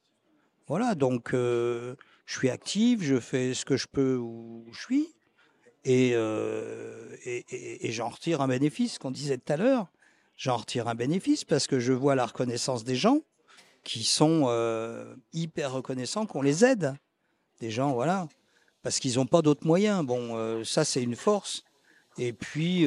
Voilà, 0.67 0.95
donc 0.95 1.35
euh, 1.35 1.97
je 2.27 2.39
suis 2.39 2.51
actif, 2.51 3.03
je 3.03 3.19
fais 3.19 3.55
ce 3.55 3.65
que 3.65 3.77
je 3.77 3.87
peux 3.91 4.17
où 4.17 4.67
je 4.73 4.79
suis, 4.79 5.09
et, 5.85 6.13
euh, 6.15 7.17
j'en 7.85 8.09
retire 8.09 8.41
un 8.41 8.49
bénéfice, 8.49 8.99
qu'on 8.99 9.11
disait 9.11 9.39
tout 9.39 9.53
à 9.53 9.57
l'heure. 9.57 9.89
J'en 10.37 10.57
retire 10.57 10.89
un 10.89 10.95
bénéfice 10.95 11.45
parce 11.45 11.67
que 11.67 11.81
je 11.81 11.93
vois 11.93 12.15
la 12.15 12.27
reconnaissance 12.27 12.85
des 12.85 12.97
gens 12.97 13.21
qui 13.83 14.05
sont 14.05 14.47
hyper 15.33 15.73
reconnaissants 15.73 16.25
qu'on 16.27 16.43
les 16.43 16.65
aide. 16.65 16.95
Des 17.61 17.71
gens, 17.71 17.93
voilà, 17.93 18.27
parce 18.83 19.01
qu'ils 19.01 19.17
n'ont 19.17 19.27
pas 19.27 19.43
d'autres 19.43 19.67
moyens. 19.67 20.05
Bon, 20.05 20.65
ça 20.65 20.85
c'est 20.85 21.03
une 21.03 21.17
force. 21.17 21.65
Et 22.17 22.33
puis, 22.33 22.87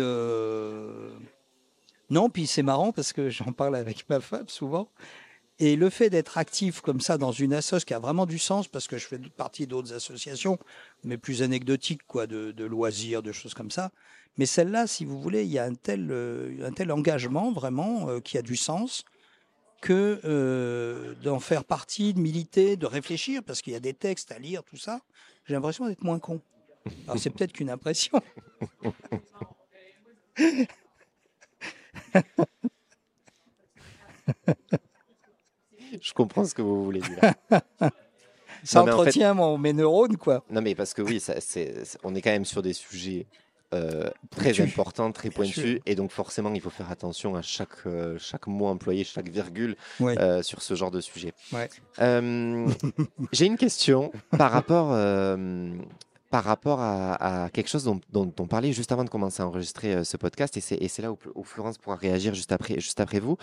non, 2.10 2.30
puis 2.30 2.48
c'est 2.48 2.64
marrant 2.64 2.92
parce 2.92 3.14
que 3.14 3.30
j'en 3.30 3.52
parle 3.52 3.76
avec 3.76 4.10
ma 4.10 4.20
femme 4.20 4.48
souvent. 4.48 4.90
Et 5.60 5.76
le 5.76 5.90
fait 5.90 6.10
d'être 6.10 6.38
actif 6.38 6.82
comme 6.82 7.00
ça 7.00 7.18
dans 7.18 7.32
une 7.32 7.54
association 7.54 7.86
qui 7.86 7.94
a 7.94 8.00
vraiment 8.00 8.26
du 8.26 8.40
sens, 8.40 8.68
parce 8.68 8.88
que 8.88 8.98
je 8.98 9.06
fais 9.06 9.20
partie 9.20 9.68
d'autres 9.68 9.94
associations, 9.94 10.58
mais 11.04 11.18
plus 11.18 11.44
anecdotiques, 11.44 12.06
quoi, 12.08 12.28
de, 12.28 12.66
loisirs, 12.66 13.22
de 13.22 13.32
choses 13.32 13.54
comme 13.54 13.72
ça. 13.72 13.92
Mais 14.38 14.48
celle-là, 14.48 14.88
si 14.88 15.06
vous 15.06 15.22
voulez, 15.22 15.44
il 15.44 15.52
y 15.52 15.60
a 15.60 15.64
un 15.64 15.76
tel, 15.76 16.10
euh, 16.12 16.66
un 16.66 16.72
tel 16.72 16.92
engagement 16.92 17.52
vraiment 17.52 18.10
euh, 18.10 18.20
qui 18.20 18.40
a 18.40 18.42
du 18.42 18.56
sens 18.56 19.06
que 19.80 20.20
euh, 20.24 21.14
d'en 21.24 21.40
faire 21.40 21.66
partie, 21.66 22.16
de 22.16 22.20
militer, 22.20 22.76
de 22.76 22.88
réfléchir, 22.88 23.44
parce 23.44 23.62
qu'il 23.62 23.74
y 23.74 23.76
a 23.76 23.80
des 23.80 23.94
textes 23.94 24.32
à 24.32 24.40
lire, 24.40 24.64
tout 24.64 24.78
ça, 24.78 25.02
j'ai 25.46 25.54
l'impression 25.54 25.88
d'être 25.88 26.04
moins 26.04 26.20
con. 26.20 26.42
Alors 27.06 27.20
c'est 27.20 27.30
peut-être 27.30 27.54
qu'une 27.54 27.70
impression. 27.70 28.20
Je 36.02 36.14
comprends 36.44 36.50
ce 36.50 36.56
que 36.56 36.62
vous 36.62 36.84
voulez 36.84 37.02
dire. 37.02 37.34
Ça 38.64 38.80
Non, 38.80 38.86
mais 38.86 38.92
en 38.92 38.96
fait- 38.96 39.02
entretient 39.02 39.34
mon- 39.34 39.58
mes 39.58 39.74
neurones, 39.74 40.16
quoi. 40.18 40.44
non, 40.50 40.62
mais 40.62 40.74
parce 40.74 40.94
que 40.94 41.02
oui, 41.02 41.20
ça, 41.20 41.34
on 42.04 42.16
est 42.16 42.22
quand 42.22 42.32
même 42.32 42.46
sur 42.46 42.62
des 42.62 42.72
sujets 42.72 43.26
euh, 43.74 44.10
très 44.30 44.62
important, 44.62 45.12
très 45.12 45.30
pointu, 45.32 45.82
et 45.86 45.96
donc 45.96 46.12
forcément, 46.12 46.54
il 46.54 46.62
faut 46.62 46.70
faire 46.70 46.92
attention 46.92 47.36
à 47.36 47.42
chaque, 47.42 47.88
euh, 47.88 48.18
chaque 48.20 48.46
mot 48.48 48.68
employé, 48.68 49.04
chaque 49.04 49.30
virgule 49.30 49.76
euh, 50.02 50.44
sur 50.44 50.62
ce 50.62 50.76
genre 50.76 50.92
de 50.92 51.02
sujet. 51.02 51.34
J'ai 53.32 53.46
une 53.46 53.58
question 53.58 54.12
par 54.38 54.52
rapport, 54.52 54.90
par 56.30 56.44
rapport 56.44 56.80
à, 56.82 57.50
quelque 57.52 57.68
chose 57.70 57.84
dont, 57.84 58.34
on 58.40 58.48
parlait 58.48 58.74
juste 58.74 58.92
avant 58.92 59.04
de 59.04 59.10
commencer 59.10 59.42
à 59.42 59.48
enregistrer 59.48 60.06
ce 60.06 60.18
podcast, 60.18 60.56
et 60.56 60.62
c'est 60.62 61.02
là 61.02 61.12
où, 61.12 61.18
où, 61.36 61.44
Florence 61.44 61.80
pourra 61.80 61.96
réagir 61.96 62.34
juste 62.36 62.52
après, 62.52 62.76
juste 62.80 63.00
après 63.00 63.20
vous. 63.20 63.38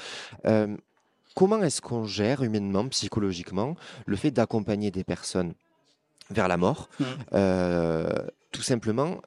Comment 1.35 1.63
est-ce 1.63 1.81
qu'on 1.81 2.05
gère 2.05 2.43
humainement, 2.43 2.89
psychologiquement, 2.89 3.77
le 4.07 4.17
fait 4.17 4.31
d'accompagner 4.31 4.91
des 4.91 5.05
personnes 5.05 5.55
vers 6.31 6.49
la 6.49 6.57
mort, 6.57 6.89
mmh. 7.01 7.05
tout 8.53 8.63
simplement 8.63 9.21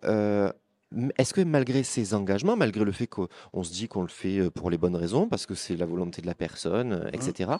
est-ce 1.18 1.34
que 1.34 1.41
malgré 1.41 1.84
ces 1.84 2.14
engagements, 2.14 2.56
malgré 2.56 2.84
le 2.84 2.91
fait 2.91 3.08
qu'on 3.08 3.64
se 3.64 3.72
dit 3.72 3.88
qu'on 3.88 4.01
le 4.01 4.08
fait 4.08 4.39
euh, 4.39 4.49
pour 4.49 4.70
les 4.70 4.78
bonnes 4.78 4.95
raisons, 4.95 5.28
parce 5.28 5.45
que 5.45 5.56
c'est 5.56 5.76
la 5.76 5.86
volonté 5.86 6.22
de 6.22 6.28
la 6.28 6.36
personne, 6.36 6.93
euh, 6.93 7.10
etc., 7.12 7.51
mmh. 7.51 7.58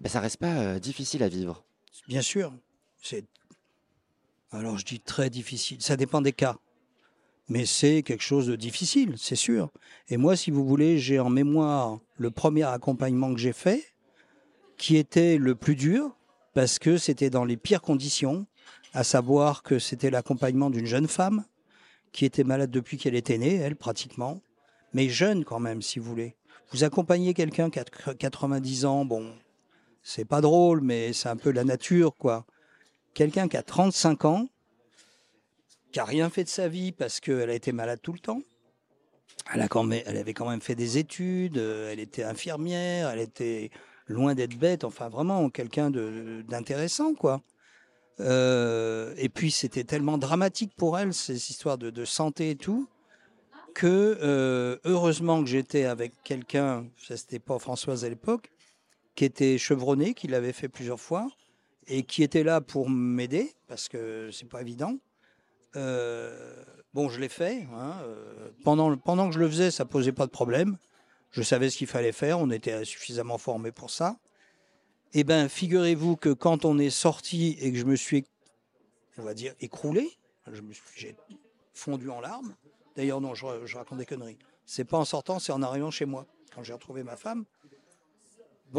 ben, 0.00 0.08
ça 0.08 0.20
reste 0.20 0.38
pas 0.38 0.54
euh, 0.54 0.78
difficile 0.78 1.22
à 1.22 1.28
vivre? 1.28 1.64
Bien 2.08 2.22
sûr. 2.22 2.52
C'est 3.02 3.24
alors 4.52 4.78
je 4.78 4.84
dis 4.84 5.00
très 5.00 5.30
difficile. 5.30 5.82
Ça 5.82 5.96
dépend 5.96 6.20
des 6.20 6.32
cas. 6.32 6.56
Mais 7.48 7.66
c'est 7.66 8.02
quelque 8.02 8.22
chose 8.22 8.46
de 8.46 8.56
difficile, 8.56 9.14
c'est 9.18 9.36
sûr. 9.36 9.70
Et 10.08 10.16
moi, 10.16 10.34
si 10.36 10.50
vous 10.50 10.64
voulez, 10.64 10.98
j'ai 10.98 11.18
en 11.20 11.30
mémoire 11.30 11.98
le 12.16 12.30
premier 12.30 12.62
accompagnement 12.62 13.32
que 13.34 13.40
j'ai 13.40 13.52
fait, 13.52 13.84
qui 14.78 14.96
était 14.96 15.36
le 15.36 15.54
plus 15.54 15.76
dur, 15.76 16.16
parce 16.54 16.78
que 16.78 16.96
c'était 16.96 17.30
dans 17.30 17.44
les 17.44 17.56
pires 17.56 17.82
conditions, 17.82 18.46
à 18.94 19.04
savoir 19.04 19.62
que 19.62 19.78
c'était 19.78 20.10
l'accompagnement 20.10 20.70
d'une 20.70 20.86
jeune 20.86 21.08
femme 21.08 21.44
qui 22.12 22.24
était 22.24 22.44
malade 22.44 22.70
depuis 22.70 22.96
qu'elle 22.96 23.16
était 23.16 23.38
née, 23.38 23.56
elle 23.56 23.76
pratiquement, 23.76 24.40
mais 24.92 25.08
jeune 25.08 25.44
quand 25.44 25.58
même, 25.58 25.82
si 25.82 25.98
vous 25.98 26.08
voulez. 26.08 26.36
Vous 26.70 26.84
accompagnez 26.84 27.34
quelqu'un 27.34 27.70
qui 27.70 27.80
a 27.80 27.84
90 27.84 28.84
ans, 28.84 29.04
bon, 29.04 29.32
c'est 30.02 30.24
pas 30.24 30.40
drôle, 30.40 30.80
mais 30.80 31.12
c'est 31.12 31.28
un 31.28 31.36
peu 31.36 31.50
la 31.50 31.64
nature, 31.64 32.16
quoi. 32.16 32.46
Quelqu'un 33.14 33.48
qui 33.48 33.56
a 33.56 33.62
35 33.62 34.24
ans, 34.24 34.48
qui 35.94 36.00
rien 36.00 36.28
fait 36.28 36.42
de 36.42 36.48
sa 36.48 36.66
vie 36.66 36.90
parce 36.90 37.20
qu'elle 37.20 37.48
a 37.48 37.54
été 37.54 37.70
malade 37.70 38.00
tout 38.02 38.12
le 38.12 38.18
temps. 38.18 38.40
Elle, 39.52 39.60
a 39.60 39.68
quand 39.68 39.84
même, 39.84 40.02
avait 40.06 40.34
quand 40.34 40.50
même 40.50 40.60
fait 40.60 40.74
des 40.74 40.98
études, 40.98 41.56
euh, 41.56 41.92
elle 41.92 42.00
était 42.00 42.24
infirmière, 42.24 43.10
elle 43.10 43.20
était 43.20 43.70
loin 44.08 44.34
d'être 44.34 44.58
bête, 44.58 44.82
enfin 44.82 45.08
vraiment 45.08 45.48
quelqu'un 45.50 45.90
d'intéressant, 45.90 47.14
quoi. 47.14 47.40
Euh, 48.20 49.14
et 49.18 49.28
puis 49.28 49.52
c'était 49.52 49.84
tellement 49.84 50.18
dramatique 50.18 50.72
pour 50.76 50.98
elle, 50.98 51.14
ces 51.14 51.50
histoires 51.50 51.78
de, 51.78 52.04
santé 52.04 52.50
et 52.50 52.56
tout, 52.56 52.88
que 53.74 54.18
euh, 54.20 54.78
heureusement 54.84 55.42
que 55.44 55.48
j'étais 55.48 55.84
avec 55.84 56.12
quelqu'un, 56.24 56.86
c'était 56.96 57.38
pas 57.38 57.58
Françoise 57.60 58.04
à 58.04 58.08
l'époque, 58.08 58.50
qui 59.14 59.24
était 59.24 59.58
chevronné, 59.58 60.14
qui 60.14 60.26
l'avait 60.26 60.52
fait 60.52 60.68
plusieurs 60.68 61.00
fois, 61.00 61.28
et 61.86 62.02
qui 62.02 62.24
était 62.24 62.42
là 62.42 62.60
pour 62.60 62.90
m'aider, 62.90 63.52
parce 63.68 63.88
que 63.88 64.30
c'est 64.32 64.48
pas 64.48 64.60
évident. 64.60 64.98
Euh, 65.76 66.64
bon, 66.92 67.08
je 67.08 67.20
l'ai 67.20 67.28
fait. 67.28 67.66
Hein, 67.74 67.94
pendant, 68.64 68.96
pendant 68.96 69.28
que 69.28 69.34
je 69.34 69.40
le 69.40 69.48
faisais, 69.48 69.70
ça 69.70 69.84
posait 69.84 70.12
pas 70.12 70.26
de 70.26 70.30
problème. 70.30 70.78
Je 71.30 71.42
savais 71.42 71.68
ce 71.68 71.76
qu'il 71.78 71.88
fallait 71.88 72.12
faire, 72.12 72.38
on 72.38 72.50
était 72.50 72.84
suffisamment 72.84 73.38
formés 73.38 73.72
pour 73.72 73.90
ça. 73.90 74.16
Eh 75.14 75.24
bien, 75.24 75.48
figurez-vous 75.48 76.16
que 76.16 76.30
quand 76.30 76.64
on 76.64 76.78
est 76.78 76.90
sorti 76.90 77.56
et 77.60 77.72
que 77.72 77.78
je 77.78 77.84
me 77.84 77.96
suis, 77.96 78.24
on 79.18 79.22
va 79.22 79.34
dire, 79.34 79.54
écroulé, 79.60 80.10
j'ai 80.96 81.16
fondu 81.72 82.10
en 82.10 82.20
larmes. 82.20 82.54
D'ailleurs, 82.96 83.20
non, 83.20 83.34
je, 83.34 83.76
raconte 83.76 83.98
des 83.98 84.06
conneries. 84.06 84.38
C'est 84.66 84.84
pas 84.84 84.98
en 84.98 85.04
sortant, 85.04 85.38
c'est 85.38 85.52
en 85.52 85.62
arrivant 85.62 85.90
chez 85.90 86.04
moi, 86.04 86.26
quand 86.54 86.62
j'ai 86.62 86.72
retrouvé 86.72 87.02
ma 87.02 87.16
femme. 87.16 87.44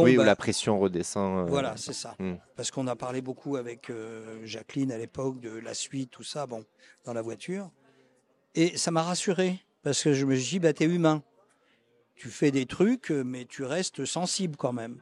Oui, 0.03 0.15
où 0.15 0.17
ben, 0.19 0.25
la 0.25 0.35
pression 0.35 0.79
redescend. 0.79 1.39
Euh, 1.39 1.49
voilà, 1.49 1.75
c'est 1.77 1.93
ça. 1.93 2.15
Hmm. 2.19 2.35
Parce 2.55 2.71
qu'on 2.71 2.87
a 2.87 2.95
parlé 2.95 3.21
beaucoup 3.21 3.55
avec 3.55 3.89
euh, 3.89 4.45
Jacqueline 4.45 4.91
à 4.91 4.97
l'époque 4.97 5.39
de 5.39 5.51
la 5.51 5.73
suite, 5.73 6.11
tout 6.11 6.23
ça, 6.23 6.45
bon, 6.47 6.65
dans 7.05 7.13
la 7.13 7.21
voiture. 7.21 7.71
Et 8.55 8.77
ça 8.77 8.91
m'a 8.91 9.03
rassuré, 9.03 9.59
parce 9.83 10.03
que 10.03 10.13
je 10.13 10.25
me 10.25 10.35
suis 10.35 10.51
dit, 10.51 10.59
bah, 10.59 10.71
es 10.79 10.85
humain. 10.85 11.23
Tu 12.15 12.29
fais 12.29 12.51
des 12.51 12.65
trucs, 12.65 13.09
mais 13.09 13.45
tu 13.45 13.63
restes 13.63 14.05
sensible 14.05 14.55
quand 14.55 14.71
même. 14.71 15.01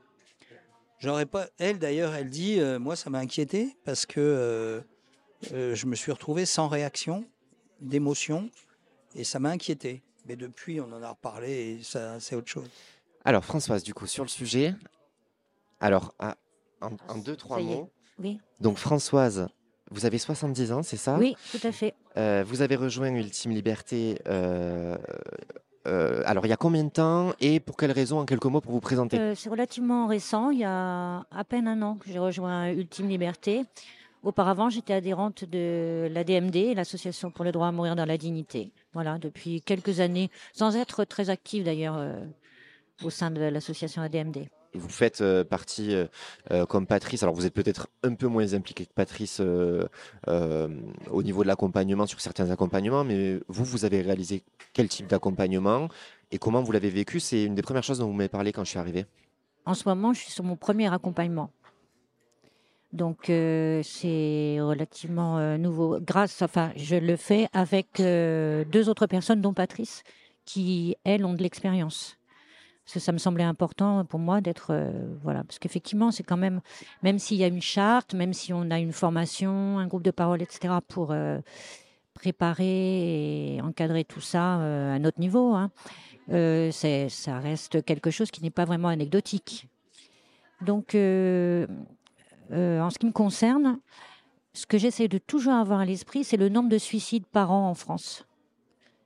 J'aurais 1.04 1.26
pas. 1.26 1.48
Elle 1.58 1.80
d'ailleurs, 1.80 2.16
elle 2.16 2.30
dit, 2.30 2.62
euh, 2.62 2.80
moi 2.80 2.96
ça 2.96 3.10
m'a 3.10 3.20
inquiété 3.20 3.76
parce 3.84 4.06
que 4.06 4.22
euh, 4.22 4.80
euh, 5.52 5.76
je 5.76 5.86
me 5.86 5.96
suis 5.96 6.14
retrouvé 6.14 6.46
sans 6.46 6.70
réaction, 6.70 7.26
d'émotion, 7.82 8.50
et 9.14 9.26
ça 9.26 9.38
m'a 9.40 9.50
inquiété. 9.50 10.02
Mais 10.26 10.38
depuis, 10.38 10.80
on 10.80 10.86
en 10.94 11.04
a 11.04 11.10
reparlé 11.10 11.52
et 11.52 11.84
ça, 11.84 12.22
c'est 12.22 12.38
autre 12.38 12.48
chose. 12.48 12.70
Alors 13.26 13.46
Françoise, 13.46 13.84
du 13.84 13.94
coup, 13.94 14.08
sur 14.08 14.24
le 14.24 14.30
sujet, 14.30 14.76
alors 15.80 16.14
en, 16.82 17.18
deux 17.18 17.36
trois 17.36 17.60
mots. 17.60 17.90
Oui. 18.20 18.40
Donc 18.60 18.78
Françoise, 18.78 19.48
vous 19.92 20.06
avez 20.06 20.18
70 20.18 20.72
ans, 20.72 20.84
c'est 20.84 20.98
ça? 20.98 21.18
Oui, 21.18 21.36
tout 21.52 21.66
à 21.66 21.72
fait. 21.72 21.94
vous 22.16 22.62
avez 22.62 22.76
rejoint 22.76 23.10
Ultime 23.10 23.52
Liberté 23.52 24.20
euh, 25.86 26.24
alors, 26.26 26.46
il 26.46 26.50
y 26.50 26.54
a 26.54 26.58
combien 26.58 26.84
de 26.84 26.90
temps 26.90 27.34
et 27.40 27.60
pour 27.60 27.76
quelles 27.76 27.92
raisons, 27.92 28.20
en 28.20 28.26
quelques 28.26 28.46
mots, 28.46 28.62
pour 28.62 28.72
vous 28.72 28.80
présenter? 28.80 29.20
Euh, 29.20 29.36
C'est 29.36 29.50
relativement 29.50 30.08
récent. 30.08 30.50
Il 30.50 30.60
y 30.60 30.64
a 30.64 31.26
à 31.30 31.44
peine 31.44 31.68
un 31.68 31.82
an 31.82 31.96
que 31.96 32.10
j'ai 32.10 32.20
rejoint 32.20 32.70
Ultime 32.72 33.10
Liberté. 33.10 33.66
Auparavant, 34.24 34.70
j'étais 34.70 34.94
adhérente 34.94 35.44
de 35.44 36.08
l'ADMD, 36.10 36.76
l'Association 36.76 37.30
pour 37.30 37.44
le 37.44 37.52
droit 37.52 37.68
à 37.68 37.72
mourir 37.74 37.98
dans 37.98 38.06
la 38.06 38.18
dignité. 38.18 38.72
Voilà, 38.94 39.18
depuis 39.18 39.62
quelques 39.62 40.00
années, 40.00 40.30
sans 40.54 40.78
être 40.78 41.04
très 41.04 41.30
active 41.30 41.66
d'ailleurs 41.66 41.98
euh, 41.98 42.24
au 43.04 43.10
sein 43.10 43.32
de 43.32 43.42
l'association 43.42 44.02
ADMD 44.02 44.48
vous 44.74 44.90
faites 44.90 45.22
euh, 45.22 45.44
partie 45.44 45.94
euh, 45.94 46.08
euh, 46.52 46.66
comme 46.66 46.88
Patrice. 46.88 47.24
Alors 47.24 47.36
vous 47.36 47.46
êtes 47.46 47.54
peut-être 47.54 47.88
un 48.04 48.14
peu 48.16 48.28
moins 48.28 48.54
impliqué 48.54 48.86
que 48.86 48.94
Patrice 48.94 49.40
au 49.40 51.24
niveau 51.24 51.44
de 51.44 51.48
l'accompagnement 51.48 52.06
sur 52.06 52.22
certains 52.22 52.50
accompagnements, 52.50 53.04
mais 53.04 53.40
vous, 53.48 53.64
vous 53.64 53.86
avez 53.86 54.02
réalisé 54.02 54.44
quel 54.74 54.88
type 54.90 55.08
d'accompagnement 55.08 55.90
et 56.32 56.38
comment 56.38 56.62
vous 56.62 56.72
l'avez 56.72 56.90
vécu? 56.90 57.20
C'est 57.20 57.44
une 57.44 57.56
des 57.56 57.62
premières 57.62 57.84
choses 57.84 58.00
dont 58.00 58.08
vous 58.08 58.14
m'avez 58.14 58.30
parlé 58.30 58.52
quand 58.52 58.64
je 58.64 58.70
suis 58.70 58.80
arrivé. 58.80 59.06
En 59.66 59.74
ce 59.74 59.88
moment, 59.88 60.14
je 60.14 60.20
suis 60.20 60.32
sur 60.32 60.44
mon 60.44 60.56
premier 60.56 60.92
accompagnement. 60.94 61.52
Donc 62.92 63.24
c'est 63.26 64.58
relativement 64.60 65.58
nouveau. 65.58 66.00
Grâce, 66.00 66.42
enfin, 66.42 66.72
je 66.76 66.96
le 66.96 67.16
fais 67.16 67.48
avec 67.54 67.88
deux 67.98 68.90
autres 68.90 69.08
personnes, 69.08 69.42
dont 69.42 69.54
Patrice, 69.54 70.04
qui 70.46 70.96
elles 71.04 71.26
ont 71.26 71.34
de 71.34 71.42
l'expérience 71.42 72.18
parce 72.86 72.96
que 72.96 73.00
ça 73.00 73.12
me 73.14 73.18
semblait 73.18 73.44
important 73.44 74.04
pour 74.06 74.20
moi 74.20 74.42
d'être 74.42 74.68
euh, 74.72 74.92
voilà. 75.24 75.44
Parce 75.44 75.60
qu'effectivement 75.60 76.12
c'est 76.12 76.24
quand 76.24 76.38
même 76.38 76.62
même 77.02 77.18
s'il 77.18 77.38
y 77.38 77.44
a 77.44 77.48
une 77.48 77.62
charte 77.62 78.14
même 78.14 78.34
si 78.34 78.52
on 78.54 78.70
a 78.72 78.80
une 78.80 78.92
formation 78.92 79.80
un 79.80 79.88
groupe 79.88 80.04
de 80.04 80.12
parole 80.12 80.42
etc 80.42 80.76
pour 80.88 81.12
euh, 81.12 81.40
préparer 82.14 83.56
et 83.56 83.62
encadrer 83.62 84.04
tout 84.04 84.22
ça 84.22 84.60
euh, 84.60 84.96
à 84.96 85.00
notre 85.00 85.20
niveau 85.20 85.54
hein, 85.54 85.72
ça 86.28 87.40
reste 87.40 87.84
quelque 87.86 88.12
chose 88.12 88.32
qui 88.32 88.44
n'est 88.44 88.50
pas 88.52 88.66
vraiment 88.66 88.90
anecdotique. 88.90 89.68
Donc 90.62 90.90
en 90.94 90.98
ce 92.90 93.00
qui 93.00 93.06
me 93.06 93.12
concerne 93.12 93.80
ce 94.54 94.66
que 94.66 94.78
j'essaie 94.78 95.08
de 95.08 95.18
toujours 95.18 95.54
avoir 95.54 95.80
à 95.80 95.86
l'esprit 95.86 96.24
c'est 96.24 96.38
le 96.38 96.50
nombre 96.50 96.70
de 96.70 96.78
suicides 96.78 97.26
par 97.26 97.52
an 97.52 97.70
en 97.70 97.74
France 97.74 98.26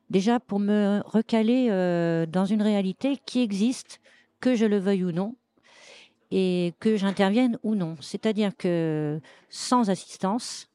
déjà 0.10 0.40
pour 0.40 0.60
me 0.60 1.02
recaler 1.06 1.68
euh, 1.70 2.26
dans 2.26 2.46
une 2.46 2.62
réalité 2.62 3.18
qui 3.26 3.42
existe, 3.42 4.00
que 4.40 4.56
je 4.56 4.66
le 4.66 4.78
veuille 4.78 5.04
ou 5.04 5.12
non, 5.12 5.36
et 6.32 6.74
que 6.80 6.98
j'intervienne 6.98 7.58
ou 7.64 7.76
non. 7.76 7.96
C'est-à-dire 8.02 8.56
que 8.58 9.20
sans 9.50 9.90
assistance, 9.90 10.70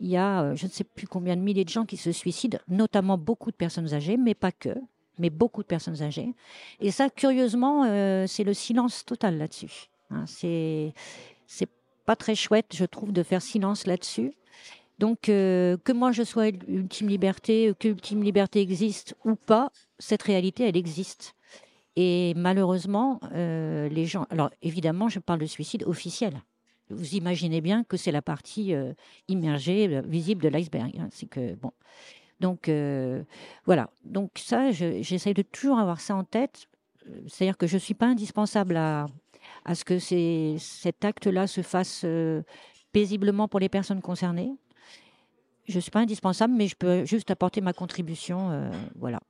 il 0.00 0.08
y 0.08 0.16
a 0.16 0.42
euh, 0.42 0.56
je 0.56 0.66
ne 0.66 0.70
sais 0.70 0.84
plus 0.84 1.06
combien 1.06 1.36
de 1.36 1.40
milliers 1.40 1.64
de 1.64 1.70
gens 1.70 1.84
qui 1.84 1.96
se 1.96 2.12
suicident, 2.12 2.58
notamment 2.68 3.16
beaucoup 3.18 3.50
de 3.50 3.56
personnes 3.56 3.92
âgées, 3.94 4.16
mais 4.16 4.34
pas 4.34 4.52
que, 4.52 4.74
mais 5.18 5.30
beaucoup 5.30 5.62
de 5.62 5.68
personnes 5.68 6.02
âgées. 6.02 6.34
Et 6.80 6.90
ça, 6.90 7.08
curieusement, 7.10 7.84
euh, 7.84 8.26
c'est 8.26 8.44
le 8.44 8.54
silence 8.54 9.04
total 9.04 9.38
là-dessus. 9.38 9.88
Hein. 10.10 10.24
c'est 10.26 10.92
c'est 11.46 11.68
pas 12.04 12.16
très 12.16 12.34
chouette, 12.34 12.74
je 12.74 12.84
trouve, 12.84 13.12
de 13.12 13.22
faire 13.22 13.40
silence 13.40 13.86
là-dessus. 13.86 14.32
Donc, 14.98 15.28
euh, 15.28 15.76
que 15.84 15.92
moi 15.92 16.12
je 16.12 16.22
sois 16.22 16.48
ultime 16.68 17.08
liberté, 17.08 17.72
que 17.78 17.88
ultime 17.88 18.22
liberté 18.22 18.60
existe 18.60 19.16
ou 19.24 19.34
pas, 19.34 19.70
cette 19.98 20.22
réalité, 20.22 20.68
elle 20.68 20.76
existe. 20.76 21.34
Et 21.96 22.34
malheureusement, 22.36 23.20
euh, 23.32 23.88
les 23.88 24.06
gens. 24.06 24.26
Alors, 24.30 24.50
évidemment, 24.62 25.08
je 25.08 25.18
parle 25.18 25.40
de 25.40 25.46
suicide 25.46 25.84
officiel. 25.86 26.40
Vous 26.88 27.14
imaginez 27.14 27.60
bien 27.60 27.84
que 27.84 27.96
c'est 27.96 28.12
la 28.12 28.22
partie 28.22 28.74
euh, 28.74 28.92
immergée, 29.28 30.00
visible 30.02 30.42
de 30.42 30.48
l'iceberg. 30.48 30.92
Hein. 30.98 31.08
Que 31.30 31.54
bon. 31.54 31.72
Donc 32.40 32.70
voilà. 33.66 33.90
Donc 34.04 34.30
ça, 34.36 34.72
j'essaye 34.72 35.34
de 35.34 35.42
toujours 35.42 35.78
avoir 35.78 36.00
ça 36.00 36.16
en 36.16 36.24
tête. 36.24 36.66
C'est-à-dire 37.26 37.56
que 37.56 37.66
je 37.66 37.74
ne 37.74 37.80
suis 37.80 37.94
pas 37.94 38.06
indispensable 38.06 38.76
à 38.76 39.06
ce 39.74 39.84
que 39.84 39.98
cet 39.98 41.04
acte-là 41.04 41.46
se 41.46 41.62
fasse 41.62 42.04
paisiblement 42.92 43.48
pour 43.48 43.60
les 43.60 43.68
personnes 43.68 44.00
concernées 44.00 44.52
je 45.68 45.76
ne 45.76 45.80
suis 45.80 45.90
pas 45.90 46.00
indispensable, 46.00 46.54
mais 46.54 46.68
je 46.68 46.76
peux 46.76 47.04
juste 47.04 47.30
apporter 47.30 47.60
ma 47.60 47.72
contribution. 47.72 48.50
Euh, 48.50 48.70
voilà. 48.96 49.20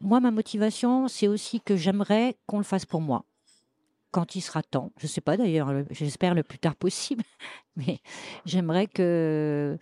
Moi, 0.00 0.20
ma 0.20 0.30
motivation, 0.30 1.08
c'est 1.08 1.28
aussi 1.28 1.60
que 1.60 1.76
j'aimerais 1.76 2.36
qu'on 2.46 2.58
le 2.58 2.64
fasse 2.64 2.86
pour 2.86 3.00
moi 3.00 3.24
quand 4.10 4.36
il 4.36 4.40
sera 4.40 4.62
temps. 4.62 4.92
Je 4.98 5.06
ne 5.06 5.08
sais 5.08 5.20
pas 5.20 5.36
d'ailleurs, 5.36 5.72
j'espère 5.90 6.34
le 6.34 6.44
plus 6.44 6.60
tard 6.60 6.76
possible, 6.76 7.24
mais 7.76 7.98
j'aimerais 8.46 8.86
que 8.86 9.76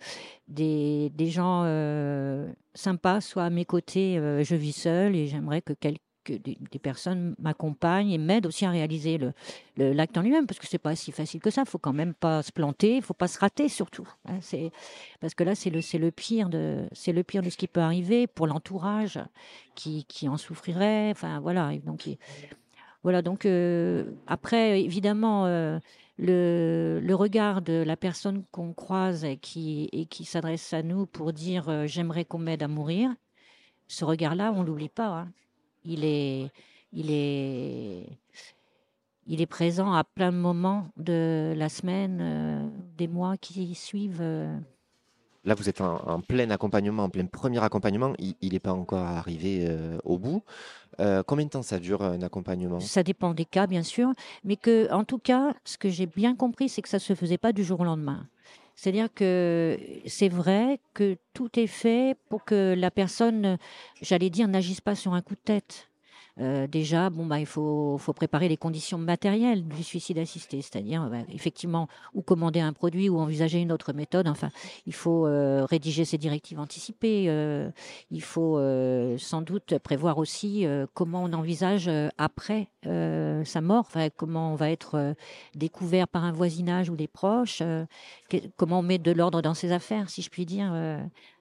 des, 0.47 1.11
des 1.11 1.29
gens 1.29 1.61
euh, 1.65 2.51
sympas 2.73 3.21
soient 3.21 3.45
à 3.45 3.49
mes 3.51 3.65
côtés. 3.65 4.17
Euh, 4.17 4.43
je 4.43 4.55
vis 4.55 4.73
seule 4.73 5.15
et 5.15 5.27
j'aimerais 5.27 5.61
que 5.61 5.73
quelqu'un 5.73 6.01
que 6.23 6.33
des, 6.33 6.79
personnes 6.79 7.35
m'accompagnent 7.39 8.11
et 8.11 8.17
m'aident 8.17 8.47
aussi 8.47 8.65
à 8.65 8.69
réaliser 8.69 9.17
l'acte 9.17 9.35
le, 9.77 9.93
l'acte 9.93 10.17
en 10.17 10.21
lui-même, 10.21 10.47
parce 10.47 10.59
que 10.59 10.67
c'est 10.67 10.77
pas 10.77 10.95
si 10.95 11.11
facile 11.11 11.39
que 11.41 11.49
ça. 11.49 11.63
Il 11.65 11.69
faut 11.69 11.77
quand 11.77 11.93
même 11.93 12.13
pas 12.13 12.43
se 12.43 12.51
planter, 12.51 12.97
il 12.97 13.01
faut 13.01 13.13
pas 13.13 13.27
se 13.27 13.39
rater 13.39 13.69
surtout. 13.69 14.07
Hein. 14.25 14.37
c'est 14.41 14.71
parce 15.19 15.35
que 15.35 15.43
là, 15.43 15.55
c'est 15.55 15.69
le, 15.69 15.81
c'est 15.81 15.97
le 15.97 16.11
pire 16.11 16.49
de, 16.49 16.87
c'est 16.91 17.13
le 17.13 17.23
pire 17.23 17.41
de 17.41 17.49
ce 17.49 17.57
qui 17.57 17.67
peut 17.67 17.81
arriver 17.81 18.27
pour 18.27 18.47
l'entourage 18.47 19.19
qui, 19.75 20.05
qui 20.05 20.29
en 20.29 20.37
souffrirait. 20.37 21.11
Enfin 21.11 21.39
voilà. 21.39 21.71
Donc 21.85 22.07
voilà. 23.03 23.21
Donc 23.21 23.45
euh, 23.45 24.11
après, 24.27 24.81
évidemment. 24.81 25.45
Euh, 25.45 25.79
le, 26.19 26.99
le, 27.01 27.15
regard 27.15 27.63
de 27.63 27.73
la 27.73 27.97
personne 27.97 28.43
qu'on 28.51 28.71
croise 28.71 29.25
et 29.25 29.37
qui, 29.37 29.89
et 29.91 30.05
qui 30.05 30.25
s'adresse 30.25 30.71
à 30.71 30.83
nous 30.83 31.07
pour 31.07 31.33
dire 31.33 31.69
euh, 31.69 31.87
j'aimerais 31.87 32.23
qu'on 32.23 32.37
m'aide 32.37 32.61
à 32.61 32.67
mourir, 32.67 33.09
ce 33.87 34.05
regard-là, 34.05 34.53
on 34.55 34.63
l'oublie 34.63 34.89
pas. 34.89 35.07
Hein 35.07 35.31
il 35.85 36.05
est, 36.05 36.49
il 36.91 37.11
est, 37.11 38.05
il 39.27 39.41
est 39.41 39.45
présent 39.45 39.93
à 39.93 40.03
plein 40.03 40.31
de 40.31 40.37
moments 40.37 40.87
de 40.97 41.53
la 41.55 41.69
semaine, 41.69 42.19
euh, 42.21 42.67
des 42.97 43.07
mois 43.07 43.37
qui 43.37 43.73
suivent. 43.75 44.21
Euh. 44.21 44.57
Là, 45.45 45.55
vous 45.55 45.67
êtes 45.67 45.81
en, 45.81 46.21
plein 46.21 46.49
accompagnement, 46.51 47.03
en 47.03 47.09
plein 47.09 47.25
premier 47.25 47.61
accompagnement. 47.61 48.13
Il 48.19 48.53
n'est 48.53 48.59
pas 48.59 48.71
encore 48.71 49.05
arrivé 49.05 49.65
euh, 49.67 49.97
au 50.05 50.17
bout. 50.17 50.41
combien 51.27 51.45
de 51.45 51.49
temps 51.49 51.61
ça 51.61 51.79
dure 51.79 52.01
un 52.01 52.21
accompagnement? 52.21 52.79
Ça 52.79 53.03
dépend 53.03 53.33
des 53.33 53.43
cas, 53.43 53.67
bien 53.67 53.83
sûr, 53.83 54.13
mais 54.45 54.55
que, 54.55 54.89
en 54.93 55.03
tout 55.03 55.17
cas, 55.17 55.53
ce 55.65 55.77
que 55.77 55.89
j'ai 55.89 56.05
bien 56.05 56.35
compris, 56.35 56.69
c'est 56.69 56.81
que 56.81 56.87
ça 56.87 56.99
se 56.99 57.13
faisait 57.13 57.37
pas 57.37 57.51
du 57.51 57.63
jour 57.65 57.81
au 57.81 57.83
lendemain. 57.83 58.25
C'est-à-dire 58.75 59.07
que 59.13 59.79
c'est 60.05 60.29
vrai 60.29 60.79
que 60.93 61.17
tout 61.33 61.59
est 61.59 61.67
fait 61.67 62.17
pour 62.29 62.43
que 62.43 62.73
la 62.77 62.91
personne, 62.91 63.57
j'allais 64.01 64.29
dire, 64.29 64.47
n'agisse 64.47 64.81
pas 64.81 64.95
sur 64.95 65.13
un 65.13 65.21
coup 65.21 65.35
de 65.35 65.41
tête. 65.43 65.89
Euh, 66.39 66.65
déjà, 66.65 67.09
bon, 67.09 67.25
bah, 67.25 67.39
il 67.39 67.45
faut, 67.45 67.99
préparer 68.15 68.49
les 68.49 68.57
conditions 68.57 68.97
matérielles 68.97 69.67
du 69.67 69.83
suicide 69.83 70.17
assisté, 70.17 70.61
c'est-à-dire 70.61 71.07
bah, 71.09 71.19
effectivement 71.31 71.87
ou 72.13 72.21
commander 72.21 72.59
un 72.59 72.73
produit 72.73 73.09
ou 73.09 73.19
envisager 73.19 73.61
une 73.61 73.71
autre 73.71 73.93
méthode. 73.93 74.27
Enfin, 74.27 74.49
il 74.85 74.93
faut 74.93 75.27
euh, 75.27 75.65
rédiger 75.65 76.05
ses 76.05 76.17
directives 76.17 76.59
anticipées. 76.59 77.25
Euh, 77.27 77.69
il 78.11 78.21
faut 78.21 78.59
sans 79.17 79.41
doute 79.41 79.77
prévoir 79.79 80.17
aussi 80.17 80.65
comment 80.93 81.23
on 81.23 81.33
envisage 81.33 81.89
après 82.17 82.67
sa 82.83 83.61
mort, 83.61 83.89
comment 84.15 84.53
on 84.53 84.55
va 84.55 84.69
être 84.71 85.15
découvert 85.55 86.07
par 86.07 86.23
un 86.23 86.31
voisinage 86.31 86.89
ou 86.89 86.95
des 86.95 87.07
proches, 87.07 87.61
comment 88.57 88.79
on 88.79 88.83
met 88.83 88.97
de 88.97 89.11
l'ordre 89.11 89.41
dans 89.41 89.53
ses 89.53 89.71
affaires, 89.71 90.09
si 90.09 90.21
je 90.21 90.29
puis 90.29 90.45
dire 90.45 90.73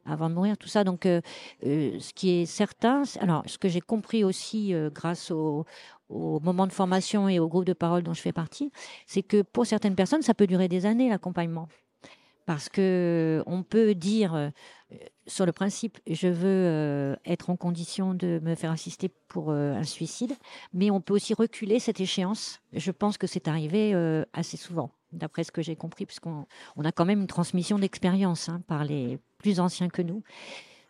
avant 0.04 0.28
de 0.28 0.34
mourir, 0.34 0.56
tout 0.58 0.68
ça. 0.68 0.84
Donc, 0.84 1.06
euh, 1.06 1.20
euh, 1.64 1.98
ce 2.00 2.12
qui 2.12 2.30
est 2.30 2.46
certain, 2.46 3.02
alors, 3.20 3.42
ce 3.46 3.58
que 3.58 3.68
j'ai 3.68 3.80
compris 3.80 4.24
aussi 4.24 4.74
euh, 4.74 4.90
grâce 4.90 5.30
au, 5.30 5.64
au 6.08 6.40
moment 6.40 6.66
de 6.66 6.72
formation 6.72 7.28
et 7.28 7.38
au 7.38 7.48
groupe 7.48 7.64
de 7.64 7.72
parole 7.72 8.02
dont 8.02 8.14
je 8.14 8.20
fais 8.20 8.32
partie, 8.32 8.70
c'est 9.06 9.22
que 9.22 9.42
pour 9.42 9.66
certaines 9.66 9.94
personnes, 9.94 10.22
ça 10.22 10.34
peut 10.34 10.46
durer 10.46 10.68
des 10.68 10.86
années 10.86 11.08
l'accompagnement, 11.08 11.68
parce 12.46 12.68
que 12.68 13.42
on 13.46 13.62
peut 13.62 13.94
dire 13.94 14.50
sur 15.26 15.46
le 15.46 15.52
principe, 15.52 15.98
je 16.08 16.28
veux 16.28 17.16
être 17.24 17.50
en 17.50 17.56
condition 17.56 18.14
de 18.14 18.40
me 18.42 18.54
faire 18.54 18.70
assister 18.70 19.08
pour 19.28 19.52
un 19.52 19.84
suicide, 19.84 20.32
mais 20.72 20.90
on 20.90 21.00
peut 21.00 21.14
aussi 21.14 21.34
reculer 21.34 21.78
cette 21.78 22.00
échéance. 22.00 22.60
Je 22.72 22.90
pense 22.90 23.18
que 23.18 23.26
c'est 23.26 23.48
arrivé 23.48 23.94
assez 24.32 24.56
souvent 24.56 24.90
d'après 25.12 25.44
ce 25.44 25.52
que 25.52 25.62
j'ai 25.62 25.76
compris, 25.76 26.06
puisqu'on 26.06 26.46
on 26.76 26.84
a 26.84 26.92
quand 26.92 27.04
même 27.04 27.20
une 27.20 27.26
transmission 27.26 27.78
d'expérience 27.78 28.48
hein, 28.48 28.62
par 28.66 28.84
les 28.84 29.18
plus 29.38 29.60
anciens 29.60 29.88
que 29.88 30.02
nous. 30.02 30.22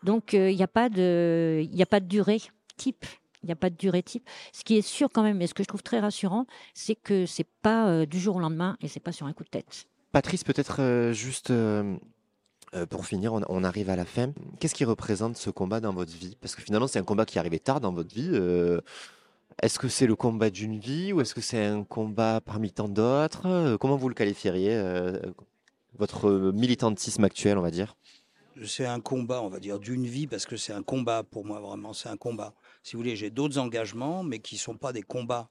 Donc, 0.03 0.35
euh, 0.35 0.51
il 0.51 0.57
n'y 0.57 0.63
a, 0.63 0.69
pas 0.69 0.89
de, 0.89 1.65
a 1.79 1.87
pas 1.87 2.01
de 2.01 2.07
durée 2.07 2.41
type. 2.77 3.05
Il 3.43 3.47
n'y 3.47 3.53
a 3.53 3.57
pas 3.57 3.71
de 3.71 3.77
durée 3.77 4.03
type. 4.03 4.29
Ce 4.53 4.63
qui 4.65 4.77
est 4.77 4.83
sûr 4.83 5.09
quand 5.13 5.23
même, 5.23 5.43
et 5.43 5.47
ce 5.47 5.55
que 5.55 5.63
je 5.63 5.69
trouve 5.69 5.83
très 5.83 5.99
rassurant, 5.99 6.47
c'est 6.75 6.95
que 6.95 7.27
c'est 7.27 7.47
pas 7.63 7.89
euh, 7.89 8.07
du 8.07 8.21
jour 8.21 8.37
au 8.37 8.41
lendemain 8.41 8.77
et 8.81 8.89
c'est 8.89 9.01
pas 9.01 9.13
sur 9.13 9.27
un 9.27 9.33
coup 9.33 9.45
de 9.45 9.49
tête. 9.49 9.87
Patrice, 10.13 10.45
peut-être 10.45 10.81
euh, 12.75 12.87
pour 12.87 13.07
finir, 13.07 13.33
on, 13.33 13.65
arrive 13.65 13.91
à 13.91 13.97
la 13.97 14.05
fin. 14.05 14.33
Qu'est-ce 14.61 14.75
qui 14.75 14.85
représente 14.85 15.37
ce 15.37 15.51
combat 15.51 15.81
dans 15.81 15.93
votre 15.93 16.13
vie? 16.13 16.37
Parce 16.41 16.55
que 16.55 16.63
finalement, 16.63 16.87
c'est 16.87 16.99
un 16.99 17.05
combat 17.05 17.25
qui 17.25 17.39
est 17.39 17.41
arrivé 17.41 17.59
tard 17.59 17.81
dans 17.81 17.93
votre 17.93 18.15
vie. 18.15 18.31
Est-ce 19.61 19.79
que 19.79 19.89
c'est 19.89 20.07
le 20.07 20.17
combat 20.17 20.51
d'une 20.51 20.79
vie 20.79 21.13
ou 21.13 21.21
est-ce 21.21 21.35
que 21.35 21.41
c'est 21.41 21.65
un 21.65 21.85
combat 21.85 22.41
parmi 22.41 22.73
tant 22.73 22.89
d'autres? 22.89 23.47
Euh, 23.47 23.77
Comment 23.77 23.97
vous 23.97 24.09
le 24.09 24.15
qualifieriez, 24.15 24.75
euh, 24.75 25.19
votre 25.99 26.31
militantisme 26.53 27.25
actuel, 27.25 27.59
on 27.59 27.63
va 27.63 27.71
dire? 27.71 27.97
C'est 28.65 28.87
un 28.87 29.01
combat, 29.01 29.43
on 29.43 29.49
va 29.49 29.61
dire, 29.61 29.79
d'une 29.79 30.07
vie 30.07 30.27
parce 30.27 30.47
que 30.47 30.57
c'est 30.57 30.73
un 30.73 30.83
combat 30.83 31.23
pour 31.23 31.45
moi, 31.45 31.61
vraiment, 31.61 31.93
c'est 31.93 32.09
un 32.09 32.17
combat. 32.17 32.55
Si 32.83 32.97
vous 32.97 33.03
voulez, 33.03 33.17
j'ai 33.17 33.31
d'autres 33.31 33.59
engagements, 33.59 34.23
mais 34.23 34.39
qui 34.39 34.57
ne 34.57 34.61
sont 34.61 34.77
pas 34.77 34.93
des 34.93 35.03
combats, 35.03 35.49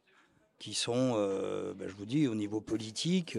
qui 0.60 0.74
sont, 0.74 1.14
euh, 1.16 1.74
ben, 1.74 1.88
je 1.88 1.96
vous 1.96 2.06
dis, 2.06 2.28
au 2.28 2.36
niveau 2.36 2.62
politique, 2.62 3.38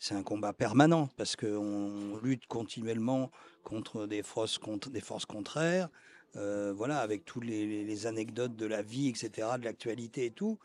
c'est 0.00 0.14
un 0.14 0.22
combat 0.22 0.54
permanent 0.54 1.10
parce 1.18 1.36
qu'on 1.36 2.18
lutte 2.22 2.46
continuellement 2.46 3.30
contre 3.62 4.06
des 4.06 4.22
forces, 4.22 4.56
contre, 4.56 4.88
des 4.88 5.02
forces 5.02 5.26
contraires. 5.26 5.90
Euh, 6.36 6.72
voilà, 6.74 7.00
avec 7.00 7.24
toutes 7.26 7.44
les, 7.44 8.06
anecdotes 8.06 8.56
de 8.56 8.64
la 8.64 8.82
vie, 8.82 9.08
etc., 9.08 9.48
de 9.58 9.64
l'actualité 9.64 10.24
et 10.24 10.30
tout. 10.30 10.58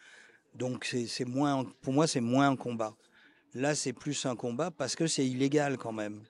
Donc 0.53 0.85
c'est 0.85 1.25
moins, 1.25 1.65
pour 1.81 1.91
moi, 1.91 2.07
c'est 2.07 2.21
moins 2.21 2.49
un 2.49 2.55
combat. 2.55 2.95
Là, 3.53 3.75
c'est 3.75 3.91
plus 3.91 4.25
un 4.25 4.37
combat 4.37 4.71
parce 4.71 4.95
que 4.95 5.05
c'est 5.05 5.25
illégal 5.27 5.77
quand 5.77 5.91
même. 5.91 6.21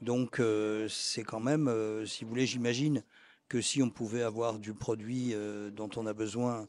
Donc 0.00 0.40
euh, 0.40 0.88
c'est 0.88 1.24
quand 1.24 1.40
même, 1.40 1.68
euh, 1.68 2.06
si 2.06 2.24
vous 2.24 2.30
voulez, 2.30 2.46
j'imagine 2.46 3.02
que 3.48 3.60
si 3.60 3.82
on 3.82 3.90
pouvait 3.90 4.22
avoir 4.22 4.58
du 4.58 4.72
produit 4.72 5.34
dont 5.72 5.90
on 5.94 6.06
a 6.06 6.12
besoin 6.12 6.66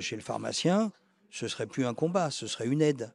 chez 0.00 0.16
le 0.16 0.22
pharmacien, 0.22 0.90
ce 1.30 1.46
serait 1.46 1.68
plus 1.68 1.86
un 1.86 1.94
combat, 1.94 2.32
ce 2.32 2.48
serait 2.48 2.66
une 2.66 2.82
aide. 2.82 3.12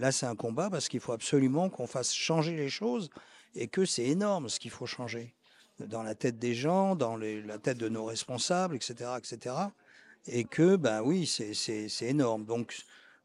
Là, 0.00 0.12
c'est 0.12 0.26
un 0.26 0.34
combat 0.34 0.70
parce 0.70 0.88
qu'il 0.88 1.00
faut 1.00 1.12
absolument 1.12 1.68
qu'on 1.68 1.86
fasse 1.86 2.14
changer 2.14 2.56
les 2.56 2.70
choses 2.70 3.10
et 3.54 3.68
que 3.68 3.84
c'est 3.84 4.06
énorme 4.06 4.48
ce 4.48 4.58
qu'il 4.58 4.70
faut 4.70 4.86
changer 4.86 5.34
dans 5.78 6.02
la 6.02 6.14
tête 6.14 6.38
des 6.38 6.54
gens, 6.54 6.96
dans 6.96 7.16
la 7.16 7.58
tête 7.58 7.76
de 7.78 7.88
nos 7.88 8.06
responsables, 8.06 8.76
etc., 8.76 9.10
etc. 9.18 9.54
Et 10.26 10.44
que, 10.44 10.76
ben 10.76 11.02
oui, 11.02 11.26
c'est 11.26 12.02
énorme. 12.02 12.44
Donc, 12.46 12.76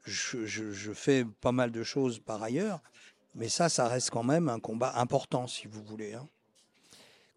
je, 0.04 0.46
je, 0.46 0.94
fais 0.94 1.26
pas 1.42 1.54
mal 1.54 1.72
de 1.72 1.84
choses 1.84 2.20
par 2.20 2.44
ailleurs, 2.44 2.82
mais 3.36 3.50
ça, 3.50 3.70
ça 3.70 3.88
reste 3.88 4.10
quand 4.10 4.24
même 4.24 4.50
un 4.50 4.60
combat 4.60 4.94
important, 4.98 5.48
si 5.48 5.68
vous 5.68 5.84
voulez. 5.84 6.14
Hein. 6.14 6.28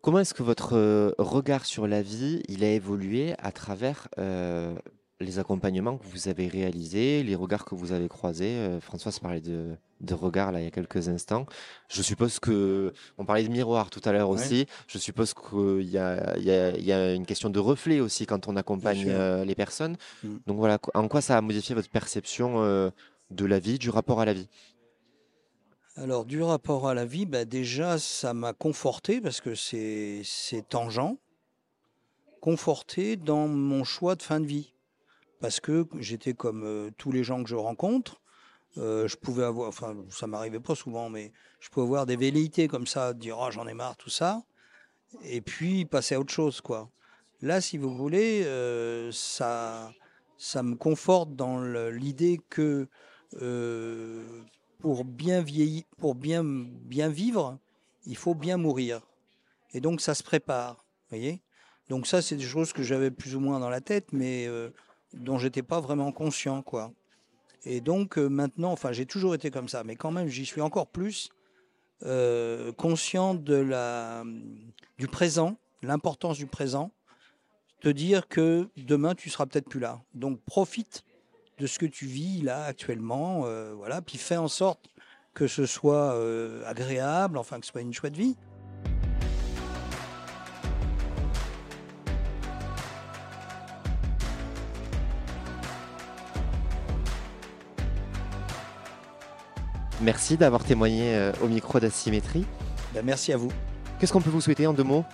Comment 0.01 0.20
est-ce 0.20 0.34
que 0.34 0.43
votre 0.43 0.76
euh, 0.76 1.12
regard 1.18 1.64
sur 1.64 1.86
la 1.86 2.03
vie, 2.03 2.43
il 2.49 2.62
a 2.62 2.70
évolué 2.70 3.34
à 3.39 3.53
travers 3.53 4.09
euh, 4.18 4.76
les 5.20 5.38
accompagnements 5.38 5.98
que 5.98 6.06
vous 6.06 6.28
avez 6.28 6.46
réalisés, 6.46 7.22
les 7.24 7.34
regards 7.34 7.64
que 7.64 7.74
vous 7.74 7.92
avez 7.92 8.08
croisés. 8.08 8.54
Euh, 8.54 8.80
Françoise 8.80 9.18
parlait 9.18 9.40
de, 9.40 9.74
de 10.00 10.14
regards 10.14 10.52
là 10.52 10.60
il 10.60 10.64
y 10.64 10.68
a 10.68 10.70
quelques 10.70 11.08
instants. 11.08 11.46
Je 11.88 12.02
suppose 12.02 12.38
que 12.38 12.92
on 13.18 13.24
parlait 13.24 13.42
de 13.42 13.48
miroir 13.48 13.90
tout 13.90 14.00
à 14.04 14.12
l'heure 14.12 14.30
aussi. 14.30 14.66
Je 14.86 14.98
suppose 14.98 15.34
qu'il 15.34 15.88
y 15.88 15.98
a, 15.98 16.36
il 16.36 16.44
y, 16.44 16.52
a, 16.52 16.70
il 16.76 16.84
y 16.84 16.92
a 16.92 17.14
une 17.14 17.26
question 17.26 17.50
de 17.50 17.58
reflet 17.58 17.98
aussi 17.98 18.26
quand 18.26 18.46
on 18.46 18.56
accompagne 18.56 19.06
euh, 19.08 19.44
les 19.44 19.56
personnes. 19.56 19.96
Mm. 20.22 20.36
Donc 20.46 20.58
voilà, 20.58 20.78
en 20.94 21.08
quoi 21.08 21.20
ça 21.20 21.36
a 21.36 21.40
modifié 21.40 21.74
votre 21.74 21.90
perception 21.90 22.62
euh, 22.62 22.90
de 23.30 23.44
la 23.44 23.58
vie, 23.58 23.78
du 23.78 23.90
rapport 23.90 24.20
à 24.20 24.24
la 24.24 24.34
vie? 24.34 24.48
Alors 25.96 26.24
du 26.26 26.42
rapport 26.42 26.86
à 26.86 26.94
la 26.94 27.04
vie, 27.04 27.26
bah 27.26 27.44
déjà 27.44 27.98
ça 27.98 28.34
m'a 28.34 28.52
conforté 28.52 29.20
parce 29.20 29.40
que 29.40 29.56
c'est 29.56 30.22
tangent, 30.68 31.16
conforté 32.40 33.16
dans 33.16 33.48
mon 33.48 33.82
choix 33.82 34.14
de 34.14 34.22
fin 34.22 34.38
de 34.38 34.46
vie 34.46 34.74
parce 35.41 35.61
que 35.61 35.86
j'étais 35.99 36.34
comme 36.34 36.64
euh, 36.64 36.91
tous 36.97 37.12
les 37.12 37.24
gens 37.24 37.43
que 37.43 37.49
je 37.49 37.55
rencontre. 37.55 38.20
Euh, 38.76 39.09
je 39.09 39.16
pouvais 39.16 39.45
avoir, 39.45 39.68
enfin, 39.68 39.97
ça 40.11 40.26
m'arrivait 40.26 40.61
pas 40.61 40.74
souvent, 40.74 41.09
mais 41.09 41.32
je 41.61 41.68
pouvais 41.68 41.86
avoir 41.86 42.07
des 42.07 42.16
velléités 42.16 42.68
comme 42.68 42.86
ça, 42.86 43.14
dire 43.14 43.39
oh, 43.41 43.51
j'en 43.51 43.66
ai 43.66 43.74
marre, 43.74 43.97
tout 43.97 44.11
ça, 44.11 44.43
et 45.24 45.41
puis 45.41 45.84
passer 45.84 46.14
à 46.14 46.20
autre 46.20 46.32
chose, 46.32 46.61
quoi. 46.61 46.91
Là, 47.41 47.61
si 47.61 47.78
vous 47.78 47.95
voulez, 47.95 48.43
euh, 48.45 49.11
ça, 49.11 49.93
ça 50.36 50.62
me 50.62 50.76
conforte 50.76 51.34
dans 51.34 51.61
l'idée 51.91 52.41
que 52.51 52.89
pour 54.80 55.05
bien 55.05 55.43
vieillir, 55.43 55.84
pour 55.97 56.14
bien 56.14 56.43
bien 56.45 57.09
vivre, 57.09 57.59
il 58.07 58.16
faut 58.16 58.34
bien 58.34 58.59
mourir, 58.59 59.01
et 59.72 59.80
donc 59.80 60.01
ça 60.01 60.14
se 60.14 60.22
prépare, 60.22 60.84
voyez? 61.11 61.43
Donc 61.89 62.07
ça, 62.07 62.20
c'est 62.20 62.36
des 62.36 62.45
choses 62.45 62.72
que 62.72 62.82
j'avais 62.82 63.11
plus 63.11 63.34
ou 63.34 63.41
moins 63.41 63.61
dans 63.61 63.70
la 63.70 63.80
tête, 63.80 64.12
mais 64.12 64.47
dont 65.14 65.38
j'étais 65.38 65.62
pas 65.62 65.80
vraiment 65.80 66.12
conscient, 66.12 66.62
quoi. 66.62 66.92
Et 67.64 67.80
donc 67.80 68.18
euh, 68.18 68.28
maintenant, 68.28 68.72
enfin, 68.72 68.92
j'ai 68.92 69.06
toujours 69.06 69.34
été 69.34 69.50
comme 69.50 69.68
ça, 69.68 69.84
mais 69.84 69.96
quand 69.96 70.11
même, 70.11 70.28
j'y 70.28 70.46
suis 70.46 70.61
encore 70.61 70.86
plus 70.86 71.30
euh, 72.04 72.72
conscient 72.72 73.34
de 73.34 73.56
la, 73.56 74.24
du 74.98 75.09
présent, 75.09 75.56
l'importance 75.82 76.38
du 76.38 76.46
présent, 76.46 76.92
te 77.80 77.88
dire 77.88 78.28
que 78.28 78.68
demain 78.76 79.14
tu 79.14 79.30
seras 79.30 79.46
peut-être 79.46 79.68
plus 79.68 79.80
là. 79.80 80.00
Donc 80.14 80.40
profite 80.42 81.04
de 81.59 81.66
ce 81.66 81.78
que 81.78 81.86
tu 81.86 82.06
vis 82.06 82.42
là 82.42 82.64
actuellement, 82.64 83.42
euh, 83.44 83.74
voilà, 83.74 84.00
puis 84.02 84.18
fais 84.18 84.36
en 84.36 84.48
sorte 84.48 84.88
que 85.34 85.46
ce 85.46 85.66
soit 85.66 86.16
agréable, 86.66 87.38
enfin 87.38 87.61
que 87.61 87.66
ce 87.66 87.70
soit 87.70 87.80
une 87.80 87.92
chouette 87.92 88.16
vie. 88.16 88.36
Merci 100.01 100.36
d'avoir 100.36 100.62
témoigné 100.62 101.14
euh, 101.14 101.32
au 101.42 101.49
micro 101.49 101.80
d'Asymétrie. 101.80 102.46
Ben, 102.94 103.03
merci 103.05 103.32
à 103.32 103.36
vous. 103.36 103.51
Qu'est-ce 103.99 104.12
qu'on 104.12 104.20
peut 104.20 104.30
vous 104.30 104.40
souhaiter 104.40 104.66
en 104.66 104.72
deux 104.72 104.84
mots? 104.84 105.05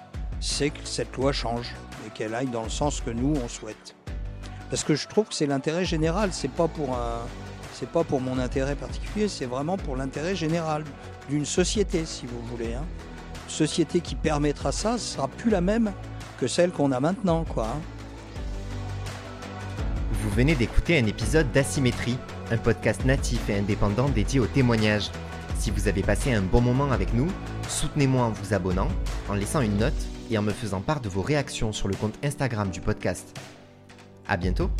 C'est 0.40 0.68
que 0.68 0.84
cette 0.84 1.16
loi 1.16 1.32
change 1.32 1.74
et 2.06 2.10
qu'elle 2.10 2.34
aille 2.34 2.48
dans 2.48 2.62
le 2.62 2.68
sens 2.68 3.00
que 3.00 3.10
nous 3.10 3.34
on 3.42 3.48
souhaite. 3.48 3.94
Parce 4.68 4.84
que 4.84 4.94
je 4.94 5.08
trouve 5.08 5.28
que 5.28 5.34
c'est 5.34 5.46
l'intérêt 5.46 5.86
général, 5.86 6.30
c'est 6.32 6.50
pas 6.50 6.68
pour 6.68 6.94
un, 6.94 7.20
c'est 7.72 7.88
pas 7.88 8.04
pour 8.04 8.20
mon 8.20 8.38
intérêt 8.38 8.76
particulier, 8.76 9.28
c'est 9.28 9.46
vraiment 9.46 9.78
pour 9.78 9.96
l'intérêt 9.96 10.36
général 10.36 10.84
d'une 11.30 11.46
société, 11.46 12.04
si 12.04 12.26
vous 12.26 12.42
voulez. 12.42 12.74
Hein. 12.74 12.84
Société 13.48 14.00
qui 14.00 14.16
permettra 14.16 14.70
ça, 14.70 14.98
ce 14.98 15.14
sera 15.14 15.28
plus 15.28 15.50
la 15.50 15.62
même 15.62 15.92
que 16.38 16.46
celle 16.46 16.72
qu'on 16.72 16.92
a 16.92 17.00
maintenant, 17.00 17.44
quoi. 17.44 17.68
Hein. 17.68 17.80
Vous 20.12 20.30
venez 20.30 20.54
d'écouter 20.54 20.98
un 20.98 21.06
épisode 21.06 21.50
d'Asymétrie, 21.52 22.18
un 22.50 22.56
podcast 22.56 23.04
natif 23.04 23.48
et 23.48 23.58
indépendant 23.58 24.08
dédié 24.08 24.40
au 24.40 24.46
témoignage. 24.46 25.10
Si 25.58 25.70
vous 25.70 25.88
avez 25.88 26.02
passé 26.02 26.32
un 26.32 26.42
bon 26.42 26.60
moment 26.60 26.90
avec 26.92 27.14
nous, 27.14 27.28
soutenez-moi 27.68 28.24
en 28.24 28.30
vous 28.30 28.54
abonnant, 28.54 28.88
en 29.28 29.34
laissant 29.34 29.60
une 29.60 29.78
note 29.78 29.94
et 30.30 30.38
en 30.38 30.42
me 30.42 30.52
faisant 30.52 30.80
part 30.80 31.00
de 31.00 31.08
vos 31.08 31.22
réactions 31.22 31.72
sur 31.72 31.88
le 31.88 31.94
compte 31.94 32.18
Instagram 32.24 32.70
du 32.70 32.80
podcast. 32.80 33.38
À 34.26 34.36
bientôt! 34.36 34.70